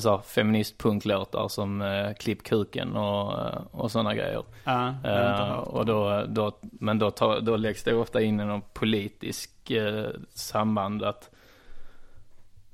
så 0.00 0.10
här, 0.10 0.18
feministpunklåtar 0.18 1.48
som 1.48 1.82
eh, 1.82 2.12
Klipp 2.12 2.42
kuken 2.42 2.96
och, 2.96 3.32
eh, 3.32 3.60
och 3.70 3.90
sådana 3.90 4.14
grejer. 4.14 4.42
Ja, 4.64 4.94
hört 5.04 5.66
och 5.66 5.86
då, 5.86 6.24
då, 6.28 6.52
men 6.60 6.98
då, 6.98 7.10
tar, 7.10 7.40
då 7.40 7.56
läggs 7.56 7.84
det 7.84 7.94
ofta 7.94 8.22
in 8.22 8.40
i 8.40 8.44
någon 8.44 8.62
politisk 8.72 9.72
samband 10.34 11.02
att 11.02 11.30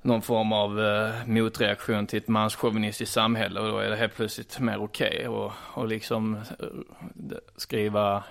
någon 0.02 0.22
form 0.22 0.52
av 0.52 0.80
eh, 0.80 1.26
motreaktion 1.26 2.06
till 2.06 2.18
ett 2.18 2.28
manschauvinistiskt 2.28 3.14
samhälle 3.14 3.60
och 3.60 3.68
då 3.68 3.78
är 3.78 3.90
det 3.90 3.96
helt 3.96 4.14
plötsligt 4.14 4.60
mer 4.60 4.82
okej 4.82 5.28
och, 5.28 5.52
och 5.74 5.88
liksom 5.88 6.34
eh, 6.34 6.66
skriva, 7.56 8.24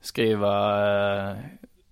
skriva 0.00 1.30
eh, 1.30 1.36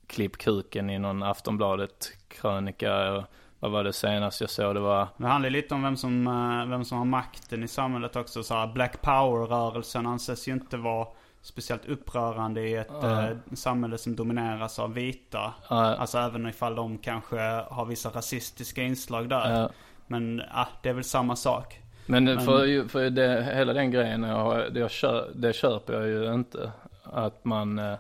klipp 0.07 0.39
kuken 0.39 0.91
i 0.91 0.99
någon 0.99 1.23
Aftonbladet 1.23 2.13
krönika. 2.29 3.25
Vad 3.59 3.71
var 3.71 3.85
det 3.85 3.93
senast 3.93 4.41
jag 4.41 4.51
såg? 4.51 4.75
Det 4.75 4.81
var 4.81 5.09
Det 5.17 5.27
handlar 5.27 5.51
lite 5.51 5.75
om 5.75 5.83
vem 5.83 5.97
som, 5.97 6.27
eh, 6.27 6.71
vem 6.71 6.85
som 6.85 6.99
har 6.99 7.05
makten 7.05 7.63
i 7.63 7.69
samhället 7.69 8.17
också. 8.17 8.43
Så 8.43 8.55
här, 8.55 8.67
Black 8.67 9.03
Power-rörelsen 9.03 10.07
anses 10.07 10.49
ju 10.49 10.53
inte 10.53 10.77
vara 10.77 11.07
speciellt 11.43 11.87
upprörande 11.87 12.61
i 12.61 12.75
ett 12.75 13.03
eh, 13.03 13.29
samhälle 13.55 13.99
som 13.99 14.17
domineras 14.17 14.79
av 14.79 14.95
vita. 14.95 15.55
Ja. 15.69 15.77
Alltså 15.77 16.19
även 16.19 16.47
ifall 16.47 16.75
de 16.75 16.99
kanske 16.99 17.39
har 17.71 17.85
vissa 17.85 18.09
rasistiska 18.09 18.83
inslag 18.83 19.29
där. 19.29 19.61
Ja. 19.61 19.71
Men 20.07 20.43
ah, 20.51 20.67
det 20.83 20.89
är 20.89 20.93
väl 20.93 21.05
samma 21.05 21.37
sak. 21.37 21.79
Men, 22.07 22.41
för, 22.41 22.65
ju- 22.65 22.89
för 22.89 23.11
det, 23.11 23.53
hela 23.55 23.73
den 23.73 23.91
grejen, 23.91 24.23
jag, 24.23 24.77
jag 24.77 24.91
kör, 24.91 25.31
det 25.35 25.53
köper 25.53 25.93
jag 25.93 26.09
ju 26.09 26.35
inte. 26.35 26.73
Att 27.03 27.45
man, 27.45 27.79
eh, 27.79 27.95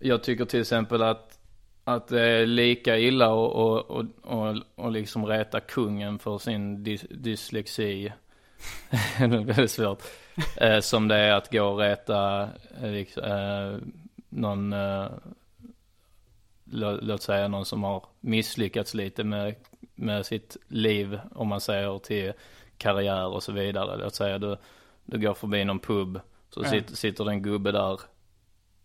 jag 0.00 0.22
tycker 0.22 0.44
till 0.44 0.60
exempel 0.60 1.02
att, 1.02 1.38
att 1.84 2.08
det 2.08 2.22
är 2.22 2.46
lika 2.46 2.98
illa 2.98 3.28
och, 3.28 3.52
och, 3.52 3.90
och, 3.90 4.04
och, 4.22 4.56
och 4.74 4.92
liksom 4.92 5.26
reta 5.26 5.60
kungen 5.60 6.18
för 6.18 6.38
sin 6.38 6.84
dys, 6.84 7.04
dyslexi. 7.10 8.12
det 9.18 9.24
är 9.24 9.44
väldigt 9.44 9.70
svårt. 9.70 10.02
Eh, 10.56 10.80
som 10.80 11.08
det 11.08 11.16
är 11.16 11.32
att 11.32 11.52
gå 11.52 11.62
och 11.62 11.78
reta 11.78 12.48
eh, 12.82 12.90
liksom, 12.90 13.22
eh, 13.24 13.78
någon, 14.28 14.72
eh, 14.72 15.06
lå, 16.64 16.98
låt 17.02 17.22
säga 17.22 17.48
någon 17.48 17.64
som 17.64 17.84
har 17.84 18.04
misslyckats 18.20 18.94
lite 18.94 19.24
med, 19.24 19.54
med 19.94 20.26
sitt 20.26 20.56
liv, 20.68 21.20
om 21.34 21.48
man 21.48 21.60
säger 21.60 21.98
till 21.98 22.32
karriär 22.78 23.26
och 23.26 23.42
så 23.42 23.52
vidare. 23.52 23.96
Låt 23.96 24.14
säga 24.14 24.38
du, 24.38 24.56
du 25.04 25.18
går 25.18 25.34
förbi 25.34 25.64
någon 25.64 25.78
pub, 25.80 26.20
så 26.50 26.60
Ja. 26.64 26.70
sitter, 26.70 26.94
sitter 26.96 27.24
det 27.24 27.30
en 27.30 27.42
gubbe 27.42 27.72
där, 27.72 28.00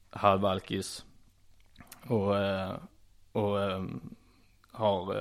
halvalkis, 0.09 1.05
och, 2.07 2.37
eh, 2.37 2.71
och 3.31 3.61
eh, 3.61 3.83
har, 4.71 5.13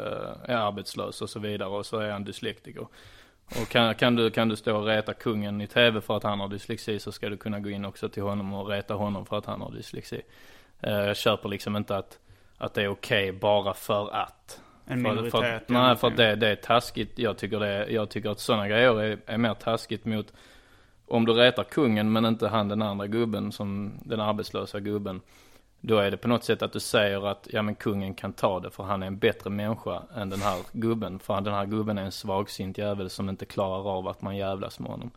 är 0.45 0.57
arbetslös 0.57 1.23
och 1.23 1.31
så 1.31 1.39
vidare 1.41 1.69
och 1.69 1.87
så 1.87 1.99
är 1.99 2.11
han 2.11 2.25
dyslektiker. 2.25 2.87
Och 3.63 3.69
kan, 3.69 3.95
kan, 3.95 4.17
du, 4.17 4.31
kan 4.31 4.49
du 4.49 4.57
stå 4.57 4.77
och 4.77 4.87
reta 4.87 5.15
kungen 5.15 5.61
i 5.61 5.67
tv 5.67 6.01
för 6.01 6.17
att 6.17 6.23
han 6.23 6.41
har 6.41 6.49
dyslexi 6.49 6.99
så 6.99 7.13
ska 7.13 7.29
du 7.29 7.37
kunna 7.37 7.61
gå 7.61 7.71
in 7.71 7.85
också 7.85 8.09
till 8.09 8.23
honom 8.23 8.53
och 8.55 8.69
reta 8.69 8.95
honom 8.95 9.27
för 9.27 9.39
att 9.39 9.47
han 9.47 9.61
har 9.61 9.71
dyslexi. 9.73 10.23
Eh, 10.81 10.91
Jag 10.93 11.17
köper 11.17 11.49
liksom 11.49 11.77
inte 11.77 11.97
att, 11.97 12.19
att 12.59 12.75
det 12.75 12.83
är 12.83 12.89
okej 12.89 13.33
bara 13.33 13.75
för 13.75 14.15
att. 14.15 14.61
En 14.87 15.03
För- 15.05 15.11
minoritet. 15.11 15.31
För, 15.33 15.55
att- 15.55 15.69
nej, 15.69 15.97
för 15.97 16.09
att 16.09 16.17
det, 16.17 16.37
det 16.37 16.49
är 16.49 16.57
taskigt. 16.57 17.19
Jag 17.19 17.39
tycker, 17.39 17.61
det, 17.61 17.87
jag 17.91 18.11
tycker 18.11 18.31
att 18.31 18.41
sådana 18.41 18.69
grejer 18.69 19.01
är, 19.03 19.19
är 19.27 19.39
mer 19.39 19.55
taskigt 19.55 20.05
mot 20.05 20.33
om 21.07 21.27
du 21.27 21.33
retar 21.33 21.65
kungen 21.65 22.13
men 22.13 22.25
inte 22.25 22.49
han 22.49 22.69
den 22.69 22.83
andra 22.83 23.07
gubben 23.07 23.53
som 23.53 23.93
den 24.05 24.21
arbetslösa 24.21 24.81
gubben. 24.81 25.21
Då 25.81 25.99
är 25.99 26.11
det 26.11 26.17
på 26.17 26.29
något 26.29 26.45
sätt 26.45 26.63
att 26.63 26.73
du 26.73 26.81
säger 26.81 27.27
att 27.27 27.49
ja 27.51 27.63
men 27.63 27.75
kungen 27.75 28.15
kan 28.15 28.33
ta 28.33 28.61
det 28.61 28.71
för 28.71 28.83
han 28.83 29.03
är 29.03 29.07
en 29.07 29.19
bättre 29.19 29.51
människa 29.51 30.03
än 30.17 30.31
den 30.31 30.43
här 30.43 30.59
gubben. 30.73 31.19
För 31.19 31.41
den 31.41 31.55
här 31.55 31.67
gubben 31.67 31.99
är 31.99 32.03
en 32.03 32.13
svagsint 32.13 32.79
jävel 32.79 33.11
som 33.11 33.29
inte 33.29 33.47
klarar 33.47 33.97
av 33.99 34.09
att 34.09 34.23
man 34.23 34.37
jävlas 34.37 34.79
med 34.79 34.91
honom. 34.91 35.11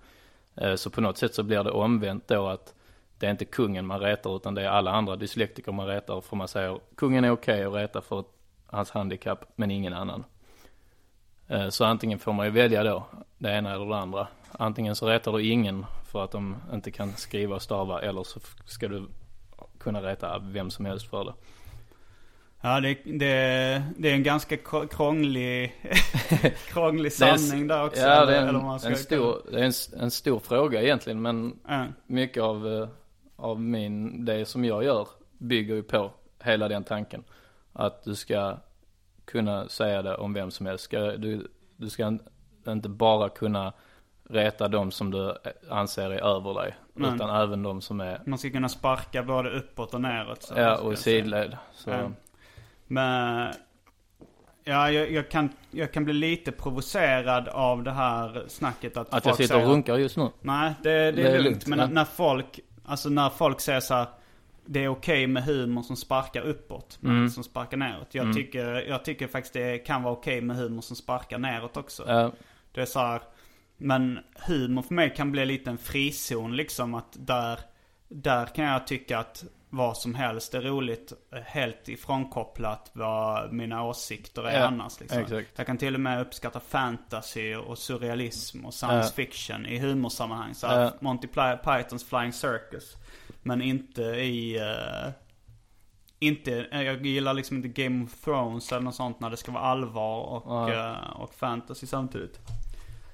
Eh, 0.56 0.76
så 0.76 0.90
på 0.90 1.02
något 1.02 1.18
sätt 1.18 1.36
så 1.36 1.44
blir 1.44 1.64
det 1.64 1.72
omvänt 1.72 2.28
då 2.28 2.48
att 2.48 2.74
det 3.20 3.26
är 3.26 3.32
inte 3.32 3.46
kungen 3.46 3.86
man 3.86 4.00
retar 4.00 4.36
utan 4.36 4.56
det 4.56 4.62
är 4.62 4.68
alla 4.68 4.92
andra 4.92 5.16
dyslektiker 5.16 5.72
man 5.72 5.88
retar 5.88 6.22
för 6.22 6.36
man 6.36 6.48
säger 6.48 6.80
kungen 6.96 7.24
är 7.24 7.32
okej 7.32 7.64
att 7.64 7.74
reta 7.74 8.02
för 8.02 8.24
hans 8.68 8.92
handikapp 8.92 9.46
men 9.56 9.72
ingen 9.72 9.94
annan. 9.94 10.24
Eh, 11.48 11.70
så 11.70 11.86
antingen 11.86 12.20
får 12.20 12.34
man 12.34 12.46
ju 12.46 12.52
välja 12.52 12.84
då, 12.84 13.06
det 13.38 13.52
ena 13.52 13.74
eller 13.74 13.86
det 13.86 13.98
andra. 13.98 14.28
Antingen 14.52 14.96
så 14.96 15.08
retar 15.08 15.32
du 15.32 15.46
ingen 15.46 15.86
för 16.12 16.24
att 16.24 16.32
de 16.32 16.56
inte 16.74 16.92
kan 16.92 17.14
skriva 17.14 17.56
och 17.56 17.62
stava 17.62 18.02
eller 18.02 18.24
så 18.24 18.40
ska 18.66 18.88
du 18.88 19.08
kunna 19.84 20.02
reta 20.02 20.40
vem 20.40 20.70
som 20.72 20.86
helst 20.86 21.10
för 21.10 21.24
det. 21.26 21.34
Ja, 22.62 22.80
det, 22.80 22.94
det, 23.06 23.84
det 23.98 24.10
är 24.10 24.14
en 24.14 24.24
ganska 24.24 24.56
kr- 24.56 24.88
krånglig, 24.88 25.76
krånglig 26.68 27.06
en- 27.22 27.38
sanning 27.40 27.68
där 27.68 27.86
också. 27.86 28.02
Ja, 28.02 28.26
det 28.26 28.36
är 28.38 28.48
en, 28.48 28.54
vad 28.54 28.64
man 28.64 28.80
ska 28.80 28.90
en, 28.90 28.96
stor, 28.96 29.42
det 29.52 29.60
är 29.60 29.64
en, 29.64 30.02
en 30.04 30.12
stor 30.12 30.40
fråga 30.40 30.82
egentligen 30.82 31.22
men 31.22 31.60
Ja. 31.68 31.86
mycket 32.08 32.44
av, 32.44 32.68
eh, 32.68 32.88
av 33.36 33.62
min, 33.62 34.26
det 34.26 34.46
som 34.46 34.66
jag 34.66 34.84
gör 34.84 35.08
bygger 35.38 35.76
ju 35.76 35.84
på 35.84 36.12
hela 36.44 36.68
den 36.68 36.84
tanken. 36.84 37.24
Att 37.74 38.04
du 38.04 38.16
ska 38.16 38.58
kunna 39.26 39.68
säga 39.68 40.02
det 40.02 40.16
om 40.16 40.34
vem 40.34 40.52
som 40.52 40.66
helst. 40.66 40.84
Ska, 40.84 41.00
du, 41.00 41.48
du 41.78 41.90
ska 41.90 42.08
in- 42.08 42.20
inte 42.68 42.90
bara 42.90 43.30
kunna 43.30 43.74
reta 44.30 44.68
de 44.68 44.92
som 44.92 45.12
du 45.12 45.34
anser 45.70 46.10
är 46.12 46.36
över 46.38 46.54
dig. 46.54 46.76
Nej. 46.94 47.16
Utan 47.16 47.42
även 47.44 47.64
de 47.64 47.82
som 47.82 48.02
är, 48.02 48.22
Man 48.26 48.40
ska 48.40 48.50
kunna 48.50 48.70
sparka 48.70 49.24
både 49.24 49.50
uppåt 49.50 49.94
och 49.94 50.02
neråt. 50.02 50.44
så 50.44 50.54
ja 50.58 50.78
och 50.78 50.94
i 50.94 50.96
sidled. 50.96 51.58
Så, 51.74 51.90
Ja. 51.90 52.12
Men 52.88 53.54
ja, 54.64 54.92
jag, 54.92 55.12
jag, 55.12 55.30
kan, 55.32 55.50
jag 55.72 55.94
kan 55.94 56.06
bli 56.06 56.14
lite 56.14 56.52
provocerad 56.52 57.48
av 57.48 57.84
det 57.84 57.92
här 57.92 58.44
snacket 58.48 58.98
att 58.98 59.14
Att 59.14 59.26
jag 59.26 59.36
sitter 59.36 59.64
och 59.64 59.70
runkar 59.70 59.98
just 59.98 60.18
nu. 60.18 60.28
Nej, 60.42 60.74
det, 60.84 60.90
det 60.90 60.98
är, 61.00 61.12
Det 61.12 61.22
är 61.22 61.32
lugnt. 61.34 61.44
lugnt, 61.46 61.68
Men 61.68 61.80
ja. 61.80 61.88
när, 61.88 62.06
folk, 62.06 62.60
alltså 62.86 63.10
när 63.10 63.30
folk 63.30 63.60
säger 63.62 63.80
så 63.80 63.94
här, 63.94 64.06
det 64.66 64.84
är 64.84 64.88
okej 64.88 65.28
med 65.28 65.44
humor 65.44 65.82
som 65.82 65.96
sparkar 65.96 66.42
uppåt, 66.42 66.98
men 67.00 67.12
Mm. 67.18 67.30
som 67.30 67.44
sparkar 67.44 67.78
neråt. 67.78 68.08
Jag, 68.16 68.34
tycker, 68.34 68.66
jag 68.90 69.06
tycker 69.06 69.28
faktiskt 69.28 69.54
det 69.54 69.78
kan 69.78 70.04
vara 70.04 70.14
okej 70.14 70.42
med 70.42 70.56
humor 70.58 70.82
som 70.82 70.96
sparkar 70.96 71.38
neråt 71.38 71.78
också. 71.78 72.04
Ja, 72.08 72.32
Det 72.72 72.82
är 72.82 72.86
så 72.86 73.00
här, 73.00 73.22
men 73.84 74.20
humor 74.48 74.82
för 74.82 74.94
mig 74.94 75.14
kan 75.16 75.32
bli 75.32 75.46
lite 75.46 75.70
en 75.70 75.78
frizon 75.78 76.56
liksom. 76.56 76.94
Att 76.94 77.16
där, 77.20 77.60
där 78.10 78.46
kan 78.46 78.66
jag 78.66 78.88
tycka 78.88 79.20
att 79.20 79.44
vad 79.70 79.98
som 79.98 80.16
helst 80.16 80.54
är 80.54 80.62
roligt. 80.62 81.14
eh, 81.36 81.42
Helt 81.42 81.90
ifrånkopplat 81.90 82.92
vad 82.94 83.54
mina 83.54 83.84
åsikter 83.84 84.44
är 84.44 84.60
Ja, 84.60 84.66
annars. 84.66 85.00
Liksom. 85.00 85.20
exakt. 85.22 85.50
Jag 85.56 85.66
kan 85.68 85.78
till 85.78 85.94
och 85.96 86.02
med 86.02 86.22
uppskatta 86.22 86.60
fantasy 86.60 87.56
och 87.56 87.78
surrealism 87.78 88.66
och 88.66 88.74
science 88.74 89.08
Ja. 89.18 89.26
fiction 89.26 89.66
i 89.66 89.78
humorsammanhang. 89.80 90.56
Så 90.56 90.68
Ja. 90.68 90.92
Monty 91.00 91.28
Pythons 91.64 92.06
Flying 92.06 92.34
Circus. 92.34 92.96
Men 93.44 93.62
inte 93.62 94.02
i... 94.02 94.58
eh, 94.58 95.12
inte, 96.20 96.66
eh, 96.72 96.82
jag 96.82 97.06
gillar 97.06 97.34
liksom 97.34 97.58
inte 97.58 97.82
Game 97.84 98.04
of 98.06 98.22
Thrones 98.24 98.72
eller 98.72 98.82
något 98.82 98.96
sånt 98.96 99.20
när 99.20 99.30
det 99.30 99.38
ska 99.38 99.52
vara 99.52 99.64
allvar 99.64 100.20
och, 100.20 100.70
eh, 100.70 101.10
och 101.22 101.34
fantasy 101.34 101.88
samtidigt. 101.88 102.40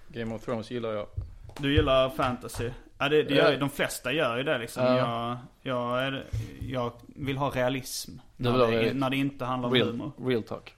Game 0.09 0.35
of 0.35 0.45
Thrones 0.45 0.71
gillar 0.71 0.89
jag. 0.89 1.07
Du 1.57 1.73
gillar 1.73 2.09
fantasy? 2.09 2.69
Ja 2.97 3.09
det, 3.09 3.23
det 3.23 3.35
gör 3.35 3.51
ju, 3.51 3.57
de 3.57 3.69
flesta 3.69 4.11
gör 4.11 4.37
ju 4.37 4.43
det 4.43 4.57
liksom. 4.57 4.83
Ja. 4.85 5.37
Jag, 5.61 5.75
jag, 5.75 6.03
är, 6.03 6.25
jag 6.61 6.91
vill 7.07 7.37
ha 7.37 7.49
realism. 7.49 8.11
När 8.37 8.57
det, 8.57 8.65
realism. 8.65 8.97
när 8.97 9.09
det 9.09 9.17
inte 9.17 9.45
handlar 9.45 9.69
om 9.69 9.75
Real, 9.75 9.87
humor. 9.87 10.11
real 10.19 10.43
talk. 10.43 10.75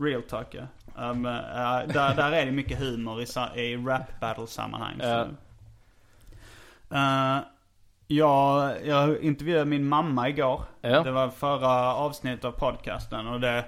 Real 0.00 0.22
talk 0.22 0.54
ja. 0.54 0.62
Um, 1.10 1.24
ja, 1.24 1.82
där, 1.86 2.14
där 2.14 2.32
är 2.32 2.46
det 2.46 2.52
mycket 2.52 2.78
humor 2.78 3.22
i, 3.22 3.60
i 3.60 3.76
rap 3.76 4.20
battle 4.20 4.46
sammanhang. 4.46 5.00
Ja. 5.00 5.26
Uh, 6.92 7.44
jag, 8.06 8.74
jag 8.86 9.20
intervjuade 9.20 9.64
min 9.64 9.88
mamma 9.88 10.28
igår. 10.28 10.62
Ja. 10.80 11.02
Det 11.02 11.10
var 11.10 11.28
förra 11.28 11.94
avsnittet 11.94 12.44
av 12.44 12.52
podcasten. 12.52 13.26
Och 13.26 13.40
det, 13.40 13.64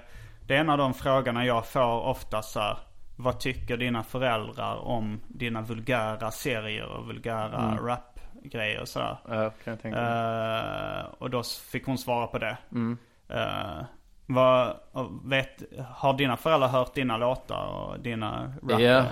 det 0.47 0.55
är 0.55 0.59
en 0.59 0.69
av 0.69 0.77
de 0.77 0.93
frågorna 0.93 1.45
jag 1.45 1.67
får 1.67 2.01
ofta 2.01 2.41
så 2.41 2.59
här, 2.59 2.77
Vad 3.21 3.39
tycker 3.39 3.77
dina 3.77 4.03
föräldrar 4.03 4.75
om 4.75 5.19
dina 5.27 5.61
vulgära 5.61 6.31
serier 6.31 6.85
och 6.85 7.05
vulgära 7.07 7.61
Mm. 7.71 7.85
rapgrejer 7.85 8.81
och 8.81 8.87
sådär? 8.87 9.17
Ja, 9.27 9.49
kan 9.63 9.71
jag 9.71 9.81
tänka 9.81 10.01
mig. 10.01 10.99
Eh, 10.99 11.05
och 11.17 11.29
då 11.29 11.43
fick 11.43 11.85
hon 11.85 11.97
svara 11.97 12.27
på 12.27 12.37
det. 12.37 12.57
Mm. 12.71 12.97
Eh, 13.29 13.83
vad, 14.25 14.75
vet, 15.23 15.63
har 15.89 16.13
dina 16.17 16.37
föräldrar 16.37 16.67
hört 16.67 16.93
dina 16.93 17.17
låtar 17.17 17.65
och 17.65 17.99
dina 17.99 18.53
rap? 18.63 18.81
Ja, 18.81 19.05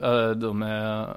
eh, 0.00 0.30
de 0.30 0.62
är... 0.62 1.16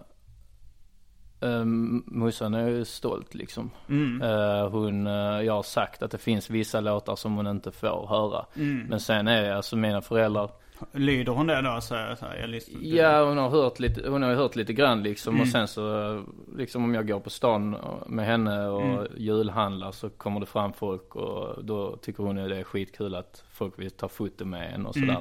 Uh, 1.43 1.65
Mussan 2.05 2.53
är 2.53 2.67
ju 2.67 2.85
stolt 2.85 3.33
liksom. 3.33 3.71
Mm. 3.89 4.21
Eh, 4.21 4.69
hon, 4.69 5.07
eh, 5.07 5.41
jag 5.41 5.53
har 5.53 5.63
sagt 5.63 6.03
att 6.03 6.11
det 6.11 6.17
finns 6.17 6.49
vissa 6.49 6.79
låtar 6.81 7.15
som 7.15 7.35
hon 7.35 7.47
inte 7.47 7.71
får 7.71 8.07
höra. 8.07 8.45
Mm. 8.55 8.87
Men 8.89 8.99
sen 8.99 9.27
är 9.27 9.41
det 9.41 9.55
alltså 9.55 9.75
mina 9.75 10.01
föräldrar, 10.01 10.49
Lyder 10.91 11.31
hon 11.31 11.47
det 11.47 11.61
då? 11.61 11.81
Så, 11.81 11.95
här, 11.95 12.15
så 12.15 12.25
här, 12.25 12.37
jag 12.37 12.49
lyssnar 12.49 12.81
Ja, 12.81 13.25
hon 13.25 13.37
har 13.37 13.49
hört 13.49 13.79
lite, 13.79 14.09
hon 14.09 14.23
har 14.23 14.33
hört 14.33 14.55
lite 14.55 14.73
grann 14.73 15.03
liksom. 15.03 15.41
Och 15.41 15.47
sen 15.47 15.67
så, 15.67 16.23
liksom 16.57 16.83
om 16.83 16.93
jag 16.93 17.07
går 17.07 17.19
på 17.19 17.29
stan 17.29 17.77
med 18.07 18.25
henne 18.25 18.67
och 18.67 19.07
julhandlar 19.17 19.91
så 19.91 20.09
kommer 20.09 20.39
det 20.39 20.45
fram 20.45 20.73
folk 20.73 21.15
och 21.15 21.65
då 21.65 21.97
tycker 21.97 22.23
hon 22.23 22.37
ju 22.37 22.47
det 22.47 22.57
är 22.57 22.63
skitkul 22.63 23.15
att 23.15 23.43
folk 23.51 23.79
vill 23.79 23.91
ta 23.91 24.07
foto 24.07 24.45
med 24.45 24.73
en 24.73 24.85
och 24.85 24.93
sådär. 24.93 25.19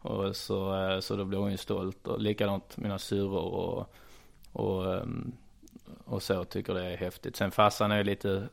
Och 0.00 0.36
så, 0.36 0.84
eh, 0.84 1.00
så 1.00 1.16
då 1.16 1.24
blir 1.24 1.38
hon 1.38 1.50
ju 1.50 1.56
stolt 1.56 2.06
och 2.06 2.20
likadant 2.20 2.76
mina 2.76 2.98
syrror 2.98 3.54
och, 3.54 3.94
och, 4.52 4.94
ehm, 4.94 5.32
och 6.04 6.22
så 6.22 6.44
tycker 6.44 6.74
det 6.74 6.84
är 6.84 6.96
häftigt. 6.96 7.36
Sen 7.36 7.50
farsan 7.50 7.92
är 7.92 8.04
lite, 8.04 8.48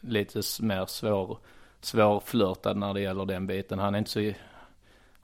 lite 0.00 0.42
mer 0.60 0.86
svår, 0.86 1.38
svårflörtad 1.80 2.76
när 2.76 2.94
det 2.94 3.00
gäller 3.00 3.24
den 3.24 3.46
biten. 3.46 3.78
Han 3.78 3.94
är 3.94 3.98
inte 3.98 4.10
så, 4.10 4.32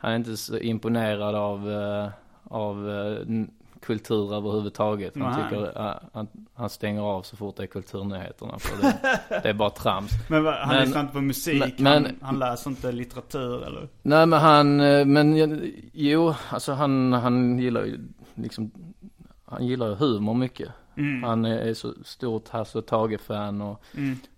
han 0.03 0.13
är 0.13 0.17
inte 0.17 0.37
så 0.37 0.59
imponerad 0.59 1.35
av, 1.35 1.71
eh, 1.71 2.09
av 2.45 2.91
eh, 2.91 3.45
kultur 3.81 4.35
överhuvudtaget. 4.35 5.15
Han 5.17 5.33
Nej. 5.33 5.43
tycker, 5.51 5.81
eh, 5.87 5.95
han, 6.13 6.29
han 6.55 6.71
stänger 6.71 7.03
av 7.03 7.23
så 7.23 7.37
fort 7.37 7.57
det 7.57 7.63
är 7.63 7.67
kulturnyheterna. 7.67 8.59
För 8.59 8.83
det, 8.83 9.19
det 9.43 9.49
är 9.49 9.55
bara 9.55 9.71
trams. 9.71 10.11
Men 10.29 10.45
han 10.47 10.69
Men- 10.69 10.85
lyssnar 10.85 11.01
inte 11.01 11.13
på 11.13 11.21
musik, 11.21 11.79
men- 11.79 12.05
han, 12.05 12.17
han 12.21 12.39
läser 12.39 12.71
inte 12.71 12.93
litteratur 12.93 13.67
eller? 13.67 13.89
Nej 14.03 14.27
men 14.27 14.41
han, 14.41 14.77
men 15.13 15.61
jo, 15.93 16.35
alltså 16.51 16.73
han, 16.73 17.13
han 17.13 17.59
gillar 17.59 17.85
ju 17.85 17.99
liksom, 18.35 18.71
han 19.45 19.67
gillar 19.67 19.89
ju 19.89 19.95
humor 19.95 20.35
mycket. 20.35 20.69
Han 21.25 21.45
är 21.45 21.75
så 21.75 21.93
stort 22.05 22.49
Hasse 22.49 22.79
och 22.79 22.87
Tage-fan 22.87 23.61
och, 23.61 23.83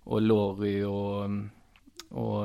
och 0.04 0.22
Lorry 0.22 0.82
och, 0.84 1.24
och, 2.10 2.44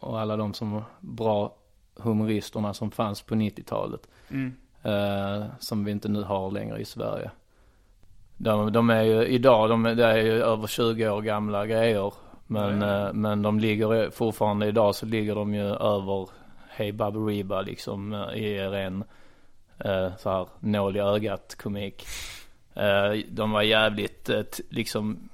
och 0.00 0.20
alla 0.20 0.36
de 0.36 0.54
som 0.54 0.72
var 0.72 0.82
bra 1.00 1.54
humoristerna 1.98 2.74
som 2.74 2.90
fanns 2.90 3.22
på 3.22 3.34
90-talet. 3.34 4.08
Eh, 4.82 5.46
som 5.58 5.84
vi 5.84 5.90
inte 5.92 6.08
nu 6.08 6.22
har 6.22 6.50
längre 6.50 6.78
i 6.80 6.84
Sverige. 6.84 7.30
De, 8.36 8.72
de 8.72 8.90
är 8.90 9.02
ju 9.02 9.26
idag, 9.26 9.68
de, 9.70 9.86
är- 9.86 9.94
det 9.94 10.04
är 10.06 10.16
ju 10.16 10.42
över 10.42 10.66
20 10.66 11.08
år 11.08 11.20
gamla 11.22 11.66
grejer. 11.66 12.12
Men, 12.46 12.82
eh, 13.06 13.12
men 13.12 13.42
de 13.42 13.60
ligger 13.60 14.10
fortfarande 14.10 14.66
idag 14.66 14.94
så 14.94 15.06
ligger 15.06 15.34
de 15.34 15.54
ju 15.54 15.66
över 15.66 16.28
Hey 16.68 16.92
Baberiba 16.92 17.62
liksom 17.62 18.12
eh, 18.12 18.34
i 18.42 18.58
ren 18.68 19.04
eh, 19.78 20.08
så 20.18 20.30
här 20.30 20.46
nål 20.60 20.96
i 20.96 21.00
ögat 21.00 21.54
komik. 21.62 22.06
De 23.30 23.50
var 23.50 23.62
jävligt 23.62 24.30
liksom 24.70 25.28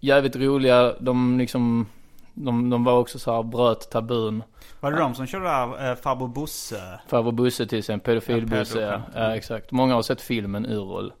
jävligt 0.00 0.36
roliga. 0.36 0.94
De 1.00 1.38
liksom 1.38 1.86
de, 2.34 2.70
de 2.70 2.84
var 2.84 2.98
också 2.98 3.18
så 3.18 3.34
här 3.34 3.42
bröt 3.42 3.90
tabun. 3.90 4.42
Var 4.84 4.92
det 4.92 4.98
de 4.98 5.14
som 5.14 5.26
körde 5.26 5.44
där 5.44 5.90
eh, 5.90 5.96
Farbror 5.96 6.28
Bosse? 6.28 7.00
Farbror 7.08 7.32
Bosse 7.32 7.66
till 7.66 7.78
exempel, 7.78 8.20
pedofil-Bosse. 8.20 8.80
Ja, 8.80 8.90
Ja, 8.90 9.02
ja, 9.14 9.36
exakt. 9.36 9.70
Många 9.70 9.94
har 9.94 10.02
sett 10.02 10.20
filmen 10.20 10.66
Urroll. 10.66 11.12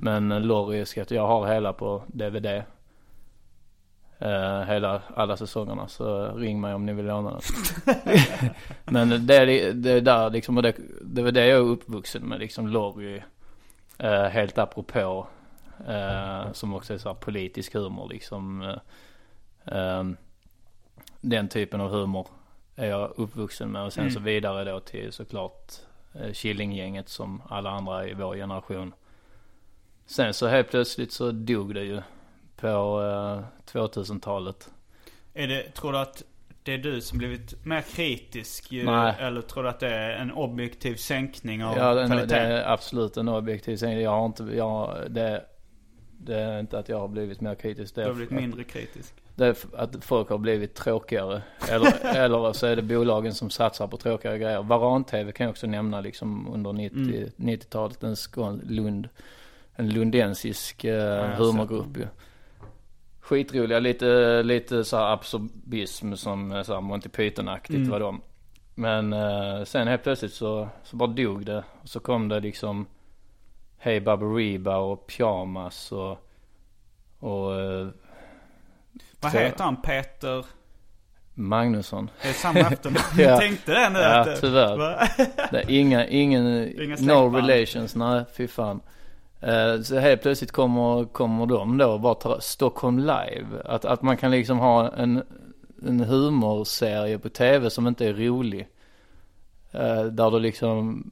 Men 0.00 0.32
eh, 0.32 0.40
Lorry 0.40 0.84
ska 0.86 1.04
jag 1.08 1.26
har 1.26 1.46
hela 1.54 1.72
på 1.72 2.02
DVD. 2.06 2.46
Eh, 4.18 4.60
hela, 4.62 5.02
alla 5.14 5.36
säsongerna. 5.36 5.88
Så 5.88 6.26
ring 6.36 6.60
mig 6.60 6.74
om 6.74 6.86
ni 6.86 6.92
vill 6.92 7.06
låna 7.06 7.30
den. 7.30 7.40
Men 8.84 9.26
det, 9.26 9.36
är- 9.36 9.72
det 9.72 9.90
är 9.90 10.00
där 10.00 10.30
liksom, 10.30 10.56
och 10.56 10.62
det, 10.62 10.76
det 11.02 11.22
var 11.22 11.30
det 11.32 11.46
jag 11.46 11.58
är 11.58 11.62
uppvuxen 11.62 12.22
med 12.22 12.38
liksom 12.40 12.68
Lorry. 12.68 13.22
Eh, 13.98 14.22
helt 14.24 14.58
apropå. 14.58 15.26
Eh, 15.88 16.52
som 16.52 16.74
också 16.74 16.94
är 16.94 16.98
så 16.98 17.08
här 17.08 17.14
politisk 17.14 17.74
humor 17.74 18.08
liksom. 18.08 18.74
Ehm, 19.64 20.16
den 21.20 21.48
typen 21.48 21.80
av 21.80 21.90
humor 21.90 22.26
är 22.78 22.86
jag 22.86 23.12
uppvuxen 23.16 23.72
med. 23.72 23.82
Och 23.84 23.92
sen 23.92 24.10
så 24.10 24.20
vidare 24.20 24.64
då 24.72 24.80
till 24.80 25.12
såklart 25.12 25.72
eh, 26.14 26.32
Killinggänget 26.32 27.08
som 27.08 27.42
alla 27.48 27.70
andra 27.70 28.08
i 28.08 28.14
vår 28.14 28.34
generation. 28.36 28.94
Sen 30.06 30.34
så 30.34 30.46
helt 30.46 30.70
plötsligt 30.70 31.12
så 31.12 31.30
dog 31.30 31.74
det 31.74 31.82
ju 31.84 32.02
på 32.56 32.66
eh, 32.66 33.72
2000-talet. 33.72 34.70
Är 35.34 35.48
det, 35.48 35.62
tror 35.74 35.92
du 35.92 35.98
att 35.98 36.22
det 36.62 36.74
är 36.74 36.78
du 36.78 37.00
som 37.00 37.18
blivit 37.18 37.64
mer 37.64 37.80
kritisk 37.80 38.72
ju, 38.72 38.84
Nej. 38.84 39.14
eller 39.18 39.42
tror 39.42 39.62
du 39.62 39.68
att 39.68 39.80
det 39.80 39.94
är 39.94 40.10
en 40.10 40.32
objektiv 40.32 40.96
sänkning 40.96 41.64
av 41.64 41.76
Ja, 41.76 41.94
det, 41.94 42.00
det 42.00 42.06
kvaliteten? 42.06 42.52
är 42.52 42.72
absolut 42.72 43.16
en 43.16 43.28
objektiv 43.28 43.76
sägning. 43.76 44.00
Jag 44.00 44.10
har 44.10 44.26
inte, 44.26 44.42
jag, 44.44 45.10
det, 45.10 45.44
det 46.18 46.36
är 46.36 46.60
inte 46.60 46.78
att 46.78 46.88
jag 46.88 46.98
har 47.00 47.08
blivit 47.08 47.40
mer 47.40 47.54
kritisk. 47.54 47.94
Det 47.94 48.00
Du 48.00 48.04
är 48.04 48.08
har 48.08 48.14
blivit 48.14 48.30
mindre 48.34 48.64
kritisk? 48.64 49.14
Det 49.38 49.66
att 49.76 50.04
folk 50.04 50.28
har 50.28 50.38
blivit 50.38 50.74
tråkigare. 50.74 51.42
Eller, 51.70 52.04
eller 52.16 52.52
så 52.52 52.66
är 52.66 52.76
det 52.76 52.82
bolagen 52.82 53.34
som 53.34 53.50
satsar 53.50 53.86
på 53.86 53.96
tråkigare 53.96 54.38
grejer. 54.38 54.62
Varan-TV 54.62 55.32
kan 55.32 55.44
jag 55.44 55.50
också 55.50 55.66
nämna 55.66 56.00
liksom 56.00 56.48
under 56.54 56.72
90, 56.72 57.32
90-talet. 57.36 58.02
En 58.02 58.16
skån, 58.16 58.60
Lund, 58.64 59.08
en 59.74 59.88
lundensisk 59.88 60.84
eh, 60.84 61.26
har 61.26 61.28
humorgrupp 61.28 61.96
ju. 61.96 62.06
Skitroliga, 63.20 63.78
lite, 63.78 64.42
lite 64.42 64.84
så 64.84 64.96
här 64.96 65.12
absurdism 65.12 66.14
som 66.14 66.52
eh, 66.52 66.62
så 66.62 66.74
här 66.74 66.80
Monty 66.80 67.08
Python-aktigt 67.08 67.88
var 67.88 68.00
de. 68.00 68.20
Men 68.74 69.12
eh, 69.12 69.64
sen 69.64 69.88
helt 69.88 70.02
plötsligt 70.02 70.32
så, 70.32 70.68
så 70.84 70.96
bara 70.96 71.08
dog 71.08 71.46
det. 71.46 71.64
Och 71.82 71.88
så 71.88 72.00
kom 72.00 72.28
det 72.28 72.40
liksom 72.40 72.86
Hey 73.76 74.00
Baberiba 74.00 74.76
och 74.76 75.06
Pyjamas 75.06 75.92
och, 75.92 76.18
och 77.18 77.60
eh, 77.60 77.88
Vad 79.20 79.32
Så- 79.32 79.38
heter 79.38 79.64
han? 79.64 79.76
Peter? 79.82 80.44
Magnusson. 81.34 82.10
Det 82.22 82.28
är 82.28 82.32
samma 82.32 82.60
efternamn. 82.60 82.98
Ja. 83.16 83.22
Jag 83.24 83.40
tänkte 83.40 83.72
det 83.72 83.88
nu. 83.90 83.98
Ja, 83.98 84.18
att 84.18 84.26
det- 84.26 84.40
tyvär. 84.40 84.76
Va? 84.76 85.08
Det 85.50 85.58
är 85.58 85.70
inga, 85.70 86.06
ingen, 86.06 86.46
Inga 86.82 86.96
no 87.00 87.36
relations, 87.36 87.94
nej 87.94 88.24
fy 88.36 88.48
fan. 88.48 88.80
Eh, 89.40 89.80
Så 89.82 89.98
helt 89.98 90.22
plötsligt 90.22 90.52
kommer, 90.52 91.04
kommer 91.04 91.46
de 91.46 91.78
då 91.78 91.90
och 91.92 92.00
bara 92.00 92.14
tar 92.14 92.38
Stockholm 92.40 92.98
live. 92.98 93.46
Att, 93.64 93.84
att 93.84 94.02
man 94.02 94.16
kan 94.16 94.30
liksom 94.30 94.58
ha 94.58 94.92
en, 94.92 95.22
en 95.86 96.00
humorserie 96.00 97.18
på 97.18 97.28
tv 97.28 97.70
som 97.70 97.86
inte 97.86 98.06
är 98.06 98.12
rolig. 98.14 98.68
Eh, 99.72 100.02
Där 100.04 100.30
du 100.30 100.38
liksom, 100.38 101.10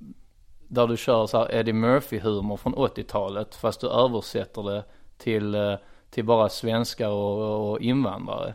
där 0.69 0.87
du 0.87 0.97
kör 0.97 1.27
så 1.27 1.39
här 1.39 1.55
Eddie 1.55 1.73
Murphy 1.73 2.19
humor 2.19 2.57
från 2.57 2.75
80-talet 2.75 3.55
fast 3.55 3.81
du 3.81 3.89
översätter 3.91 4.63
det 4.63 4.85
till, 5.19 5.55
eh, 5.55 5.75
till 6.11 6.25
bara 6.25 6.49
svenskar 6.49 7.09
och, 7.09 7.71
och 7.71 7.81
invandrare. 7.81 8.55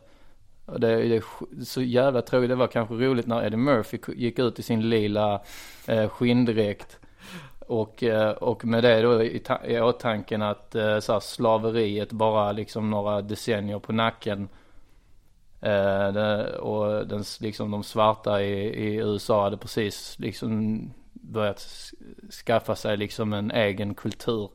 Och 0.65 0.79
det, 0.79 0.95
det 0.95 1.15
är 1.15 1.23
så 1.63 1.81
jävla 1.81 2.21
tråkigt. 2.21 2.49
Det 2.49 2.55
var 2.55 2.67
kanske 2.67 2.95
roligt 2.95 3.27
när 3.27 3.45
Eddie 3.45 3.57
Murphy 3.57 3.97
gick 4.07 4.39
ut 4.39 4.59
i 4.59 4.63
sin 4.63 4.89
lila 4.89 5.41
eh, 5.87 6.09
skinndräkt. 6.09 6.99
Och, 7.67 8.03
eh, 8.03 8.31
och 8.31 8.65
med 8.65 8.83
det 8.83 9.01
då 9.01 9.23
i, 9.23 9.39
ta- 9.39 9.65
i 9.65 9.81
åtanken 9.81 10.41
att 10.41 10.75
eh, 10.75 10.99
så 10.99 11.13
här, 11.13 11.19
slaveriet 11.19 12.11
bara 12.11 12.51
liksom 12.51 12.89
några 12.89 13.21
decennier 13.21 13.79
på 13.79 13.93
nacken. 13.93 14.49
Eh, 15.61 16.11
det, 16.13 16.57
och 16.57 17.07
den, 17.07 17.23
liksom 17.41 17.71
de 17.71 17.83
svarta 17.83 18.41
i, 18.41 18.53
i 18.63 18.95
USA 18.95 19.43
hade 19.43 19.57
precis 19.57 20.15
liksom 20.19 20.79
börjat 21.13 21.67
skaffa 22.45 22.75
sig 22.75 22.97
liksom 22.97 23.33
en 23.33 23.51
egen 23.51 23.93
kultur. 23.93 24.49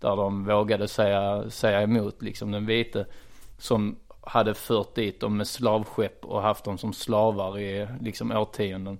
Där 0.00 0.16
de 0.16 0.44
vågade 0.44 0.88
säga, 0.88 1.50
säga 1.50 1.82
emot 1.82 2.22
liksom 2.22 2.50
den 2.50 2.66
vite. 2.66 3.06
Som 3.58 3.96
hade 4.20 4.54
fört 4.54 4.94
dit 4.94 5.20
dem 5.20 5.36
med 5.36 5.48
slavskepp 5.48 6.24
och 6.24 6.42
haft 6.42 6.64
dem 6.64 6.78
som 6.78 6.92
slavar 6.92 7.58
i 7.58 7.88
liksom 8.00 8.30
årtionden. 8.30 8.98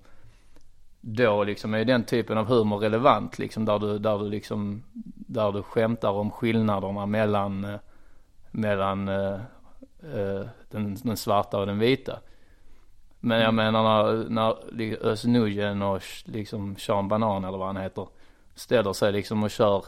Då 1.01 1.45
liksom 1.45 1.75
är 1.75 1.85
den 1.85 2.05
typen 2.05 2.39
av 2.39 2.47
humor 2.47 2.79
relevant 2.79 3.39
liksom 3.39 3.65
där 3.65 3.79
du, 3.79 3.99
där 3.99 4.19
du 4.19 4.29
liksom, 4.29 4.83
där 5.15 5.53
du 5.53 5.63
skämtar 5.63 6.11
om 6.11 6.31
skillnaderna 6.31 7.07
mellan, 7.07 7.65
eh, 7.65 7.81
mellan 8.51 9.09
eh, 9.09 9.39
den, 10.71 10.97
den 11.03 11.17
svarta 11.17 11.59
och 11.59 11.67
den 11.67 11.79
vita. 11.79 12.19
Men 13.21 13.41
jag 13.41 13.55
menar 13.55 13.83
när, 13.83 14.29
när 14.29 15.07
Özz 15.07 15.25
Nujen 15.25 15.83
och 15.83 16.03
liksom 16.25 16.77
Sean 16.77 17.09
Banan 17.09 17.45
eller 17.45 17.59
vad 17.59 17.67
han 17.67 17.77
heter 17.77 18.09
ställer 18.55 18.93
sig 18.93 19.13
liksom 19.13 19.43
och 19.43 19.51
kör 19.51 19.85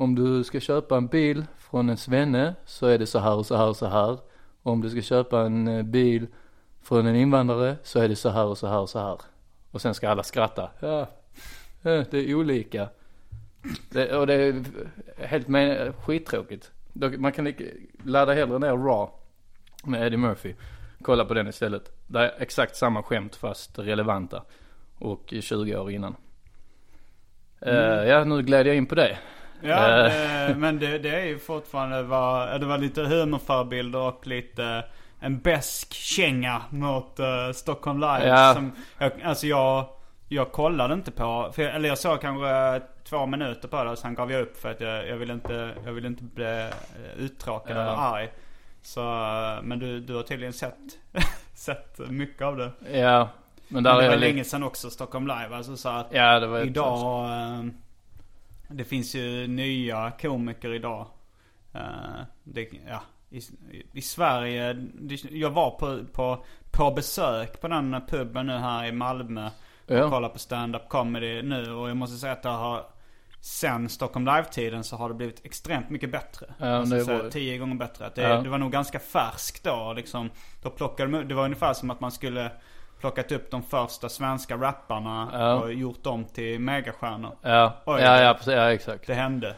om 0.00 0.14
du 0.14 0.44
ska 0.44 0.60
köpa 0.60 0.96
en 0.96 1.06
bil 1.06 1.46
från 1.56 1.88
en 1.88 1.96
svenne 1.96 2.54
så 2.64 2.86
är 2.86 2.98
det 2.98 3.06
så 3.06 3.18
här 3.18 3.34
och 3.34 3.46
så 3.46 3.56
här 3.56 3.68
och 3.68 3.76
så 3.76 3.86
här. 3.86 4.18
Om 4.62 4.80
du 4.80 4.90
ska 4.90 5.02
köpa 5.02 5.40
en 5.40 5.68
eh, 5.68 5.82
bil 5.82 6.26
från 6.82 7.06
en 7.06 7.16
invandrare 7.16 7.76
så 7.82 8.00
är 8.00 8.08
det 8.08 8.16
så 8.16 8.28
här 8.28 8.44
och 8.44 8.58
så 8.58 8.66
här 8.66 8.78
och 8.78 8.90
så 8.90 8.98
här. 8.98 9.18
Och 9.70 9.80
sen 9.80 9.94
ska 9.94 10.08
alla 10.08 10.22
skratta. 10.22 10.70
Ja, 10.80 11.06
det 11.82 12.14
är 12.14 12.34
olika. 12.34 12.88
Det, 13.90 14.16
och 14.16 14.26
det 14.26 14.34
är 14.34 14.64
helt 15.16 15.48
men, 15.48 15.92
skittråkigt. 15.92 16.70
Man 17.18 17.32
kan 17.32 17.54
ladda 18.04 18.32
hellre 18.32 18.58
ner 18.58 18.76
Raw 18.76 19.12
med 19.84 20.06
Eddie 20.06 20.16
Murphy. 20.16 20.54
Kolla 21.02 21.24
på 21.24 21.34
den 21.34 21.48
istället. 21.48 21.92
Det 22.06 22.18
är 22.18 22.34
exakt 22.38 22.76
samma 22.76 23.02
skämt 23.02 23.36
fast 23.36 23.78
relevanta. 23.78 24.42
Och 24.98 25.34
20 25.40 25.76
år 25.76 25.90
innan. 25.90 26.16
Eh, 27.60 27.74
ja, 28.04 28.24
nu 28.24 28.42
gled 28.42 28.66
jag 28.66 28.76
in 28.76 28.86
på 28.86 28.94
det. 28.94 29.18
Ja, 29.60 29.88
Eh. 30.06 30.50
eh, 30.50 30.56
men 30.56 30.78
det, 30.78 30.98
det 30.98 31.20
är 31.20 31.24
ju 31.24 31.38
fortfarande 31.38 32.02
var, 32.02 32.58
det 32.58 32.66
var 32.66 32.78
lite 32.78 33.02
humorförebilder 33.02 33.98
och 34.00 34.26
lite 34.26 34.84
en 35.20 35.38
besk 35.38 35.92
känga 35.94 36.62
mot 36.70 37.18
eh, 37.18 37.50
Stockholm 37.54 38.00
Live. 38.00 38.26
Ja. 38.28 38.54
Som, 38.54 38.72
jag, 38.98 39.12
alltså 39.24 39.46
jag 39.46 39.84
jag 40.30 40.52
kollade 40.52 40.94
inte 40.94 41.10
på, 41.10 41.50
för, 41.54 41.62
eller 41.62 41.88
jag 41.88 41.98
såg 41.98 42.20
kanske 42.20 42.80
två 43.08 43.26
minuter 43.26 43.68
på 43.68 43.84
det 43.84 43.90
och 43.90 43.98
sen 43.98 44.14
gav 44.14 44.32
jag 44.32 44.42
upp 44.42 44.56
för 44.60 44.70
att 44.70 44.80
jag, 44.80 45.08
jag 45.08 45.16
ville 45.16 45.32
inte, 45.32 45.70
jag 45.84 45.92
ville 45.92 46.08
inte 46.08 46.24
bli 46.24 46.44
eh, 46.44 47.24
uttråkad 47.24 47.76
Ja. 47.76 47.80
eller 47.80 47.92
arg. 48.14 48.28
Så, 48.82 49.00
eh, 49.00 49.62
men 49.62 49.78
du, 49.78 50.00
du 50.00 50.14
har 50.14 50.22
tydligen 50.22 50.52
sett, 50.52 50.76
sett 51.54 51.98
mycket 52.08 52.42
av 52.42 52.56
det. 52.56 52.70
Ja, 52.92 53.28
men 53.68 53.82
där 53.82 53.90
Men 53.90 53.98
det 53.98 54.04
är 54.04 54.08
var 54.08 54.14
jag 54.14 54.20
länge 54.20 54.44
sedan 54.44 54.62
också, 54.62 54.90
Stockholm 54.90 55.26
Live. 55.26 55.56
Alltså 55.56 55.76
så 55.76 55.88
att 55.88 56.06
Ja, 56.10 56.40
det 56.40 56.46
var 56.46 56.58
ett- 56.58 56.66
idag, 56.66 57.24
eh, 57.24 57.64
det 58.68 58.84
finns 58.84 59.14
ju 59.14 59.46
nya 59.46 60.12
komiker 60.20 60.74
idag. 60.74 61.06
Eh, 61.74 61.80
det, 62.44 62.68
ja, 62.88 63.02
i, 63.30 63.40
I 63.92 64.02
Sverige, 64.02 64.86
jag 65.30 65.50
var 65.50 65.70
på, 65.70 66.04
på, 66.12 66.44
på 66.70 66.90
besök 66.90 67.60
på 67.60 67.68
den 67.68 68.00
puben 68.08 68.46
nu 68.46 68.52
här 68.52 68.86
i 68.86 68.92
Malmö. 68.92 69.46
Och 69.86 69.94
Ja. 69.94 70.10
kollade 70.10 70.32
på 70.32 70.38
stand-up 70.38 70.88
comedy 70.88 71.42
nu 71.42 71.72
och 71.72 71.88
jag 71.90 71.96
måste 71.96 72.16
säga 72.16 72.32
att 72.32 72.42
det 72.42 72.48
har 72.48 72.86
Sen 73.40 73.88
Stockholm 73.88 74.26
Live-tiden 74.26 74.84
så 74.84 74.96
har 74.96 75.08
det 75.08 75.14
blivit 75.14 75.44
extremt 75.44 75.90
mycket 75.90 76.10
bättre. 76.12 76.46
Ja, 76.58 76.86
säga, 76.86 77.04
var- 77.04 77.30
Tio 77.30 77.58
gånger 77.58 77.74
bättre. 77.76 78.10
Det, 78.14 78.22
Ja. 78.22 78.40
det 78.40 78.48
var 78.48 78.58
nog 78.58 78.72
ganska 78.72 78.98
färskt 78.98 79.64
då 79.64 79.92
liksom. 79.96 80.30
Då 80.62 80.70
plockade 80.70 81.12
de, 81.12 81.28
det 81.28 81.34
var 81.34 81.44
ungefär 81.44 81.74
som 81.74 81.90
att 81.90 82.00
man 82.00 82.12
skulle 82.12 82.50
plockat 83.00 83.32
upp 83.32 83.50
de 83.50 83.62
första 83.62 84.08
svenska 84.08 84.56
rapparna 84.56 85.28
Ja. 85.32 85.54
och 85.54 85.72
gjort 85.72 86.02
dem 86.04 86.24
till 86.24 86.60
megastjärnor. 86.60 87.36
Ja, 87.42 87.72
Oj. 87.86 88.00
ja, 88.02 88.20
ja, 88.22 88.34
precis, 88.34 88.52
ja 88.52 88.72
exakt. 88.72 89.06
Det 89.06 89.14
hände. 89.14 89.54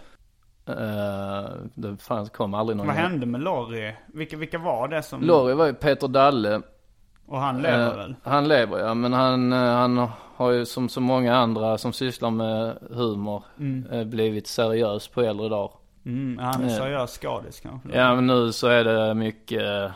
Uh, 0.69 1.51
det 1.75 1.97
fanns, 2.03 2.31
kom 2.31 2.55
aldrig 2.55 2.77
någon. 2.77 2.87
Vad 2.87 2.97
hände 2.97 3.27
med 3.27 3.41
Lorry? 3.41 3.93
Vilka, 4.07 4.37
vilka 4.37 4.59
var 4.59 4.89
det 4.89 5.03
som... 5.03 5.23
Lorry 5.23 5.55
var 5.55 5.67
ju 5.67 5.75
Peter 5.75 6.09
Dalle. 6.09 6.63
Och 7.27 7.39
han 7.41 7.63
lever 7.63 7.91
Eh, 7.91 7.97
väl? 7.97 8.15
Han 8.23 8.49
lever 8.49 8.79
ja, 8.79 8.95
men 8.95 9.13
han, 9.13 9.53
eh, 9.53 9.59
han 9.59 10.09
har 10.37 10.51
ju 10.51 10.67
som 10.67 10.89
så 10.89 11.01
många 11.01 11.37
andra 11.37 11.79
som 11.79 11.93
sysslar 11.93 12.31
med 12.31 12.79
humor 12.91 13.43
eh, 13.93 14.05
blivit 14.05 14.47
seriös 14.47 15.09
på 15.09 15.21
äldre 15.23 15.49
dagar. 15.49 15.73
Mm, 16.07 16.39
han 16.39 16.65
är 16.65 16.69
seriös 16.69 17.19
skådis 17.19 17.61
kanske. 17.61 17.89
Ja 17.99 18.15
men 18.15 18.27
nu 18.27 18.53
så 18.53 18.67
är 18.67 18.85
det 18.85 19.15
mycket 19.15 19.93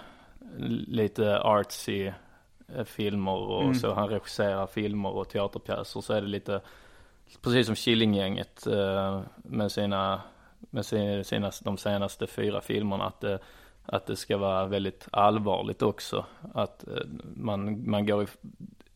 lite 0.87 1.41
artsy 1.41 2.13
filmer 2.85 3.37
och 3.37 3.77
så. 3.77 3.95
Han 3.95 4.09
regisserar 4.09 4.67
filmer 4.67 5.11
och 5.11 5.29
teaterpjäser. 5.29 6.01
Så 6.01 6.13
är 6.13 6.21
det 6.21 6.27
lite, 6.27 6.61
precis 7.43 7.67
som 7.67 7.75
Killinggänget 7.75 8.67
eh, 8.67 9.21
med 9.37 9.73
sina, 9.73 10.21
med 10.61 10.87
sina, 10.87 11.25
sina, 11.25 11.53
de 11.61 11.77
senaste 11.77 12.27
fyra 12.27 12.61
filmerna. 12.61 13.05
Att 13.05 13.21
det, 13.21 13.39
att 13.87 14.07
det 14.07 14.17
ska 14.17 14.37
vara 14.37 14.67
väldigt 14.67 15.09
allvarligt 15.13 15.83
också. 15.83 16.25
Att 16.55 16.89
eh, 16.89 17.05
man, 17.35 17.91
man 17.91 18.07
går 18.07 18.23
i, 18.23 18.27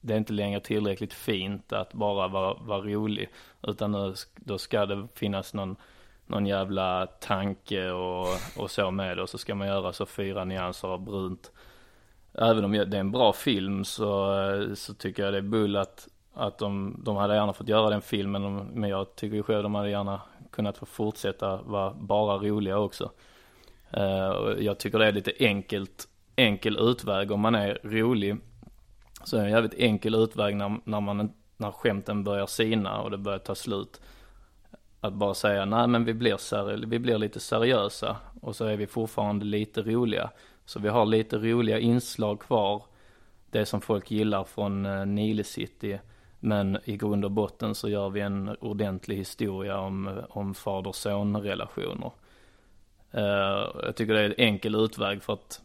det 0.01 0.13
är 0.15 0.19
inte 0.19 0.33
längre 0.33 0.61
tillräckligt 0.61 1.15
fint 1.15 1.73
att 1.73 1.93
bara 1.93 2.29
vara, 2.29 2.55
vara 2.55 2.81
rolig. 2.81 3.29
Utan 3.63 3.93
nu, 3.93 4.15
då 4.37 4.59
ska 4.59 4.87
det 4.87 5.09
finnas 5.15 5.55
någon, 5.55 5.77
någon 6.27 6.47
jävla 6.47 7.07
tanke 7.07 7.91
och, 7.91 8.27
och 8.57 8.71
så 8.71 8.91
med 8.91 9.17
det. 9.17 9.23
Och 9.23 9.29
så 9.29 9.39
ska 9.39 9.55
man 9.55 9.69
göra 9.69 9.93
så 9.93 10.07
fyra 10.07 10.45
nyanser 10.45 10.89
av 10.89 11.01
brunt. 11.01 11.53
Även 12.41 12.65
om 12.65 12.73
det 12.73 12.79
är 12.97 13.01
en 13.01 13.11
bra 13.13 13.33
film 13.33 13.85
så, 13.85 14.41
eh, 14.43 14.75
så 14.75 14.95
tycker 14.95 15.23
jag 15.25 15.33
det 15.33 15.39
är 15.39 15.43
bull 15.43 15.77
att, 15.77 16.09
att 16.35 16.59
de, 16.59 17.01
de 17.05 17.17
hade 17.17 17.35
gärna 17.35 17.53
fått 17.53 17.69
göra 17.69 17.91
den 17.91 18.03
filmen. 18.03 18.57
Men 18.57 18.91
jag 18.91 19.17
tycker 19.17 19.37
ju 19.37 19.43
själv 19.43 19.63
de 19.63 19.75
hade 19.75 19.91
gärna 19.91 20.21
kunnat 20.51 20.79
få 20.79 20.87
fortsätta 20.87 21.57
vara 21.57 21.95
bara 21.95 22.39
roliga 22.39 22.79
också. 22.79 23.11
Eh, 23.91 24.33
jag 24.59 24.79
tycker 24.79 24.99
det 24.99 25.07
är 25.07 25.13
lite 25.13 25.33
enkelt, 25.41 26.09
enkel 26.37 26.77
utväg 26.81 27.31
om 27.31 27.41
man 27.41 27.55
är 27.55 27.79
rolig. 27.83 28.37
Så 29.25 29.37
är 29.37 29.41
det 29.41 29.47
en 29.47 29.53
jävligt 29.53 29.75
enkel 29.75 30.15
utväg 30.15 30.57
när, 30.57 30.77
när 30.85 31.01
man, 31.01 31.33
när 31.57 31.71
skämten 31.71 32.25
börjar 32.25 32.47
sina 32.47 33.01
och 33.01 33.11
det 33.11 33.19
börjar 33.19 33.39
ta 33.39 33.55
slut. 33.55 34.01
Att 35.01 35.13
bara 35.13 35.35
säga, 35.35 35.65
nej 35.65 35.87
men 35.87 36.05
vi 36.05 36.15
blir, 36.15 36.37
seri- 36.37 36.85
vi 36.87 36.99
blir 36.99 37.19
lite 37.19 37.41
seriösa 37.41 38.17
och 38.41 38.57
så 38.57 38.65
är 38.65 38.77
vi 38.77 38.87
fortfarande 38.87 39.45
lite 39.45 39.83
roliga. 39.83 40.31
Så 40.69 40.81
vi 40.81 40.89
har 40.89 41.07
lite 41.07 41.39
roliga 41.39 41.79
inslag 41.79 42.41
kvar. 42.41 42.83
Det 43.51 43.67
som 43.67 43.81
folk 43.81 44.11
gillar 44.11 44.45
från 44.45 44.87
eh, 44.87 45.07
Nile 45.07 45.45
City. 45.45 45.99
Men 46.41 46.79
i 46.85 46.97
grund 46.97 47.25
och 47.25 47.31
botten 47.31 47.75
så 47.75 47.89
gör 47.89 48.11
vi 48.11 48.21
en 48.21 48.57
ordentlig 48.61 49.17
historia 49.17 49.79
om, 49.79 50.21
om 50.29 50.55
fader-son 50.55 51.37
relationer. 51.37 52.13
Eh, 53.11 53.23
jag 53.83 53.97
tycker 53.97 54.15
det 54.15 54.21
är 54.21 54.25
en 54.25 54.35
enkel 54.39 54.75
utväg 54.75 55.23
för 55.23 55.33
att 55.33 55.63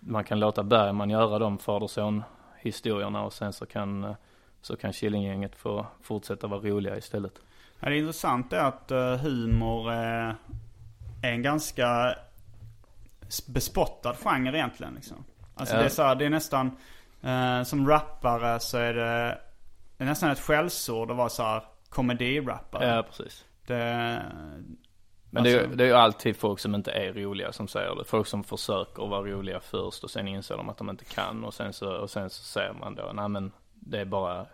man 0.00 0.24
kan 0.24 0.40
låta 0.40 0.62
Bergman 0.62 1.10
göra 1.10 1.38
de 1.38 1.58
fader-son 1.58 2.22
historierna 2.60 3.24
och 3.24 3.32
sen 3.32 3.52
så 3.52 3.66
kan, 3.66 4.04
eh, 4.04 4.14
så 4.60 4.76
kan 4.76 4.92
Killinggänget 4.92 5.56
få 5.56 5.86
fortsätta 6.02 6.46
vara 6.46 6.60
roliga 6.60 6.96
istället. 6.96 7.34
Ja, 7.80 7.88
det 7.88 7.98
intressanta 7.98 8.60
är 8.60 8.64
att 8.64 9.20
humor 9.20 9.92
är, 9.92 10.36
en 11.22 11.42
ganska 11.42 12.16
bespottad 13.46 14.14
genre 14.16 14.58
egentligen. 14.58 14.94
Liksom. 14.94 15.24
Alltså 15.54 15.74
Ja. 15.74 15.78
det 15.80 15.84
är 15.84 15.88
så 15.90 16.02
här, 16.02 16.14
det 16.14 16.24
är 16.26 16.30
nästan, 16.30 16.76
eh, 17.22 17.62
som 17.62 17.88
rappare 17.88 18.60
så 18.60 18.78
är 18.78 18.94
det, 18.94 19.38
det 19.96 20.04
är 20.04 20.08
nästan 20.08 20.30
ett 20.30 20.40
skällsord 20.40 21.10
att 21.10 21.16
vara 21.16 21.28
så 21.28 21.42
här 21.42 21.62
komedirappare. 21.88 22.86
Ja, 22.96 23.02
precis. 23.02 23.44
Det, 23.66 23.74
Men 25.30 25.44
det, 25.44 25.50
är, 25.50 25.58
Alltså- 25.62 25.76
det 25.76 25.84
är 25.84 25.88
ju 25.88 25.94
alltid 25.94 26.36
folk 26.36 26.58
som 26.60 26.74
inte 26.74 26.90
är 26.90 27.12
roliga 27.12 27.52
som 27.52 27.68
säger 27.68 27.94
det. 27.94 28.04
Folk 28.04 28.26
som 28.26 28.44
försöker 28.44 29.06
vara 29.06 29.20
roliga 29.22 29.60
först 29.60 30.04
och 30.04 30.10
sen 30.10 30.28
inser 30.28 30.56
de 30.56 30.68
att 30.68 30.76
de 30.78 30.90
inte 30.90 31.04
kan 31.04 31.44
och 31.44 31.54
sen 31.54 31.72
så, 31.72 31.92
och 31.96 32.10
sen 32.10 32.30
så 32.30 32.42
säger 32.42 32.72
man 32.72 32.94
då, 32.94 33.10
nej 33.14 33.28
men 33.28 33.52
det 33.74 34.00
är 34.00 34.04
bara, 34.04 34.46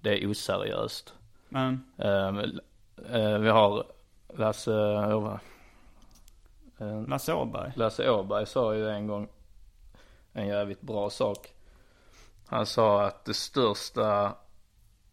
det 0.00 0.24
är 0.24 0.30
oseriöst. 0.30 1.14
men, 1.48 1.84
Eh, 1.98 2.28
eh, 3.14 3.38
vi 3.38 3.48
har 3.48 3.84
Lasse, 4.36 4.70
uh, 4.70 5.36
Lasse 7.08 7.34
Åberg. 7.34 7.72
Lasse 7.76 8.10
Åberg 8.10 8.46
sa 8.46 8.74
ju 8.74 8.88
en 8.88 9.06
gång 9.06 9.28
en 10.32 10.46
jävligt 10.46 10.80
bra 10.80 11.10
sak. 11.10 11.54
Han 12.46 12.66
sa 12.66 13.06
att 13.06 13.24
det 13.24 13.34
största 13.34 14.36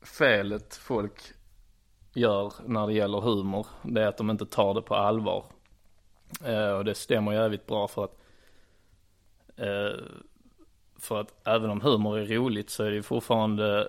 felet 0.02 0.76
folk 0.76 1.22
gör 2.14 2.54
när 2.66 2.88
det 2.88 2.94
gäller 2.94 3.22
humor, 3.22 3.68
det 3.84 4.02
är 4.02 4.08
att 4.08 4.18
de 4.18 4.30
inte 4.30 4.46
tar 4.46 4.74
det 4.74 4.82
på 4.82 4.96
allvar. 4.96 5.46
Eh, 6.46 6.70
och 6.70 6.86
det 6.86 6.96
stämmer 6.96 7.34
jävligt 7.34 7.68
bra 7.68 7.88
för 7.88 8.04
att 8.04 8.18
eh, 9.56 10.04
för 11.00 11.22
att 11.22 11.48
även 11.48 11.70
om 11.70 11.82
humor 11.82 12.20
är 12.20 12.26
roligt 12.26 12.70
så 12.70 12.84
är 12.84 12.90
det 12.90 12.96
ju 12.96 13.04
fortfarande 13.04 13.88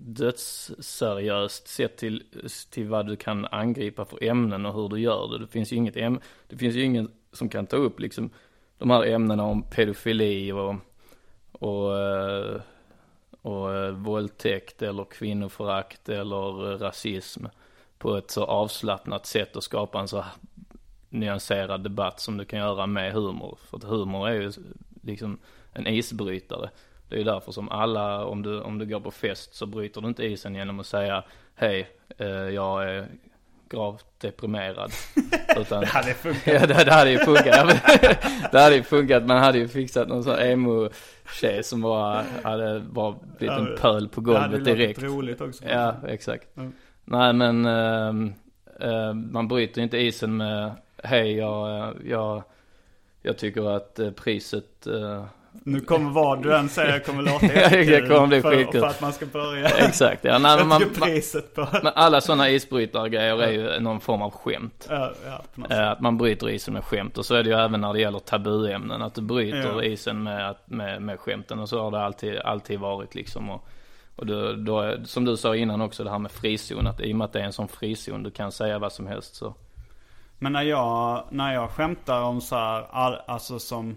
dödsseriöst 0.00 1.68
sett 1.68 1.96
till, 1.96 2.22
till 2.70 2.88
vad 2.88 3.06
du 3.06 3.16
kan 3.16 3.44
angripa 3.44 4.04
för 4.04 4.24
ämnen 4.24 4.66
och 4.66 4.74
hur 4.74 4.88
du 4.88 5.00
gör 5.00 5.28
det. 5.28 5.38
Det 5.38 5.46
finns 5.46 5.72
ju 5.72 5.76
inget 5.76 5.96
äm, 5.96 6.20
det 6.48 6.56
finns 6.56 6.74
ju 6.74 6.82
ingen 6.82 7.10
som 7.32 7.48
kan 7.48 7.66
ta 7.66 7.76
upp 7.76 8.00
liksom 8.00 8.30
de 8.78 8.90
här 8.90 9.06
ämnena 9.06 9.44
om 9.44 9.62
pedofili 9.62 10.52
och, 10.52 10.74
och, 11.52 11.98
eh, 11.98 12.60
och, 13.42 13.52
och 13.52 13.94
våldtäkt 13.94 14.82
eller 14.82 15.04
kvinnoförakt 15.04 16.08
eller 16.08 16.78
rasism 16.78 17.44
på 17.98 18.16
ett 18.16 18.30
så 18.30 18.44
avslappnat 18.44 19.26
sätt 19.26 19.56
och 19.56 19.64
skapa 19.64 20.00
en 20.00 20.08
så 20.08 20.24
nyanserad 21.08 21.82
debatt 21.82 22.20
som 22.20 22.36
du 22.36 22.44
kan 22.44 22.58
göra 22.58 22.86
med 22.86 23.12
humor. 23.12 23.58
För 23.62 23.76
att 23.76 23.84
humor 23.84 24.28
är 24.28 24.34
ju 24.34 24.52
liksom 25.02 25.38
en 25.72 25.86
isbrytare. 25.86 26.70
Det 27.08 27.14
är 27.14 27.18
ju 27.18 27.24
därför 27.24 27.52
som 27.52 27.68
alla, 27.68 28.24
om 28.24 28.42
du, 28.42 28.60
om 28.60 28.78
du 28.78 28.86
går 28.86 29.00
på 29.00 29.10
fest 29.10 29.54
så 29.54 29.66
bryter 29.66 30.00
du 30.00 30.08
inte 30.08 30.24
isen 30.24 30.54
genom 30.54 30.80
att 30.80 30.86
säga 30.86 31.22
hej, 31.54 31.88
eh, 32.18 32.26
jag 32.28 32.90
är 32.90 33.06
gravt 33.70 34.06
deprimerad. 34.20 34.92
Utan, 35.56 35.80
Det 35.80 35.86
hade 35.86 36.14
funkat. 36.14 36.46
ja, 36.46 36.66
det, 36.66 36.84
det 36.84 36.92
hade 36.92 37.10
ju 37.10 37.18
funkat. 37.18 37.46
Ja, 37.46 37.64
det 38.52 38.60
hade 38.60 38.76
ju 38.76 38.82
funkat. 38.82 39.26
Man 39.26 39.38
hade 39.38 39.58
ju 39.58 39.68
fixat 39.68 40.08
någon 40.08 40.24
sån 40.24 40.38
emo-tjej 40.38 41.62
som 41.62 41.80
bara 41.80 42.24
hade 42.42 42.80
bara 42.80 43.14
blivit 43.38 43.58
en 43.58 43.76
pöl 43.80 44.08
på 44.08 44.20
Det 44.20 44.38
hade 44.38 44.48
golvet 44.48 44.68
ju 44.68 44.74
direkt. 44.74 45.02
låtit 45.02 45.16
roligt 45.16 45.40
också. 45.40 45.64
Ja, 45.68 45.94
exakt. 46.06 46.56
Mm. 46.56 46.72
Nej 47.04 47.32
men 47.32 47.66
ehm, 47.66 48.32
ehm, 48.80 49.32
man 49.32 49.48
bryter 49.48 49.82
inte 49.82 49.98
isen 49.98 50.36
med 50.36 50.72
hej 51.02 51.36
jag, 51.36 51.94
jag, 52.06 52.42
jag 53.22 53.38
tycker 53.38 53.76
att 53.76 53.98
eh, 53.98 54.10
priset 54.10 54.86
eh, 54.86 55.24
Nu 55.64 55.80
kommer 55.80 56.10
vad 56.10 56.42
du 56.42 56.56
än 56.56 56.68
säger 56.68 56.98
kommer 56.98 57.22
låta 57.22 57.46
jättekul 57.54 58.08
kommer 58.08 58.26
bli 58.26 58.42
för, 58.42 58.80
för 58.80 58.86
att 58.86 59.00
man 59.00 59.12
ska 59.12 59.26
börja. 59.26 59.68
Exakt, 59.68 60.24
ja, 60.24 60.38
nej, 60.42 60.64
man, 60.64 60.82
priset 61.00 61.54
på... 61.54 61.68
men 61.82 61.92
alla 61.94 62.20
sådana 62.20 62.50
isbrytargrejer 62.50 63.42
är 63.42 63.50
ju 63.50 63.80
någon 63.80 64.00
form 64.00 64.22
av 64.22 64.30
skämt. 64.30 64.86
Ja, 64.90 65.12
ja, 65.26 65.66
Eh. 65.70 65.90
Att 65.90 66.00
man 66.00 66.18
bryter 66.18 66.48
isen 66.48 66.74
med 66.74 66.84
skämt 66.84 67.18
och 67.18 67.26
så 67.26 67.34
är 67.34 67.42
det 67.42 67.50
ju 67.50 67.56
även 67.56 67.80
när 67.80 67.92
det 67.92 68.00
gäller 68.00 68.18
tabuämnen. 68.18 69.02
Att 69.02 69.14
du 69.14 69.20
bryter 69.20 69.72
Ja. 69.74 69.82
isen 69.82 70.22
med, 70.22 70.54
med, 70.64 71.02
med 71.02 71.20
skämten 71.20 71.58
och 71.58 71.68
så 71.68 71.82
har 71.82 71.90
det 71.90 72.04
alltid, 72.04 72.38
alltid 72.38 72.78
varit 72.78 73.14
liksom. 73.14 73.50
Och, 73.50 73.68
och 74.16 74.26
då, 74.26 74.52
då, 74.52 74.94
som 75.04 75.24
du 75.24 75.36
sa 75.36 75.56
innan 75.56 75.80
också 75.80 76.04
det 76.04 76.10
här 76.10 76.18
med 76.18 76.30
frizon. 76.30 76.86
Att 76.86 77.00
i 77.00 77.12
och 77.12 77.16
med 77.16 77.24
att 77.24 77.32
det 77.32 77.40
är 77.40 77.44
en 77.44 77.52
sån 77.52 77.68
frizon, 77.68 78.22
du 78.22 78.30
kan 78.30 78.52
säga 78.52 78.78
vad 78.78 78.92
som 78.92 79.06
helst 79.06 79.34
så. 79.34 79.54
Men 80.38 80.52
när 80.52 80.62
jag, 80.62 81.24
när 81.30 81.54
jag 81.54 81.70
skämtar 81.70 82.22
om 82.22 82.40
så 82.40 82.56
här, 82.56 82.86
all, 82.90 83.16
alltså 83.26 83.58
som 83.58 83.96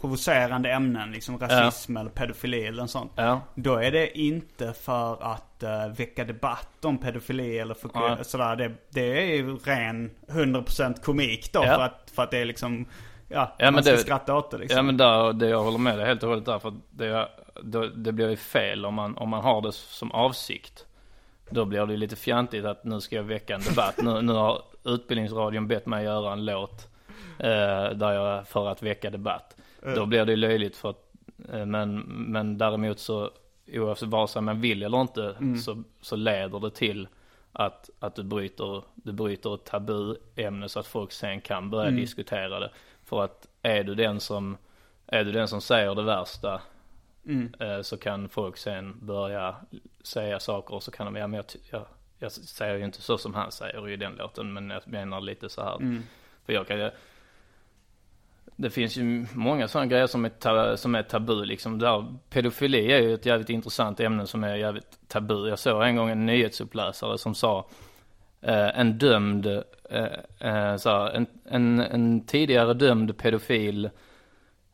provocerande 0.00 0.70
ämnen, 0.72 1.12
liksom 1.12 1.38
rasism 1.38 1.96
eller 1.96 2.10
pedofili 2.10 2.66
eller 2.66 2.86
sånt. 2.86 3.12
Ja. 3.14 3.40
Då 3.54 3.74
är 3.74 3.90
det 3.92 4.18
inte 4.18 4.72
för 4.72 5.22
att 5.22 5.62
uh, 5.62 5.94
väcka 5.96 6.24
debatt 6.24 6.84
om 6.84 6.98
pedofili 6.98 7.58
eller 7.58 7.74
för, 7.74 7.90
Ja. 7.94 8.18
sådär. 8.24 8.56
Det, 8.56 8.72
det 8.90 9.30
är 9.32 9.36
ju 9.36 9.56
ren 9.56 10.10
100% 10.28 11.00
komik 11.02 11.52
då 11.52 11.60
Ja. 11.64 11.74
för, 11.76 11.82
att, 11.82 12.10
för 12.14 12.22
att 12.22 12.30
det 12.30 12.38
är 12.38 12.44
liksom, 12.44 12.86
ja, 13.28 13.54
Ja, 13.58 13.64
men 13.64 13.74
man 13.74 13.82
ska 13.82 13.92
det- 13.92 13.98
skratta 13.98 14.34
åt 14.36 14.50
det 14.50 14.58
liksom. 14.58 14.76
Ja 14.76 14.82
men 14.82 14.96
där, 14.96 15.32
det 15.32 15.48
jag 15.48 15.62
håller 15.62 15.78
med 15.78 15.98
dig 15.98 16.06
helt 16.06 16.22
och 16.22 16.28
hållet 16.28 16.44
där. 16.46 16.58
För 16.58 16.74
det, 16.90 17.28
det, 17.62 17.90
det 17.96 18.12
blir 18.12 18.30
ju 18.30 18.36
fel 18.36 18.86
om 18.86 18.94
man, 18.94 19.16
om 19.16 19.28
man 19.28 19.42
har 19.42 19.62
det 19.62 19.72
som 19.72 20.12
avsikt. 20.12 20.86
Då 21.50 21.64
blir 21.64 21.86
det 21.86 21.96
lite 21.96 22.16
fjantigt 22.16 22.64
att 22.64 22.84
nu 22.84 23.00
ska 23.00 23.16
jag 23.16 23.22
väcka 23.22 23.54
en 23.54 23.62
debatt. 23.62 23.94
Nu, 24.02 24.22
nu 24.22 24.32
har 24.32 24.62
Utbildningsradion 24.84 25.68
bett 25.68 25.86
mig 25.86 26.04
göra 26.04 26.32
en 26.32 26.44
låt. 26.44 26.88
Eh, 27.38 27.90
där 27.90 28.12
jag, 28.12 28.48
för 28.48 28.68
att 28.68 28.82
väcka 28.82 29.10
debatt. 29.10 29.56
Då 29.94 30.06
blir 30.06 30.24
det 30.24 30.32
ju 30.32 30.36
löjligt 30.36 30.76
för 30.76 30.90
att, 30.90 31.12
eh, 31.52 31.66
men, 31.66 31.98
men 32.06 32.58
däremot 32.58 32.98
så 32.98 33.30
oavsett 33.72 34.08
vare 34.08 34.28
sig 34.28 34.42
man 34.42 34.60
vill 34.60 34.82
eller 34.82 35.00
inte 35.00 35.34
så, 35.58 35.82
så 36.00 36.16
leder 36.16 36.60
det 36.60 36.70
till 36.70 37.08
att, 37.52 37.90
att 37.98 38.14
du 38.14 38.22
bryter, 38.22 38.82
du 38.94 39.12
bryter 39.12 39.54
ett 39.54 39.64
tabuämne 39.64 40.68
så 40.68 40.80
att 40.80 40.86
folk 40.86 41.12
sen 41.12 41.40
kan 41.40 41.70
börja 41.70 41.90
diskutera 41.96 42.60
det. 42.60 42.70
För 43.04 43.24
att 43.24 43.48
är 43.62 43.84
du 43.84 43.94
den 43.94 44.20
som, 44.20 44.56
är 45.06 45.24
du 45.24 45.32
den 45.32 45.48
som 45.48 45.60
säger 45.60 45.94
det 45.94 46.02
värsta 46.02 46.60
eh, 47.60 47.82
så 47.82 47.96
kan 47.96 48.28
folk 48.28 48.56
sen 48.56 49.06
börja 49.06 49.56
säga 50.02 50.40
saker 50.40 50.74
och 50.74 50.82
så 50.82 50.90
kan 50.90 51.06
de, 51.06 51.16
ja 51.16 51.26
men 51.26 51.36
jag, 51.36 51.44
jag, 51.70 51.86
jag 52.18 52.32
säger 52.32 52.74
ju 52.78 52.84
inte 52.84 53.02
så 53.02 53.18
som 53.18 53.34
han 53.34 53.52
säger 53.52 53.88
i 53.88 53.96
den 53.96 54.12
låten 54.12 54.52
men 54.52 54.70
jag 54.70 54.82
menar 54.88 55.20
lite 55.20 55.48
så 55.48 55.62
här. 55.62 55.76
För 56.46 56.52
jag 56.52 56.66
kan 56.66 56.78
ju, 56.78 56.90
det 58.56 58.70
finns 58.70 58.96
ju 58.96 59.26
många 59.34 59.68
sådana 59.68 59.86
grejer 59.86 60.06
som 60.06 60.24
är, 60.24 60.28
ta, 60.28 60.76
som 60.76 60.94
är 60.94 61.02
tabu 61.02 61.44
liksom. 61.44 61.78
Där, 61.78 62.14
pedofili 62.30 62.92
är 62.92 63.00
ju 63.00 63.14
ett 63.14 63.26
jävligt 63.26 63.50
intressant 63.50 64.00
ämne 64.00 64.26
som 64.26 64.44
är 64.44 64.56
jävligt 64.56 64.98
tabu. 65.08 65.48
Jag 65.48 65.58
såg 65.58 65.82
en 65.82 65.96
gång 65.96 66.10
en 66.10 66.26
nyhetsuppläsare 66.26 67.18
som 67.18 67.34
sa 67.34 67.66
eh, 68.40 68.78
en 68.80 68.98
dömd, 68.98 69.46
eh, 69.46 70.04
eh, 70.40 70.76
här, 70.84 71.10
en, 71.10 71.26
en, 71.44 71.80
en 71.80 72.26
tidigare 72.26 72.74
dömd 72.74 73.18
pedofil 73.18 73.90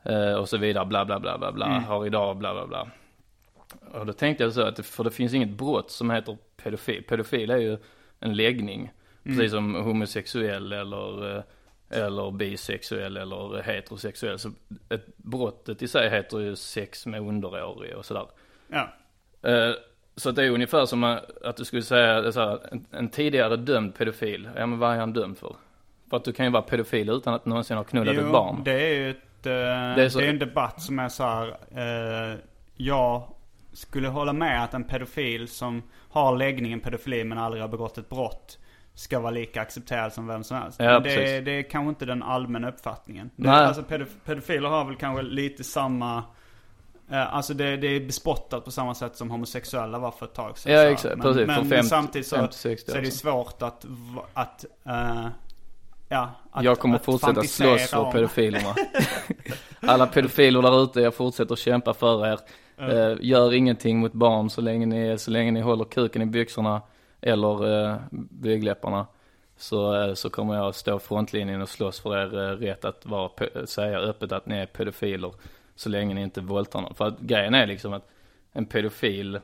eh, 0.02 0.32
och 0.34 0.48
så 0.48 0.56
vidare, 0.56 0.86
bla 0.86 1.04
bla 1.04 1.20
bla 1.20 1.38
bla 1.38 1.52
bla, 1.52 1.66
har 1.80 2.06
idag 2.06 2.36
bla 2.36 2.54
bla 2.54 2.66
bla. 2.66 2.88
Och 3.92 4.06
då 4.06 4.12
tänkte 4.12 4.44
jag 4.44 4.52
så 4.52 4.62
att, 4.62 4.76
det- 4.76 4.82
för 4.82 5.04
det 5.04 5.10
finns 5.10 5.34
inget 5.34 5.48
brott 5.50 5.90
som 5.90 6.10
heter 6.10 6.36
pedofil. 6.62 7.02
Pedofil 7.08 7.50
är 7.50 7.56
ju 7.58 7.78
en 8.20 8.34
läggning. 8.36 8.92
Precis 9.24 9.50
som 9.52 9.74
homosexuell 9.74 10.72
eller, 10.72 11.36
eh, 11.36 11.42
eller 11.92 12.30
bisexuell 12.30 13.16
eller 13.16 13.62
heterosexuell. 13.62 14.38
Så 14.38 14.50
ett, 14.88 15.06
brottet 15.16 15.82
i 15.82 15.88
sig 15.88 16.10
heter 16.10 16.38
ju 16.38 16.56
sex 16.56 17.06
med 17.06 17.20
underårig 17.20 17.96
och 17.96 18.04
sådär. 18.04 18.26
Ja. 18.68 18.88
Eh, 19.50 19.72
Så 20.16 20.30
det 20.30 20.44
är 20.44 20.50
ungefär 20.50 20.86
som 20.86 21.04
att 21.44 21.56
du 21.56 21.64
skulle 21.64 21.82
säga 21.82 22.32
så 22.32 22.40
här, 22.40 22.58
en, 22.72 22.86
en 22.90 23.08
tidigare 23.08 23.56
dömd 23.56 23.94
pedofil. 23.94 24.48
Ja 24.56 24.66
men 24.66 24.78
vad 24.78 24.94
är 24.94 24.98
han 24.98 25.12
dömd 25.12 25.38
för? 25.38 25.56
För 26.10 26.16
att 26.16 26.24
du 26.24 26.32
kan 26.32 26.46
ju 26.46 26.52
vara 26.52 26.62
pedofil 26.62 27.08
utan 27.10 27.34
att 27.34 27.46
någonsin 27.46 27.76
ha 27.76 27.84
knullat 27.84 28.16
ett 28.16 28.32
barn. 28.32 28.62
det 28.64 28.72
är 28.90 28.94
ju 28.94 29.10
ett, 29.10 29.46
eh, 29.46 29.52
är 29.52 29.96
det 29.96 30.10
så- 30.10 30.20
är 30.20 30.28
en 30.28 30.38
debatt 30.38 30.82
som 30.82 30.98
är 30.98 31.08
så 31.08 31.22
här. 31.24 31.48
Eh, 31.70 32.38
jag 32.76 33.22
skulle 33.72 34.08
hålla 34.08 34.32
med 34.32 34.64
att 34.64 34.74
en 34.74 34.84
pedofil 34.84 35.48
som 35.48 35.82
har 36.10 36.36
läggningen 36.36 36.80
pedofili 36.80 37.24
men 37.24 37.38
aldrig 37.38 37.62
har 37.62 37.68
begått 37.68 37.98
ett 37.98 38.08
brott 38.08 38.58
ska 38.94 39.20
vara 39.20 39.30
lika 39.30 39.60
accepterad 39.62 40.12
som 40.12 40.26
vem 40.26 40.44
som 40.44 40.56
helst. 40.56 40.80
Ja, 40.80 40.92
men 40.92 41.02
det, 41.02 41.36
är, 41.36 41.42
det 41.42 41.50
är 41.52 41.62
kanske 41.62 41.88
inte 41.88 42.04
den 42.04 42.22
allmänna 42.22 42.68
uppfattningen. 42.68 43.30
Det, 43.36 43.48
Nej. 43.48 43.60
alltså 43.64 43.82
pedof- 43.82 44.16
pedofiler 44.24 44.68
har 44.68 44.84
väl 44.84 44.96
kanske 44.96 45.22
lite 45.22 45.64
samma 45.64 46.22
eh, 47.10 47.34
Alltså 47.34 47.54
det, 47.54 47.76
det 47.76 47.86
är 47.86 48.00
bespottat 48.06 48.64
på 48.64 48.70
samma 48.70 48.94
sätt 48.94 49.16
som 49.16 49.30
homosexuella 49.30 49.98
var 49.98 50.10
för 50.10 50.26
ett 50.26 50.34
tag 50.34 50.58
sedan. 50.58 50.72
Ja, 50.72 50.80
exakt. 50.82 51.16
Men, 51.16 51.22
Precis. 51.22 51.46
men, 51.46 51.56
men 51.60 51.68
50 51.68 51.88
samtidigt 51.88 52.26
så, 52.26 52.36
50, 52.36 52.54
60 52.56 52.90
så 52.90 52.96
är 52.96 53.02
det 53.02 53.06
år 53.08 53.10
svårt 53.10 53.62
att, 53.62 53.84
att 54.34 54.64
eh, 54.86 55.26
Ja, 56.08 56.30
att, 56.50 56.64
jag 56.64 56.78
kommer 56.78 56.96
att 56.96 57.04
fortsätta 57.04 57.42
slåss 57.42 57.90
för 57.90 57.98
om- 57.98 58.12
pedofilerna. 58.12 58.74
Alla 59.80 60.06
pedofiler 60.06 60.62
där 60.62 60.82
ute, 60.84 61.00
jag 61.00 61.14
fortsätter 61.14 61.56
kämpa 61.56 61.94
för 61.94 62.26
er. 62.26 62.38
Eh, 62.78 63.16
gör 63.20 63.54
ingenting 63.54 63.98
mot 63.98 64.12
barn 64.12 64.50
så 64.50 64.60
länge 64.60 64.86
ni, 64.86 65.18
så 65.18 65.30
länge 65.30 65.50
ni 65.50 65.60
håller 65.60 65.84
kuken 65.84 66.22
i 66.22 66.26
byxorna 66.26 66.82
eller 67.22 67.84
eh, 67.90 67.96
blygdläpparna. 68.10 69.06
Så, 69.56 69.94
eh, 69.94 70.14
så 70.14 70.30
kommer 70.30 70.54
jag 70.54 70.74
stå 70.74 70.98
frontlinjen 70.98 71.62
och 71.62 71.68
slåss 71.68 72.00
för 72.00 72.16
er 72.16 72.50
eh, 72.50 72.56
rätt 72.56 72.84
att 72.84 73.06
vara, 73.06 73.30
säga 73.66 73.98
öppet 73.98 74.32
att 74.32 74.46
ni 74.46 74.56
är 74.56 74.66
pedofiler. 74.66 75.32
Så 75.74 75.88
länge 75.88 76.14
ni 76.14 76.22
inte 76.22 76.40
våldtar 76.40 76.80
någon. 76.80 76.94
För 76.94 77.06
att 77.06 77.20
grejen 77.20 77.54
är 77.54 77.66
liksom 77.66 77.92
att 77.92 78.08
en 78.52 78.66
pedofil 78.66 79.40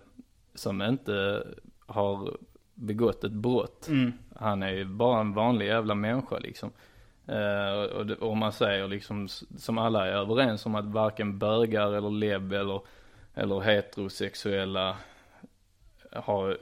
som 0.54 0.82
inte 0.82 1.44
har 1.86 2.36
begått 2.74 3.24
ett 3.24 3.32
brott. 3.32 3.88
Han 4.36 4.62
är 4.62 4.70
ju 4.70 4.84
bara 4.84 5.20
en 5.20 5.32
vanlig 5.32 5.66
jävla 5.66 5.94
människa 5.94 6.38
liksom. 6.38 6.70
Eh, 7.26 7.82
och, 7.82 8.10
och 8.10 8.36
man 8.36 8.52
säger 8.52 8.88
liksom, 8.88 9.28
som 9.58 9.78
alla 9.78 10.06
är 10.06 10.12
överens 10.12 10.66
om 10.66 10.74
att 10.74 10.84
varken 10.84 11.38
bögar 11.38 11.92
eller 11.92 12.10
lebb 12.10 12.52
eller, 12.52 12.80
eller 13.34 13.60
heterosexuella 13.60 14.96
har, 16.20 16.58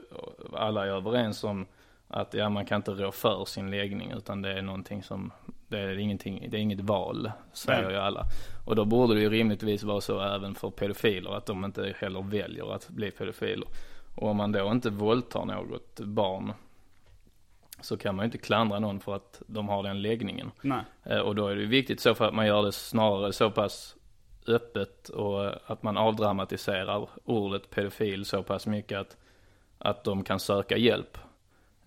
alla 0.53 0.85
är 0.85 0.89
överens 0.89 1.43
om 1.43 1.65
att 2.07 2.33
ja, 2.33 2.49
man 2.49 2.65
kan 2.65 2.75
inte 2.75 2.91
rå 2.91 3.11
för 3.11 3.45
sin 3.45 3.71
läggning 3.71 4.11
utan 4.11 4.41
det 4.41 4.57
är 4.57 4.61
någonting 4.61 5.03
som, 5.03 5.31
det 5.67 5.79
är 5.79 5.97
ingenting, 5.97 6.47
det 6.49 6.57
är 6.57 6.61
inget 6.61 6.81
val, 6.81 7.31
säger 7.53 7.83
Nej. 7.83 7.91
ju 7.91 7.97
alla. 7.97 8.23
Och 8.65 8.75
då 8.75 8.85
borde 8.85 9.13
det 9.13 9.21
ju 9.21 9.29
rimligtvis 9.29 9.83
vara 9.83 10.01
så 10.01 10.21
även 10.21 10.55
för 10.55 10.69
pedofiler, 10.69 11.37
att 11.37 11.45
de 11.45 11.65
inte 11.65 11.93
heller 11.99 12.21
väljer 12.21 12.73
att 12.75 12.89
bli 12.89 13.11
pedofiler. 13.11 13.67
Och 14.15 14.27
om 14.29 14.37
man 14.37 14.51
då 14.51 14.71
inte 14.71 14.89
våldtar 14.89 15.45
något 15.45 15.99
barn 15.99 16.53
så 17.81 17.97
kan 17.97 18.15
man 18.15 18.23
ju 18.23 18.25
inte 18.25 18.37
klandra 18.37 18.79
någon 18.79 18.99
för 18.99 19.15
att 19.15 19.41
de 19.47 19.69
har 19.69 19.83
den 19.83 20.01
läggningen. 20.01 20.51
Nej. 20.61 20.81
Eh, 21.03 21.19
Och 21.19 21.35
då 21.35 21.47
är 21.47 21.55
det 21.55 21.61
ju 21.61 21.67
viktigt 21.67 21.99
så 21.99 22.15
för 22.15 22.25
att 22.25 22.33
man 22.33 22.47
gör 22.47 22.63
det 22.63 22.71
snarare 22.71 23.33
så 23.33 23.51
pass 23.51 23.95
öppet 24.47 25.09
och 25.09 25.71
att 25.71 25.83
man 25.83 25.97
avdramatiserar 25.97 27.09
ordet 27.25 27.69
pedofil 27.69 28.25
så 28.25 28.43
pass 28.43 28.67
mycket 28.67 28.99
att, 28.99 29.17
att 29.89 30.03
de 30.03 30.23
kan 30.23 30.39
söka 30.39 30.77
hjälp. 30.77 31.17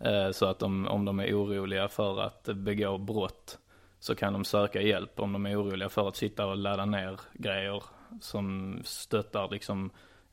Eh, 0.00 0.30
Så 0.30 0.46
att 0.46 0.58
de, 0.58 0.86
om 0.88 1.04
de 1.04 1.20
är 1.20 1.34
oroliga 1.34 1.88
för 1.88 2.20
att 2.20 2.44
begå 2.44 2.98
brott 2.98 3.58
så 3.98 4.14
kan 4.14 4.32
de 4.32 4.44
söka 4.44 4.80
hjälp. 4.82 5.20
Om 5.20 5.32
de 5.32 5.46
är 5.46 5.62
oroliga 5.62 5.88
för 5.88 6.08
att 6.08 6.16
sitta 6.16 6.46
och 6.46 6.56
ladda 6.56 6.84
ner 6.84 7.20
grejer 7.32 7.82
som 8.20 8.78
stöttar 8.84 9.48
liksom 9.50 9.90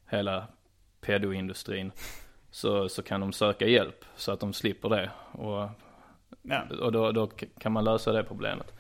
hela 0.09 0.47
pedoindustrin 1.01 1.91
så, 2.51 2.89
så 2.89 3.03
kan 3.03 3.21
de 3.21 3.33
söka 3.33 3.67
hjälp 3.67 4.05
så 4.15 4.31
att 4.31 4.39
de 4.39 4.53
slipper 4.53 4.89
det. 4.89 5.09
Och 5.31 5.69
Ja. 6.41 6.61
och 6.81 6.91
då, 6.91 7.11
då 7.11 7.27
kan 7.59 7.71
man 7.71 7.83
lösa 7.83 8.11
det 8.11 8.23
problemet. 8.23 8.73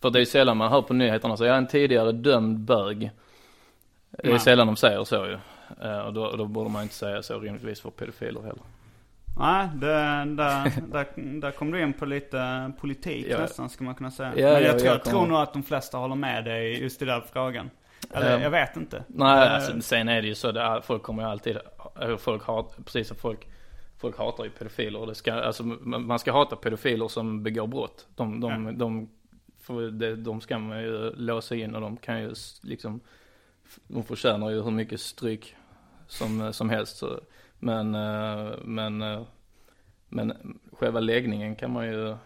För 0.00 0.10
det 0.10 0.18
är 0.18 0.20
ju 0.20 0.26
sällan 0.26 0.56
man 0.56 0.72
hör 0.72 0.82
på 0.82 0.94
nyheterna 0.94 1.36
så 1.36 1.44
jag 1.44 1.54
är 1.54 1.58
en 1.58 1.66
tidigare 1.66 2.12
dömd 2.12 2.58
bög. 2.58 3.10
Det 4.10 4.26
är 4.26 4.30
Nej. 4.30 4.40
sällan 4.40 4.66
de 4.66 4.76
säger 4.76 5.04
så 5.04 5.26
ju. 5.26 5.38
Eh, 5.82 5.98
Och 5.98 6.12
då, 6.12 6.24
och 6.26 6.38
då 6.38 6.46
borde 6.46 6.70
man 6.70 6.82
inte 6.82 6.94
säga 6.94 7.22
så 7.22 7.38
rimligtvis 7.40 7.80
för 7.80 7.90
pedofiler 7.90 8.40
heller. 8.40 8.62
Nej, 9.38 9.68
det, 9.74 9.86
där, 10.36 10.72
där, 10.92 11.06
där 11.40 11.50
kom 11.50 11.70
du 11.70 11.82
in 11.82 11.92
på 11.92 12.06
lite 12.06 12.72
politik 12.80 13.26
Ja. 13.28 13.38
nästan 13.38 13.70
ska 13.70 13.84
man 13.84 13.94
kunna 13.94 14.10
säga. 14.10 14.32
Ja, 14.36 14.52
Men 14.52 14.62
jag, 14.62 14.62
ja, 14.62 14.68
tror, 14.72 14.86
jag 14.86 14.94
jag 14.94 15.04
tror 15.04 15.26
nog 15.26 15.38
att 15.38 15.52
de 15.52 15.62
flesta 15.62 15.98
håller 15.98 16.14
med 16.14 16.44
dig 16.44 16.82
just 16.82 17.02
i 17.02 17.04
den 17.04 17.22
frågan. 17.32 17.70
Eller 18.12 18.36
Ehm, 18.36 18.42
jag 18.42 18.50
vet 18.50 18.76
inte. 18.76 19.04
Nej, 19.06 19.46
Eh, 19.46 19.54
alltså, 19.54 19.80
sen 19.80 20.08
är 20.08 20.22
det 20.22 20.28
ju 20.28 20.34
så, 20.34 20.52
det 20.52 20.60
är, 20.60 20.80
folk 20.80 21.02
kommer 21.02 21.22
ju 21.22 21.28
alltid, 21.28 21.58
eller 22.00 22.16
folk 22.16 22.42
hat, 22.42 22.76
precis 22.84 23.08
som 23.08 23.16
folk, 23.16 23.48
folk 23.98 24.18
hatar 24.18 24.44
ju 24.44 24.50
pedofiler. 24.50 25.06
Det 25.06 25.14
ska, 25.14 25.32
alltså, 25.32 25.62
man 25.82 26.18
ska 26.18 26.32
hata 26.32 26.56
pedofiler 26.56 27.08
som 27.08 27.42
begår 27.42 27.66
brott. 27.66 28.06
De, 28.14 28.40
de, 28.40 28.66
Ja. 28.66 28.72
de, 28.72 29.08
det, 29.98 30.16
de 30.16 30.40
ska 30.40 30.58
man 30.58 30.82
ju 30.82 31.12
låsa 31.16 31.54
in 31.54 31.74
och 31.74 31.80
de 31.80 31.96
kan 31.96 32.20
ju 32.22 32.34
liksom, 32.62 33.00
de 33.88 34.02
förtjänar 34.04 34.50
ju 34.50 34.62
hur 34.62 34.70
mycket 34.70 35.00
stryk 35.00 35.56
som, 36.14 36.52
som 36.52 36.70
helst. 36.70 36.96
Så, 36.96 37.20
men, 37.58 37.94
eh, 37.94 38.52
men, 38.64 39.02
eh, 39.02 39.22
men 40.08 40.58
själva 40.72 41.00
läggningen 41.00 41.56
kan 41.56 41.72
man 41.72 41.86
ju, 41.86 42.16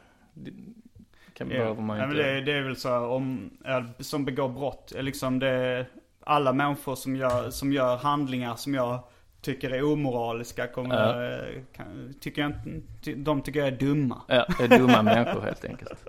kan, 1.34 1.50
Ja. 1.50 1.58
behöver 1.58 1.82
man 1.82 1.96
ju 1.96 2.00
Nej, 2.06 2.08
men 2.08 2.16
inte. 2.18 2.30
det, 2.30 2.40
det 2.40 2.52
är 2.58 2.62
väl 2.62 2.76
så 2.76 2.88
här, 2.88 3.00
om, 3.04 3.50
ja, 3.64 3.84
som 3.98 4.24
begår 4.24 4.48
brott. 4.48 4.92
Liksom 4.96 5.38
det, 5.38 5.86
alla 6.20 6.52
människor 6.52 6.94
som 6.96 7.16
gör, 7.16 7.50
som 7.50 7.72
gör 7.72 7.96
handlingar 7.96 8.54
som 8.56 8.74
jag 8.74 9.00
tycker 9.40 9.70
är 9.70 9.92
omoraliska 9.92 10.66
kommer, 10.66 11.32
eh, 11.32 11.62
kan, 11.72 12.14
tycker 12.20 12.42
jag 12.42 12.52
de 13.16 13.42
tycker 13.42 13.58
jag 13.60 13.68
är 13.68 13.76
dumma. 13.78 14.22
Ja, 14.28 14.46
det 14.58 14.64
är 14.64 14.78
dumma 14.78 15.02
människor 15.02 15.40
helt 15.40 15.64
enkelt. 15.64 16.04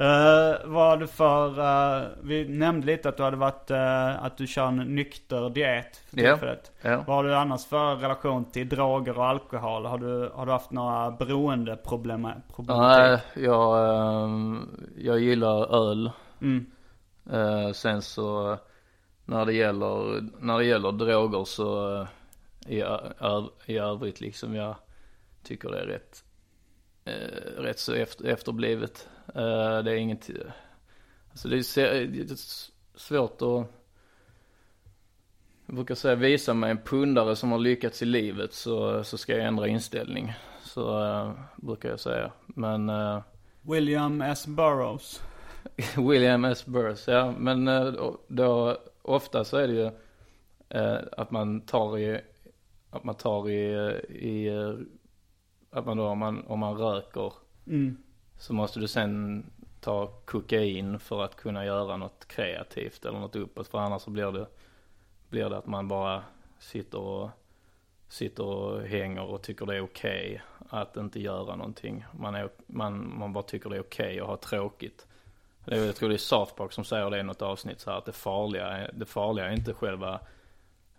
Uh, 0.00 0.56
vad 0.64 1.10
för, 1.10 1.58
eh, 1.58 2.08
vi 2.22 2.48
nämnde 2.48 2.86
lite 2.86 3.08
att 3.08 3.16
du 3.16 3.22
hade 3.22 3.36
varit, 3.36 3.70
eh, 3.70 4.24
att 4.24 4.36
du 4.36 4.46
kör 4.46 4.66
en 4.66 4.76
nykter 4.76 5.50
diet 5.50 5.96
för 5.96 6.16
tillfället. 6.16 6.72
Ja. 6.82 7.04
Vad 7.06 7.16
har 7.16 7.24
du 7.24 7.34
annars 7.34 7.66
för 7.66 7.96
relation 7.96 8.44
till 8.44 8.68
droger 8.68 9.18
och 9.18 9.26
alkohol? 9.26 9.86
Har 9.86 9.98
du, 9.98 10.30
har 10.34 10.46
du 10.46 10.52
haft 10.52 10.70
några 10.70 11.10
beroendeproblem? 11.10 12.28
Nej, 12.58 13.18
jag, 13.34 13.94
ehm, 14.24 14.68
jag 14.98 15.20
gillar 15.20 15.88
öl. 15.90 16.10
Mm. 16.40 16.66
Sen 17.74 18.02
så 18.02 18.58
när 19.24 19.46
det 19.46 19.52
gäller, 19.52 20.20
när 20.40 20.58
det 20.58 20.64
gäller 20.64 20.92
droger 20.92 21.44
så 21.44 22.06
i, 22.66 22.80
ö, 22.80 23.42
i 23.66 23.78
övrigt 23.78 24.20
liksom 24.20 24.54
jag 24.54 24.74
tycker 25.42 25.70
det 25.70 25.78
är 25.78 25.86
rätt, 25.86 26.24
rätt 27.58 27.78
så 27.78 27.92
efter, 27.94 28.24
efterblivet. 28.24 29.08
Eh, 29.34 29.82
det 29.84 29.90
är 29.92 29.96
inget, 29.96 30.30
alltså 31.30 31.48
det 31.48 31.56
är, 31.56 32.06
det 32.06 32.30
är 32.30 32.36
svårt 32.98 33.42
att 33.42 33.66
jag 35.68 35.74
brukar 35.74 35.94
säga 35.94 36.14
visa 36.14 36.54
mig 36.54 36.70
en 36.70 36.78
pundare 36.78 37.36
som 37.36 37.52
har 37.52 37.58
lyckats 37.58 38.02
i 38.02 38.04
livet 38.04 38.52
så, 38.52 39.04
så 39.04 39.18
ska 39.18 39.36
jag 39.36 39.46
ändra 39.46 39.68
inställning. 39.68 40.32
Så 40.62 41.04
uh, 41.04 41.32
brukar 41.56 41.88
jag 41.88 42.00
säga. 42.00 42.32
Men... 42.46 42.90
Uh, 42.90 43.22
William 43.62 44.22
S. 44.22 44.46
Burroughs. 44.46 45.22
William 45.96 46.44
S. 46.44 46.66
Burroughs, 46.66 47.08
ja. 47.08 47.34
Men 47.38 47.68
uh, 47.68 48.14
då 48.28 48.78
ofta 49.02 49.44
så 49.44 49.56
är 49.56 49.68
det 49.68 49.74
ju 49.74 49.90
att 51.12 51.30
man 51.30 51.60
tar 51.60 51.98
i, 51.98 52.20
att 52.90 53.04
man 53.04 53.14
tar 53.14 53.50
i, 53.50 53.62
i 54.08 54.50
att 55.70 55.86
man 55.86 55.96
då 55.96 56.06
om 56.06 56.18
man, 56.18 56.44
om 56.46 56.58
man 56.58 56.76
röker. 56.76 57.32
Mm. 57.66 57.96
Så 58.38 58.52
måste 58.52 58.80
du 58.80 58.88
sen 58.88 59.44
ta 59.80 60.06
kokain 60.06 60.98
för 60.98 61.24
att 61.24 61.36
kunna 61.36 61.64
göra 61.64 61.96
något 61.96 62.28
kreativt 62.28 63.04
eller 63.04 63.18
något 63.18 63.36
uppåt. 63.36 63.68
För 63.68 63.78
annars 63.78 64.02
så 64.02 64.10
blir 64.10 64.32
det 64.32 64.46
blir 65.28 65.50
det 65.50 65.58
att 65.58 65.66
man 65.66 65.88
bara 65.88 66.22
sitter 66.58 66.98
och, 66.98 67.30
sitter 68.08 68.44
och 68.44 68.82
hänger 68.82 69.22
och 69.22 69.42
tycker 69.42 69.66
det 69.66 69.76
är 69.76 69.80
okej 69.80 70.42
okay 70.66 70.78
att 70.80 70.96
inte 70.96 71.20
göra 71.20 71.56
någonting. 71.56 72.04
Man, 72.12 72.34
är, 72.34 72.48
man, 72.66 73.18
man 73.18 73.32
bara 73.32 73.44
tycker 73.44 73.70
det 73.70 73.76
är 73.76 73.80
okej 73.80 74.06
okay 74.06 74.20
att 74.20 74.26
ha 74.26 74.36
tråkigt. 74.36 75.06
Det 75.64 75.76
jag 75.76 75.96
tror 75.96 76.08
det 76.08 76.14
är 76.14 76.18
South 76.18 76.54
Park 76.54 76.72
som 76.72 76.84
säger 76.84 77.10
det 77.10 77.18
i 77.18 77.22
något 77.22 77.42
avsnitt 77.42 77.80
så 77.80 77.90
här 77.90 77.98
att 77.98 78.04
det 78.04 78.12
farliga, 78.12 78.90
det 78.92 79.06
farliga 79.06 79.46
är 79.46 79.52
inte 79.52 79.74
själva 79.74 80.20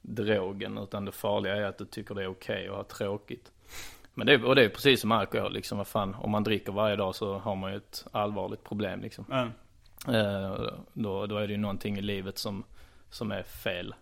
drogen 0.02 0.78
utan 0.78 1.06
det 1.06 1.12
farliga 1.12 1.56
är 1.56 1.64
att 1.64 1.78
du 1.78 1.86
tycker 1.86 2.16
det 2.16 2.24
är 2.24 2.28
okej 2.28 2.56
okay 2.56 2.68
att 2.68 2.76
ha 2.76 2.98
tråkigt. 2.98 3.52
Men 4.20 4.28
det, 4.28 4.44
och 4.44 4.56
det 4.56 4.64
är 4.64 4.70
precis 4.70 5.02
som 5.02 5.12
alkohol 5.12 5.54
liksom, 5.54 5.78
vad 5.78 5.88
fan, 5.88 6.16
om 6.16 6.32
man 6.32 6.44
dricker 6.44 6.72
varje 6.72 6.96
dag 6.96 7.16
så 7.16 7.38
har 7.38 7.56
man 7.56 7.72
ju 7.72 7.78
ett 7.78 8.06
allvarligt 8.12 8.64
problem 8.64 9.02
liksom. 9.02 9.26
Mm. 9.32 9.48
Eh, 10.08 10.72
då, 10.94 11.26
då 11.26 11.38
är 11.38 11.48
det 11.48 11.54
ju 11.54 11.58
någonting 11.58 11.98
i 11.98 12.02
livet 12.02 12.38
som, 12.38 12.64
som 13.10 13.32
är 13.32 13.44
fel. 13.44 13.96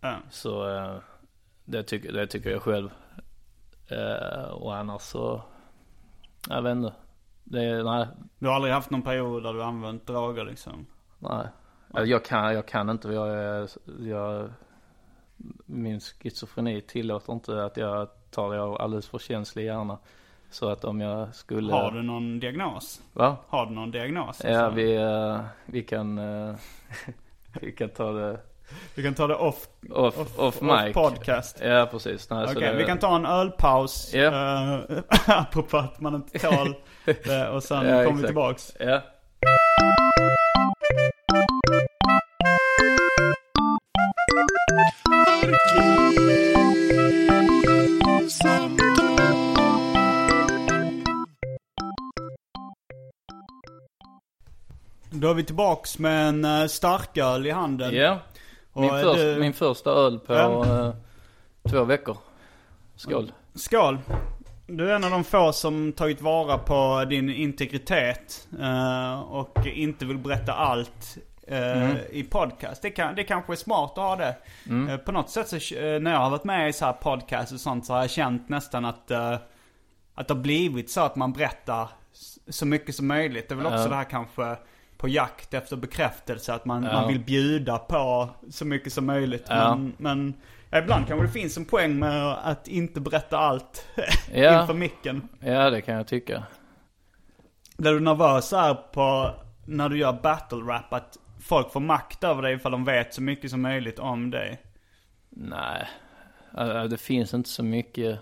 Ja. 0.00 0.16
Så 0.30 0.76
eh, 0.76 0.96
det, 1.64 1.82
tycker, 1.82 2.12
det 2.12 2.26
tycker 2.26 2.50
jag 2.50 2.62
själv. 2.62 2.90
Eh, 3.88 4.50
och 4.50 4.76
annars 4.76 5.02
så, 5.02 5.42
jag 6.48 6.62
vet 6.62 6.72
inte. 6.72 6.92
Det, 7.44 7.82
nej. 7.82 8.06
Du 8.38 8.46
har 8.46 8.54
aldrig 8.54 8.74
haft 8.74 8.90
någon 8.90 9.02
period 9.02 9.42
där 9.42 9.52
du 9.52 9.62
använt 9.62 10.06
droger 10.06 10.44
liksom? 10.44 10.86
Nej. 11.18 11.46
Jag 12.06 12.24
kan, 12.24 12.54
jag 12.54 12.66
kan 12.66 12.90
inte, 12.90 13.08
jag 13.08 13.68
jag, 14.00 14.50
min 15.66 16.00
schizofreni 16.00 16.80
tillåter 16.80 17.32
inte 17.32 17.64
att 17.64 17.76
jag 17.76 18.08
tar 18.32 18.54
det 18.54 18.62
av 18.62 18.82
alldeles 18.82 19.08
för 19.08 19.18
känslig 19.18 19.64
hjärna. 19.64 19.98
Så 20.50 20.68
att 20.68 20.84
om 20.84 21.00
jag 21.00 21.34
skulle... 21.34 21.72
Har 21.72 21.90
du 21.90 22.02
någon 22.02 22.40
diagnos? 22.40 23.00
Va? 23.12 23.36
Har 23.48 23.66
du 23.66 23.72
någon 23.72 23.90
diagnos? 23.90 24.40
Ja, 24.44 24.68
vi, 24.68 24.98
uh, 24.98 25.40
vi 25.66 25.82
kan, 25.82 26.18
uh, 26.18 26.54
vi 27.60 27.72
kan 27.72 27.88
ta 27.88 28.12
det 28.12 28.40
vi 28.94 29.02
kan 29.02 29.14
ta 29.14 29.26
det 29.26 29.34
off, 29.34 29.66
off, 29.90 30.18
off, 30.18 30.38
off 30.38 30.60
mic. 30.60 30.94
podcast. 30.94 31.60
Ja 31.64 31.88
precis. 31.90 32.28
Okej, 32.30 32.44
okay, 32.44 32.72
det... 32.72 32.76
vi 32.76 32.84
kan 32.84 32.98
ta 32.98 33.16
en 33.16 33.26
ölpaus. 33.26 34.14
Yeah. 34.14 34.90
Uh, 34.90 34.98
apropå 35.26 35.76
att 35.76 36.00
man 36.00 36.14
inte 36.14 36.38
tål 36.38 36.74
det. 37.04 37.48
Och 37.48 37.62
sen 37.62 37.86
ja, 37.88 38.04
kommer 38.04 38.20
vi 38.20 38.26
tillbaks. 38.26 38.72
Ja. 38.78 39.02
Då 55.22 55.30
är 55.30 55.34
vi 55.34 55.44
tillbaks 55.44 55.98
med 55.98 56.28
en 56.28 56.44
uh, 56.44 56.66
starköl 56.66 57.46
i 57.46 57.50
handen. 57.50 57.94
Ja. 57.94 58.00
Yeah. 58.00 58.18
Min, 58.72 58.90
först, 58.90 59.20
du... 59.20 59.36
min 59.40 59.52
första 59.52 59.90
öl 59.90 60.18
på 60.18 60.34
ja. 60.34 60.64
uh, 60.66 60.94
två 61.70 61.84
veckor. 61.84 62.16
Skål. 62.96 63.32
Skål. 63.54 63.98
Du 64.66 64.90
är 64.90 64.94
en 64.94 65.04
av 65.04 65.10
de 65.10 65.24
få 65.24 65.52
som 65.52 65.92
tagit 65.92 66.20
vara 66.20 66.58
på 66.58 67.04
din 67.10 67.30
integritet 67.30 68.48
uh, 68.60 69.20
och 69.20 69.66
inte 69.66 70.04
vill 70.04 70.18
berätta 70.18 70.52
allt 70.52 71.18
mm. 71.46 71.96
i 72.10 72.22
podcast. 72.22 72.82
Det, 72.82 72.90
kan, 72.90 73.14
det 73.14 73.24
kanske 73.24 73.52
är 73.52 73.56
smart 73.56 73.90
att 73.90 74.04
ha 74.04 74.16
det. 74.16 74.36
Mm. 74.68 74.98
På 75.04 75.12
något 75.12 75.30
sätt 75.30 75.48
så 75.48 75.74
när 75.74 76.12
jag 76.12 76.18
har 76.18 76.30
varit 76.30 76.44
med 76.44 76.68
i 76.68 76.72
så 76.72 76.84
här 76.84 76.92
podcast 76.92 77.52
och 77.52 77.60
sånt 77.60 77.86
så 77.86 77.92
har 77.92 78.00
jag 78.00 78.10
känt 78.10 78.48
nästan 78.48 78.84
att, 78.84 79.10
att 80.14 80.28
det 80.28 80.34
har 80.34 80.40
blivit 80.40 80.90
så 80.90 81.00
att 81.00 81.16
man 81.16 81.32
berättar 81.32 81.88
så 82.48 82.66
mycket 82.66 82.94
som 82.94 83.06
möjligt. 83.06 83.48
Det 83.48 83.54
är 83.54 83.56
väl 83.56 83.66
också 83.66 83.88
det 83.88 83.96
här 83.96 84.10
kanske 84.10 84.56
på 85.02 85.08
jakt 85.08 85.54
efter 85.54 85.76
bekräftelse. 85.76 86.54
Att 86.54 86.64
man, 86.64 86.82
ja. 86.82 86.92
man 86.92 87.08
vill 87.08 87.20
bjuda 87.20 87.78
på 87.78 88.28
så 88.50 88.64
mycket 88.64 88.92
som 88.92 89.06
möjligt. 89.06 89.46
Ja. 89.48 89.76
Men, 89.76 89.94
men 89.98 90.34
ibland 90.82 91.06
kanske 91.08 91.26
det 91.26 91.32
finns 91.32 91.56
en 91.56 91.64
poäng 91.64 91.98
med 91.98 92.32
att 92.32 92.68
inte 92.68 93.00
berätta 93.00 93.38
allt 93.38 93.86
ja. 94.34 94.60
inför 94.60 94.74
micken. 94.74 95.28
Ja, 95.40 95.70
det 95.70 95.80
kan 95.80 95.94
jag 95.94 96.06
tycka. 96.06 96.44
Blir 97.76 97.92
du 97.92 98.00
nervös 98.00 98.52
här 98.52 98.74
på 98.74 99.34
när 99.66 99.88
du 99.88 99.98
gör 99.98 100.12
battle 100.12 100.58
rap 100.58 100.92
att 100.92 101.18
folk 101.40 101.72
får 101.72 101.80
makt 101.80 102.24
över 102.24 102.42
dig 102.42 102.54
ifall 102.54 102.72
de 102.72 102.84
vet 102.84 103.14
så 103.14 103.22
mycket 103.22 103.50
som 103.50 103.62
möjligt 103.62 103.98
om 103.98 104.30
dig? 104.30 104.62
Nej, 105.30 105.88
alltså, 106.52 106.88
det 106.88 106.98
finns 106.98 107.34
inte 107.34 107.48
så 107.48 107.62
mycket. 107.62 108.18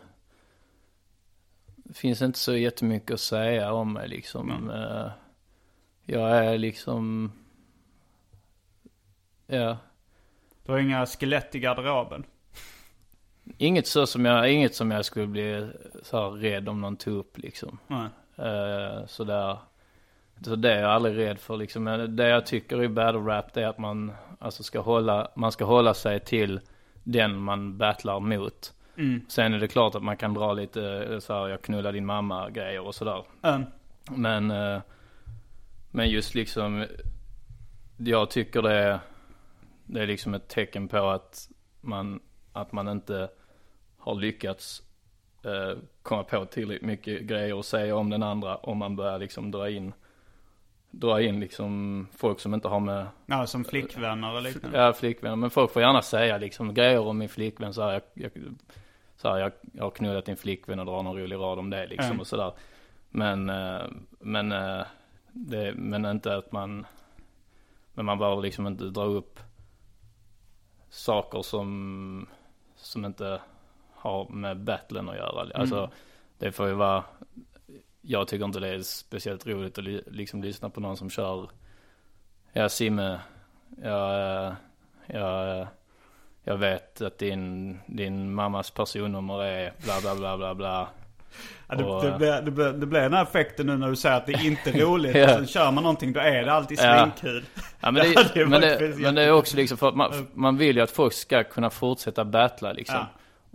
Det 1.77 1.95
finns 1.95 2.23
inte 2.23 2.39
så 2.39 2.57
jättemycket 2.57 3.15
att 3.15 3.21
säga 3.21 3.73
om 3.73 3.93
mig 3.93 4.09
liksom. 4.09 4.51
Mm. 4.51 5.11
Jag 6.13 6.47
är 6.47 6.59
liksom, 6.59 7.33
ja. 9.47 9.77
Du 10.65 10.73
har 10.73 10.79
inga 10.79 11.07
skelett 11.07 11.55
i 11.55 11.61
garderoben? 11.61 12.25
Inget 13.59 13.87
så 13.87 14.07
som 14.07 14.25
jag, 14.25 14.53
inget 14.53 14.75
som 14.75 14.91
jag 14.91 15.05
skulle 15.05 15.27
bli 15.27 15.71
så 16.03 16.17
här 16.17 16.31
rädd 16.31 16.69
om 16.69 16.81
någon 16.81 16.97
tog 16.97 17.15
upp 17.15 17.39
liksom. 17.39 17.79
Nej. 17.87 18.09
Uh, 18.39 19.07
sådär. 19.07 19.59
Så 20.45 20.57
det 20.57 20.73
är 20.73 20.81
jag 20.81 20.91
aldrig 20.91 21.17
rädd 21.17 21.39
för 21.39 21.57
liksom. 21.57 21.85
Men 21.85 22.17
det 22.17 22.29
jag 22.29 22.47
tycker 22.47 22.83
i 22.83 22.89
battle 22.89 23.21
rap 23.21 23.53
det 23.55 23.63
är 23.63 23.69
att 23.69 23.79
man 23.79 24.13
alltså 24.39 24.63
ska 24.63 24.81
hålla, 24.81 25.31
man 25.35 25.53
ska 25.53 25.65
hålla 25.65 25.95
sig 25.95 26.21
till 26.21 26.61
den 27.05 27.37
man 27.37 27.79
battlar 27.79 28.21
mot. 28.21 28.75
Mm. 28.97 29.21
Sen 29.29 29.55
är 29.55 29.59
det 29.59 29.69
klart 29.69 29.95
att 29.95 30.03
man 30.03 30.17
kan 30.17 30.35
dra 30.35 30.53
lite 30.53 31.21
så 31.21 31.35
här, 31.35 31.49
jag 31.49 31.63
knullar 31.63 31.93
din 31.93 32.07
mamma 32.07 32.51
grejer 32.51 32.87
och 32.87 32.95
sådär. 32.95 33.25
Mm. 33.43 33.65
Men 34.11 34.51
uh, 34.51 34.81
men 35.91 36.09
just 36.09 36.35
liksom, 36.35 36.87
jag 37.97 38.31
tycker 38.31 38.63
det 38.63 38.75
är, 38.75 39.01
det 39.87 40.03
är 40.03 40.07
liksom 40.07 40.35
ett 40.35 40.49
tecken 40.49 40.89
på 40.89 41.09
att 41.09 41.49
man, 41.81 42.21
att 42.53 42.73
man 42.73 42.89
inte 42.89 43.31
har 43.99 44.15
lyckats 44.15 44.83
eh, 45.45 45.79
komma 46.03 46.25
på 46.25 46.45
tillräckligt 46.45 46.87
mycket 46.87 47.23
grejer 47.23 47.59
att 47.59 47.67
säga 47.67 47.97
om 47.97 48.11
den 48.11 48.23
andra 48.23 48.57
om 48.57 48.79
man 48.79 48.97
börjar 48.97 49.19
liksom 49.19 49.51
dra 49.51 49.71
in 49.71 49.93
dra 50.91 51.23
in 51.23 51.41
liksom 51.41 52.07
folk 52.17 52.41
som 52.41 52.55
inte 52.55 52.69
har 52.69 52.81
med 52.81 53.07
Ja 53.27 53.47
som 53.47 53.65
flickvänner 53.65 54.39
eller 54.39 54.41
liknande. 54.41 54.79
Ja 54.79 54.93
flickvänner. 54.93 55.37
Men 55.37 55.51
folk 55.51 55.73
får 55.73 55.83
gärna 55.83 56.03
säga 56.03 56.39
liksom 56.39 56.75
grejer 56.75 57.01
om 57.01 57.19
min 57.19 57.29
flickvän. 57.29 57.75
Så 57.75 57.83
här, 57.83 57.93
jag, 57.93 58.03
jag, 58.15 58.33
så 59.17 59.29
här, 59.29 59.39
jag, 59.39 59.53
jag 59.73 59.85
har 59.85 59.91
knullat 59.91 60.25
din 60.25 60.37
flickvän 60.37 60.79
och 60.79 60.87
drar 60.87 61.03
någon 61.03 61.19
rolig 61.19 61.37
rad 61.37 61.59
om 61.59 61.71
det 61.71 61.87
liksom 61.87 62.07
mm. 62.07 62.21
och 62.21 62.27
sådär. 62.27 62.53
Men, 63.09 63.51
eh, 63.51 63.83
men 64.21 64.53
eh, 64.53 64.83
det, 65.33 65.75
men 65.75 66.05
inte 66.05 66.37
att 66.37 66.53
man, 66.53 66.87
men 67.95 68.05
man 68.05 68.19
behöver 68.19 68.43
liksom 68.43 68.67
inte 68.67 68.85
dra 68.85 69.05
upp 69.05 69.41
saker 70.91 71.43
som, 71.43 72.29
som 72.77 73.05
inte 73.05 73.41
har 73.95 74.29
med 74.29 74.61
battlen 74.61 75.09
att 75.09 75.17
göra. 75.17 75.43
Mm. 75.43 75.61
Alltså 75.61 75.91
det 76.39 76.53
får 76.53 76.69
ju 76.69 76.75
vara, 76.75 77.05
jag 78.01 78.29
tycker 78.29 78.45
inte 78.45 78.61
det 78.61 78.69
är 78.69 78.83
speciellt 78.83 79.47
roligt 79.47 79.79
att 79.79 79.85
li, 79.85 80.03
liksom 80.07 80.43
lyssna 80.43 80.71
på 80.71 80.81
någon 80.81 80.97
som 80.97 81.11
kör, 81.11 81.51
ja 82.53 82.69
Simme, 82.69 83.21
jag, 83.83 84.55
jag, 85.07 85.67
jag 86.43 86.57
vet 86.57 87.01
att 87.01 87.19
din, 87.19 87.79
din 87.87 88.35
mammas 88.35 88.71
personnummer 88.71 89.43
är 89.43 89.73
bla 89.85 90.01
bla 90.01 90.15
bla 90.15 90.37
bla 90.37 90.55
bla. 90.55 90.89
Ja, 91.69 91.75
det, 91.75 91.85
och, 91.85 92.05
det, 92.05 92.19
blir, 92.19 92.43
det, 92.43 92.51
blir, 92.51 92.73
det 92.73 92.87
blir 92.87 93.01
den 93.01 93.13
här 93.13 93.23
effekten 93.23 93.67
nu 93.67 93.77
när 93.77 93.89
du 93.91 93.97
säger 93.97 94.17
att 94.17 94.27
det 94.27 94.33
inte 94.33 94.71
är 94.71 94.79
roligt. 94.87 95.15
ja. 95.17 95.25
Och 95.25 95.31
sen 95.31 95.47
kör 95.47 95.71
man 95.71 95.83
någonting, 95.83 96.13
då 96.13 96.21
är 96.21 96.45
det 96.45 96.53
alltid 96.53 96.79
svinkul. 96.79 97.45
Ja. 97.55 97.63
ja. 97.81 97.91
men, 97.91 97.95
det, 97.95 98.31
det 98.35 98.47
men, 98.47 98.61
det, 98.61 98.99
men 98.99 99.15
det 99.15 99.23
är 99.23 99.33
också 99.33 99.57
liksom 99.57 99.79
för 99.79 99.93
man, 99.93 100.27
man 100.35 100.57
vill 100.57 100.77
ju 100.77 100.83
att 100.83 100.91
folk 100.91 101.13
ska 101.13 101.45
kunna 101.45 101.71
fortsätta 101.71 102.25
battla 102.25 102.73
liksom. 102.73 102.97
Ja. 102.97 103.07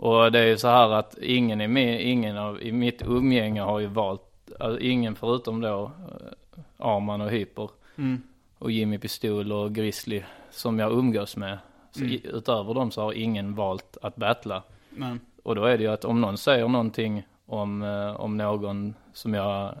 Och 0.08 0.32
det 0.32 0.38
är 0.38 0.46
ju 0.46 0.56
så 0.58 0.68
här 0.68 0.92
att 0.92 1.18
ingen 1.18 1.60
i, 1.60 1.68
min, 1.68 1.88
ingen 2.00 2.36
av, 2.36 2.62
i 2.62 2.72
mitt 2.72 3.02
umgänge 3.02 3.60
har 3.62 3.78
ju 3.80 3.86
valt, 3.86 4.22
alltså 4.60 4.80
ingen 4.80 5.14
förutom 5.14 5.60
då 5.60 5.84
eh, 5.84 6.86
Arman 6.86 7.20
och 7.20 7.30
Hyper. 7.30 7.70
Mm. 7.98 8.22
och 8.58 8.70
Jimmy 8.70 8.98
Pistol 8.98 9.52
och 9.52 9.74
Grizzly 9.74 10.22
som 10.50 10.78
jag 10.78 10.92
umgås 10.92 11.36
med. 11.36 11.58
Så 11.90 12.00
Mm. 12.04 12.20
utöver 12.24 12.74
dem 12.74 12.90
så 12.90 13.02
har 13.02 13.12
ingen 13.12 13.54
valt 13.54 13.96
att 14.02 14.16
battla. 14.16 14.62
Men, 14.90 15.20
Och 15.42 15.54
då 15.54 15.64
är 15.64 15.76
det 15.78 15.82
ju 15.84 15.90
att 15.90 16.04
om 16.04 16.20
någon 16.20 16.38
säger 16.38 16.68
någonting 16.68 17.26
om, 17.46 17.82
eh, 17.82 18.20
om 18.20 18.36
någon 18.36 18.94
som 19.12 19.34
jag, 19.34 19.74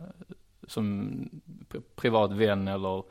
som 0.66 1.10
pri- 1.68 1.82
privat 1.96 2.32
vän 2.32 2.68
eller, 2.68 3.02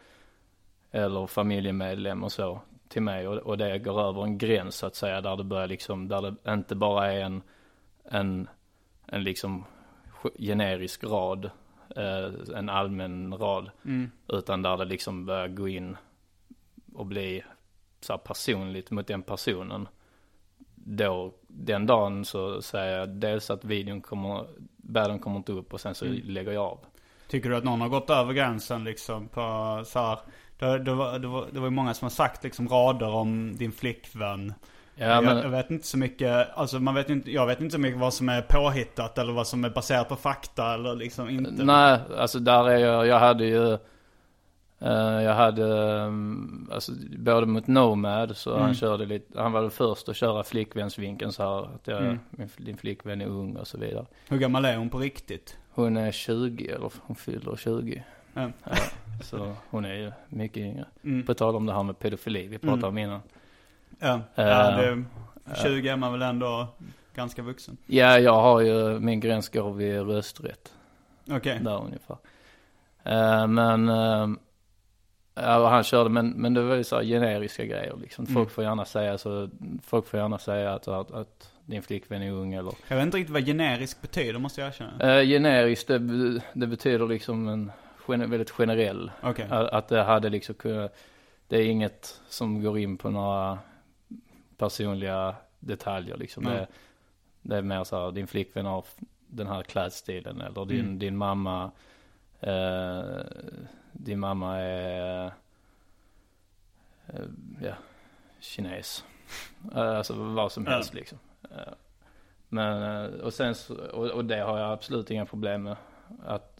eller 0.91 1.27
familjemedlem 1.27 2.23
och 2.23 2.31
så 2.31 2.61
till 2.87 3.01
mig 3.01 3.27
och, 3.27 3.37
och 3.37 3.57
det 3.57 3.79
går 3.79 4.01
över 4.01 4.23
en 4.23 4.37
gräns 4.37 4.75
så 4.75 4.85
att 4.85 4.95
säga 4.95 5.21
där 5.21 5.35
det 5.37 5.43
börjar 5.43 5.67
liksom, 5.67 6.07
där 6.07 6.21
det 6.43 6.53
inte 6.53 6.75
bara 6.75 7.13
är 7.13 7.21
en, 7.21 7.41
en, 8.03 8.47
en 9.05 9.23
liksom 9.23 9.65
ge- 10.23 10.45
generisk 10.47 11.03
rad, 11.03 11.49
eh, 11.95 12.31
en 12.55 12.69
allmän 12.69 13.37
rad, 13.37 13.71
mm, 13.85 14.11
utan 14.27 14.61
där 14.61 14.77
det 14.77 14.85
liksom 14.85 15.25
börjar 15.25 15.47
gå 15.47 15.67
in 15.67 15.97
och 16.93 17.05
bli 17.05 17.43
så 18.01 18.13
här 18.13 18.17
personligt 18.17 18.91
mot 18.91 19.07
den 19.07 19.21
personen. 19.21 19.87
Då, 20.87 21.31
den 21.47 21.85
dagen 21.85 22.25
så 22.25 22.61
säger 22.61 22.99
jag 22.99 23.09
dels 23.09 23.49
att 23.49 23.63
videon 23.65 24.01
kommer, 24.01 24.45
battlen 24.77 25.19
kommer 25.19 25.37
inte 25.37 25.51
upp 25.51 25.73
och 25.73 25.81
sen 25.81 25.95
så 25.95 26.05
Mm. 26.05 26.21
lägger 26.23 26.51
jag 26.51 26.63
av. 26.65 26.79
tycker 27.27 27.49
du 27.49 27.55
att 27.55 27.63
någon 27.63 27.81
har 27.81 27.89
gått 27.89 28.09
över 28.09 28.33
gränsen 28.33 28.83
liksom 28.83 29.27
på 29.27 29.81
så 29.85 29.99
här, 29.99 30.19
det, 30.59 30.79
det, 30.79 30.93
var, 30.93 31.19
det, 31.19 31.27
var, 31.27 31.45
det 31.51 31.59
var 31.59 31.69
många 31.69 31.93
som 31.93 32.05
har 32.05 32.09
sagt 32.09 32.43
liksom 32.43 32.67
rader 32.69 33.09
om 33.09 33.55
din 33.57 33.71
flickvän. 33.71 34.53
Ja, 34.95 35.05
jag, 35.05 35.23
men, 35.23 35.37
jag 35.37 35.49
vet 35.49 35.71
inte 35.71 35.87
så 35.87 35.97
mycket, 35.97 36.47
alltså 36.57 36.79
man 36.79 36.95
vet 36.95 37.09
inte, 37.09 37.31
jag 37.31 37.45
vet 37.47 37.61
inte 37.61 37.73
så 37.73 37.79
mycket 37.79 37.99
vad 37.99 38.13
som 38.13 38.29
är 38.29 38.41
påhittat 38.41 39.17
eller 39.17 39.33
vad 39.33 39.47
som 39.47 39.65
är 39.65 39.69
baserat 39.69 40.09
på 40.09 40.15
fakta 40.15 40.73
eller 40.73 40.95
liksom 40.95 41.29
inte. 41.29 41.63
nej, 41.63 41.99
alltså 42.17 42.39
där 42.39 42.69
är 42.69 42.77
jag, 42.77 43.07
jag 43.07 43.19
hade 43.19 43.45
ju, 43.45 43.77
jag 44.79 45.33
hade, 45.33 45.63
um, 45.63 46.69
alltså 46.73 46.91
både 47.17 47.45
mot 47.45 47.67
Nomad 47.67 48.37
så 48.37 48.49
Mm. 48.51 48.61
han 48.63 48.73
körde 48.75 49.05
lite, 49.05 49.41
han 49.41 49.51
var 49.51 49.61
den 49.61 49.71
först 49.71 50.09
att 50.09 50.15
köra 50.15 50.43
flickvänsvinkeln 50.43 51.31
så 51.31 51.43
här, 51.43 51.75
att 51.75 51.87
jag, 51.87 52.01
Mm. 52.01 52.19
min, 52.29 52.49
din 52.57 52.77
flickvän 52.77 53.21
är 53.21 53.25
ung 53.27 53.55
och 53.55 53.67
så 53.67 53.77
vidare. 53.77 54.05
Hur 54.29 54.37
gammal 54.37 54.65
är 54.65 54.77
hon 54.77 54.89
på 54.89 54.97
riktigt? 54.99 55.57
Hon 55.71 55.97
är 55.97 56.11
20 56.11 56.67
eller 56.69 56.91
hon 57.01 57.15
fyller 57.15 57.55
20. 57.55 58.03
Ja. 58.33 58.49
Ja, 58.63 58.71
så 59.23 59.53
hon 59.69 59.85
är 59.85 59.93
ju 59.93 60.11
mycket 60.29 60.57
yngre. 60.57 60.85
Mm. 61.03 61.25
På 61.25 61.33
tal 61.33 61.55
om 61.55 61.65
det 61.65 61.73
här 61.73 61.83
med 61.83 61.99
pedofili 61.99 62.47
vi 62.47 62.57
pratade 62.57 62.77
Mm. 62.87 62.89
om 62.89 62.97
innan. 62.97 63.21
Ja, 63.99 64.13
Eh, 64.35 64.45
ja 64.47 64.71
det, 64.71 65.03
20 65.63 65.89
är 65.89 65.95
man 65.95 66.11
väl 66.11 66.21
ändå 66.21 66.67
ganska 67.15 67.41
vuxen. 67.41 67.77
Ja, 67.85 68.19
jag 68.19 68.41
har 68.41 68.61
ju, 68.61 68.99
min 68.99 69.19
gräns 69.19 69.49
går 69.49 69.73
vid 69.73 70.01
rösträtt. 70.07 70.73
Okej. 71.31 71.59
Där 71.61 71.83
ungefär. 71.83 72.17
Eh, 73.03 73.47
men, 73.47 73.89
uh, 73.89 74.29
ja, 75.35 75.67
han 75.69 75.83
körde, 75.83 76.09
men, 76.09 76.29
men 76.29 76.53
det 76.53 76.61
var 76.63 76.75
ju 76.75 76.83
så 76.83 77.01
generiska 77.01 77.65
grejer 77.65 77.95
liksom. 78.01 78.25
Folk 78.25 78.35
Mm. 78.37 78.49
får 78.49 78.63
gärna 78.63 78.85
säga 78.85 79.17
så, 79.17 79.49
folk 79.83 80.07
får 80.07 80.19
gärna 80.19 80.37
säga 80.37 80.73
att, 80.73 80.87
att, 80.87 81.11
att 81.11 81.51
din 81.65 81.81
flickvän 81.81 82.21
är 82.21 82.31
ung 82.31 82.53
eller. 82.53 82.73
Jag 82.87 82.95
vet 82.95 83.05
inte 83.05 83.17
riktigt 83.17 83.33
vad 83.33 83.45
generisk 83.45 84.01
betyder 84.01 84.39
måste 84.39 84.61
jag 84.61 84.67
erkänna. 84.67 85.19
Uh, 85.19 85.25
generiskt, 85.27 85.87
det, 85.87 85.97
det 86.53 86.67
betyder 86.67 87.07
liksom 87.07 87.47
en 87.47 87.71
gen, 88.07 88.29
väldigt 88.29 88.51
generell. 88.51 89.11
Okej. 89.23 89.45
Att, 89.49 89.69
att 89.69 89.87
det 89.87 90.03
hade 90.03 90.29
liksom 90.29 90.55
kunnat, 90.55 90.95
det 91.47 91.57
är 91.57 91.65
inget 91.65 92.21
som 92.29 92.63
går 92.63 92.79
in 92.79 92.97
på 92.97 93.09
några 93.09 93.59
personliga 94.57 95.35
detaljer 95.59 96.17
liksom. 96.17 96.43
Nej. 96.43 96.53
Det, 96.55 96.67
det 97.41 97.57
är 97.57 97.61
mer 97.61 97.83
så 97.83 98.05
här, 98.05 98.11
din 98.11 98.27
flickvän 98.27 98.65
har 98.65 98.85
den 99.27 99.47
här 99.47 99.63
klädstilen 99.63 100.41
eller 100.41 100.65
din, 100.65 100.79
Mm. 100.79 100.99
din 100.99 101.17
mamma, 101.17 101.71
eh, 102.39 103.21
din 103.99 104.19
mamma 104.19 104.57
är, 104.57 105.25
eh, 107.07 107.21
ja, 107.61 107.73
kines. 108.39 109.03
Eh, 109.75 109.97
alltså 109.97 110.13
vad 110.13 110.51
som 110.51 110.65
Ja. 110.65 110.71
helst 110.71 110.93
liksom. 110.93 111.17
Eh, 111.51 111.73
men, 112.49 112.83
eh, 113.05 113.19
och 113.19 113.33
sen 113.33 113.55
så, 113.55 113.75
och, 113.75 114.05
och 114.07 114.25
det 114.25 114.39
har 114.39 114.59
jag 114.59 114.71
absolut 114.71 115.11
inga 115.11 115.25
problem 115.25 115.63
med. 115.63 115.75
Att, 116.25 116.59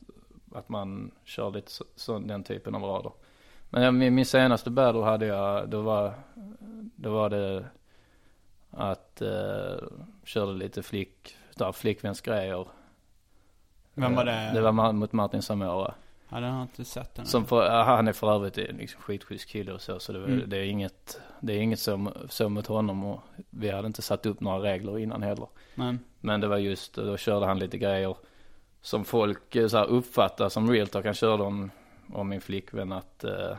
att 0.53 0.69
man 0.69 1.11
kör 1.23 1.51
lite 1.51 1.71
så, 1.71 1.85
så, 1.95 2.19
den 2.19 2.43
typen 2.43 2.75
av 2.75 2.81
rader. 2.83 3.11
Men 3.69 3.97
min, 3.97 4.15
min 4.15 4.25
senaste 4.25 4.69
battle 4.69 5.01
hade 5.03 5.25
jag, 5.25 5.69
då 5.69 5.81
var, 5.81 6.13
då 6.95 7.13
var 7.13 7.29
det 7.29 7.65
att 8.71 9.21
uh, 9.21 9.87
körde 10.23 10.53
lite 10.53 10.83
flick, 10.83 11.37
där 11.55 11.71
flickvänsgrejer. 11.71 12.67
Vem 13.93 14.15
var 14.15 14.25
det? 14.25 14.47
Eh, 14.47 14.53
Det 14.53 14.61
var 14.61 14.91
mot 14.93 15.13
Martin 15.13 15.41
Samora. 15.41 15.93
Ja, 16.29 16.39
den 16.39 16.53
har 16.53 16.61
inte 16.61 16.85
sett 16.85 17.19
än. 17.19 17.25
Som 17.25 17.45
för, 17.45 17.69
han 17.69 18.07
är 18.07 18.13
för 18.13 18.35
övrigt 18.35 18.57
en 18.57 18.77
liksom 18.77 19.01
skitschysst 19.01 19.49
kille 19.49 19.73
och 19.73 19.81
så, 19.81 19.99
så 19.99 20.13
det, 20.13 20.19
Mm. 20.19 20.49
det 20.49 20.57
är 20.57 20.63
inget, 20.63 21.19
det 21.39 21.53
är 21.53 21.57
inget 21.57 21.79
så, 21.79 22.11
så 22.29 22.49
mot 22.49 22.67
honom 22.67 23.03
och 23.03 23.19
vi 23.49 23.69
hade 23.69 23.87
inte 23.87 24.01
satt 24.01 24.25
upp 24.25 24.39
några 24.39 24.59
regler 24.59 24.99
innan 24.99 25.23
heller. 25.23 25.47
Men, 25.75 25.99
Men 26.19 26.41
det 26.41 26.47
var 26.47 26.57
just, 26.57 26.93
då 26.93 27.17
körde 27.17 27.45
han 27.45 27.59
lite 27.59 27.77
grejer 27.77 28.15
som 28.81 29.05
folk 29.05 29.55
eh, 29.55 29.67
så 29.67 29.77
här 29.77 29.85
uppfattar 29.85 30.49
som 30.49 30.71
real 30.71 30.87
talk. 30.87 31.05
Han 31.05 31.13
körde 31.13 31.43
om, 31.43 31.71
om 32.13 32.29
min 32.29 32.41
flickvän 32.41 32.91
att, 32.91 33.23
eh, 33.23 33.55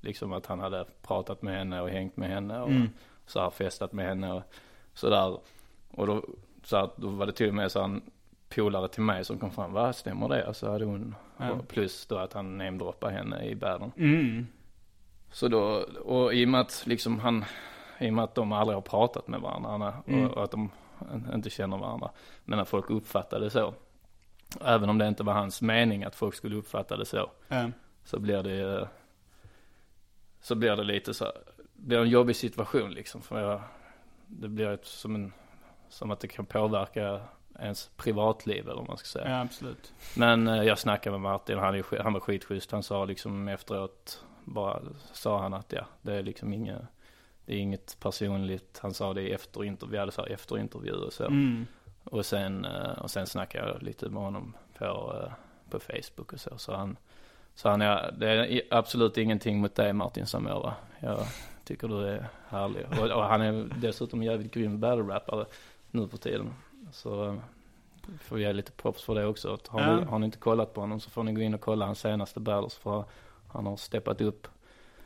liksom 0.00 0.32
att 0.32 0.46
han 0.46 0.60
hade 0.60 0.84
pratat 1.02 1.42
med 1.42 1.58
henne 1.58 1.80
och 1.80 1.90
hängt 1.90 2.16
med 2.16 2.28
henne 2.28 2.60
och 2.60 2.70
mm. 2.70 2.88
så 3.26 3.40
här 3.40 3.50
festat 3.50 3.92
med 3.92 4.06
henne 4.06 4.32
och 4.32 4.42
sådär. 4.94 5.38
Och 5.90 6.06
då, 6.06 6.24
så 6.64 6.76
här, 6.76 6.90
då 6.96 7.08
var 7.08 7.26
det 7.26 7.32
till 7.32 7.48
och 7.48 7.54
med 7.54 7.72
så 7.72 7.82
en 7.82 8.02
polare 8.54 8.88
till 8.88 9.02
mig 9.02 9.24
som 9.24 9.38
kom 9.38 9.50
fram, 9.50 9.72
vad 9.72 9.96
stämmer 9.96 10.28
det? 10.28 10.46
Och 10.46 10.56
så 10.56 10.70
hade 10.70 10.84
hon, 10.84 11.14
Ja. 11.36 11.58
plus 11.68 12.06
då 12.06 12.18
att 12.18 12.32
han 12.32 12.58
namedroppade 12.58 13.12
henne 13.12 13.44
i 13.44 13.54
battlen. 13.54 13.92
Mm. 13.96 14.46
Så 15.30 15.48
då, 15.48 15.62
och 16.04 16.34
i 16.34 16.44
och 16.44 16.48
med 16.48 16.60
att 16.60 16.82
liksom 16.86 17.18
han, 17.20 17.44
i 18.00 18.08
och 18.10 18.14
med 18.14 18.24
att 18.24 18.34
de 18.34 18.52
aldrig 18.52 18.76
har 18.76 18.82
pratat 18.82 19.28
med 19.28 19.40
varandra 19.40 19.94
Mm. 20.06 20.26
och, 20.26 20.36
och 20.36 20.44
att 20.44 20.50
de 20.50 20.70
inte 21.34 21.50
känner 21.50 21.78
varandra. 21.78 22.10
Men 22.44 22.58
att 22.58 22.68
folk 22.68 22.90
uppfattade 22.90 23.44
det 23.44 23.50
så. 23.50 23.74
Även 24.64 24.88
om 24.88 24.98
det 24.98 25.08
inte 25.08 25.22
var 25.22 25.32
hans 25.32 25.62
mening 25.62 26.04
att 26.04 26.14
folk 26.14 26.34
skulle 26.34 26.56
uppfatta 26.56 26.96
det 26.96 27.04
så. 27.04 27.30
Ja. 27.48 27.70
Så 28.04 28.18
blir 28.18 28.42
det 28.42 28.88
så 30.40 30.54
blir 30.54 30.76
det 30.76 30.84
lite 30.84 31.14
så, 31.14 31.32
blir 31.72 31.98
en 31.98 32.08
jobbig 32.08 32.36
situation 32.36 32.90
liksom. 32.90 33.22
För 33.22 33.40
jag, 33.40 33.60
det 34.26 34.48
blir 34.48 34.68
ett, 34.70 34.86
som 34.86 35.14
en, 35.14 35.32
som 35.88 36.10
att 36.10 36.20
det 36.20 36.28
kan 36.28 36.46
påverka 36.46 37.20
ens 37.62 37.90
privatliv 37.96 38.64
eller 38.64 38.76
vad 38.76 38.88
man 38.88 38.96
ska 38.96 39.06
säga. 39.06 39.30
ja, 39.30 39.40
absolut. 39.40 39.92
Men 40.16 40.48
eh, 40.48 40.62
jag 40.62 40.78
snackade 40.78 41.18
med 41.18 41.20
Martin, 41.30 41.58
han, 41.58 41.74
är, 41.74 42.02
han 42.02 42.12
var 42.12 42.20
skitschysst. 42.20 42.72
Han 42.72 42.82
sa 42.82 43.04
liksom 43.04 43.48
efteråt, 43.48 44.24
bara 44.44 44.80
sa 45.12 45.42
han 45.42 45.54
att 45.54 45.72
ja, 45.72 45.86
det 46.02 46.14
är 46.14 46.22
liksom 46.22 46.52
inget, 46.52 46.82
det 47.46 47.54
är 47.54 47.58
inget 47.58 47.96
personligt. 48.00 48.78
Han 48.82 48.94
sa 48.94 49.14
det 49.14 49.32
efter 49.32 49.64
intervju, 49.64 49.92
vi 49.92 49.98
hade 49.98 50.12
så 50.12 50.22
här 50.22 50.32
efter 50.32 50.58
intervju 50.58 50.92
och 50.92 51.12
så. 51.12 51.24
Mm. 51.24 51.66
Och 52.04 52.26
sen, 52.26 52.64
eh, 52.64 52.98
och 52.98 53.10
sen 53.10 53.26
snackade 53.26 53.68
jag 53.68 53.82
lite 53.82 54.08
med 54.08 54.22
honom 54.22 54.56
på, 54.78 54.84
eh, 54.84 55.32
på 55.70 55.80
Facebook 55.80 56.32
och 56.32 56.40
så. 56.40 56.58
Så 56.58 56.74
han, 56.74 56.96
så 57.54 57.68
han 57.68 57.82
är, 57.82 58.14
det 58.18 58.28
är 58.30 58.62
absolut 58.70 59.18
ingenting 59.18 59.60
mot 59.60 59.74
dig 59.74 59.92
Martin 59.92 60.26
Samora. 60.26 60.74
Jag 61.00 61.26
tycker 61.64 61.88
du 61.88 62.06
är 62.06 62.28
härlig. 62.48 62.86
Och, 63.00 63.10
och 63.10 63.24
han 63.24 63.40
är 63.40 63.68
dessutom 63.80 64.22
jävligt 64.22 64.54
grym 64.54 64.80
battle-rappare 64.80 65.44
nu 65.90 66.08
på 66.08 66.16
tiden. 66.16 66.54
Så 66.92 67.24
eh, 67.28 67.34
får 68.20 68.36
vi 68.36 68.42
ge 68.42 68.52
lite 68.52 68.72
props 68.72 69.04
för 69.04 69.14
det 69.14 69.26
också. 69.26 69.58
Har, 69.68 69.80
Ja. 69.80 69.96
ni, 69.96 70.04
har 70.04 70.18
ni 70.18 70.26
inte 70.26 70.38
kollat 70.38 70.74
på 70.74 70.80
honom 70.80 71.00
så 71.00 71.10
får 71.10 71.22
ni 71.22 71.32
gå 71.32 71.40
in 71.40 71.54
och 71.54 71.60
kolla 71.60 71.86
hans 71.86 71.98
senaste 72.00 72.40
battles 72.40 72.74
för 72.74 73.04
han 73.52 73.66
har 73.66 73.76
steppat 73.76 74.20
upp. 74.20 74.48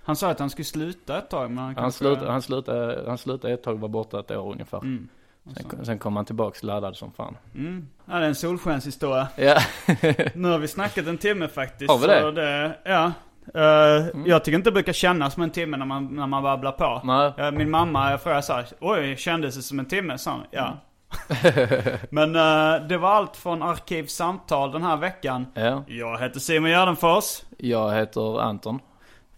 Han 0.03 0.17
sa 0.17 0.31
att 0.31 0.39
han 0.39 0.51
skulle 0.51 0.65
sluta 0.65 1.19
ett 1.19 1.31
tag 1.31 1.51
men 1.51 1.59
han 1.59 1.67
Han 1.67 1.75
kanske... 1.75 1.99
slutade, 1.99 2.31
han 2.31 2.43
slutade, 2.43 3.05
han 3.09 3.19
slutade 3.19 3.55
ett 3.55 3.63
tag, 3.63 3.79
var 3.81 3.89
borta 3.89 4.21
ett 4.21 4.31
år 4.31 4.53
ungefär. 4.53 4.79
Mm. 4.79 5.09
Sen, 5.57 5.85
sen 5.85 5.99
kom 5.99 6.17
han 6.17 6.25
tillbaks 6.25 6.63
laddad 6.63 6.97
som 6.97 7.13
fan. 7.13 7.37
Mm. 7.55 7.89
Ja, 8.05 8.15
det 8.19 8.25
är 8.25 8.29
en 8.29 8.35
solskenshistoria. 8.35 9.29
Ja. 9.37 9.59
Nu 10.35 10.49
har 10.49 10.59
vi 10.59 10.69
snackat 10.69 11.07
en 11.07 11.19
timme 11.19 11.49
faktiskt. 11.49 11.91
Har 11.91 11.99
vi 11.99 12.07
det? 12.07 12.33
det 12.33 12.79
ja. 12.85 13.13
Eh, 13.55 14.07
Jag 14.27 14.45
tycker 14.45 14.57
inte 14.59 14.71
det 14.71 14.75
brukar 14.75 14.93
kännas 14.93 15.35
som 15.35 15.43
en 15.43 15.51
timme 15.51 15.77
när 15.77 15.87
man, 15.87 16.07
när 16.17 16.27
man 16.27 16.43
babblar 16.43 16.73
på. 16.73 17.01
Nej. 17.05 17.33
Ja, 17.37 17.51
min 17.51 17.71
mamma 17.71 18.19
frågade 18.19 18.43
så 18.43 18.53
här, 18.53 18.67
oj, 18.81 19.17
kändes 19.17 19.57
det 19.57 19.63
som 19.63 19.79
en 19.79 19.87
timme? 19.87 20.19
Så, 20.19 20.41
ja. 20.51 20.77
Men 22.11 22.37
eh, 22.37 22.89
det 22.89 22.99
var 22.99 23.11
allt 23.11 23.37
från 23.37 23.63
Arkivsamtal 23.63 24.73
den 24.73 24.83
här 24.83 24.97
veckan. 24.97 25.47
Ja. 25.55 25.85
Jag 25.87 26.19
heter 26.19 26.41
Simon 26.41 26.71
Gärdenfors. 26.71 27.43
Jag 27.59 27.95
heter 27.95 28.41
Anton. 28.41 28.81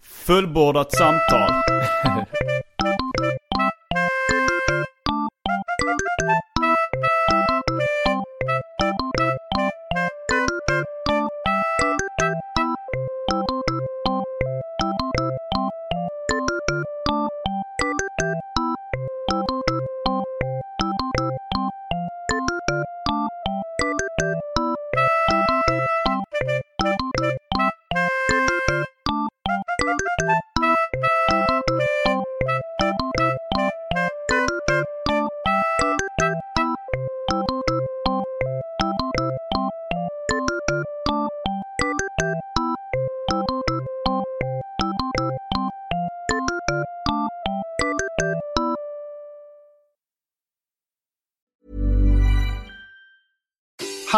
Fullbordat 0.01 0.91
samtal. 0.91 1.49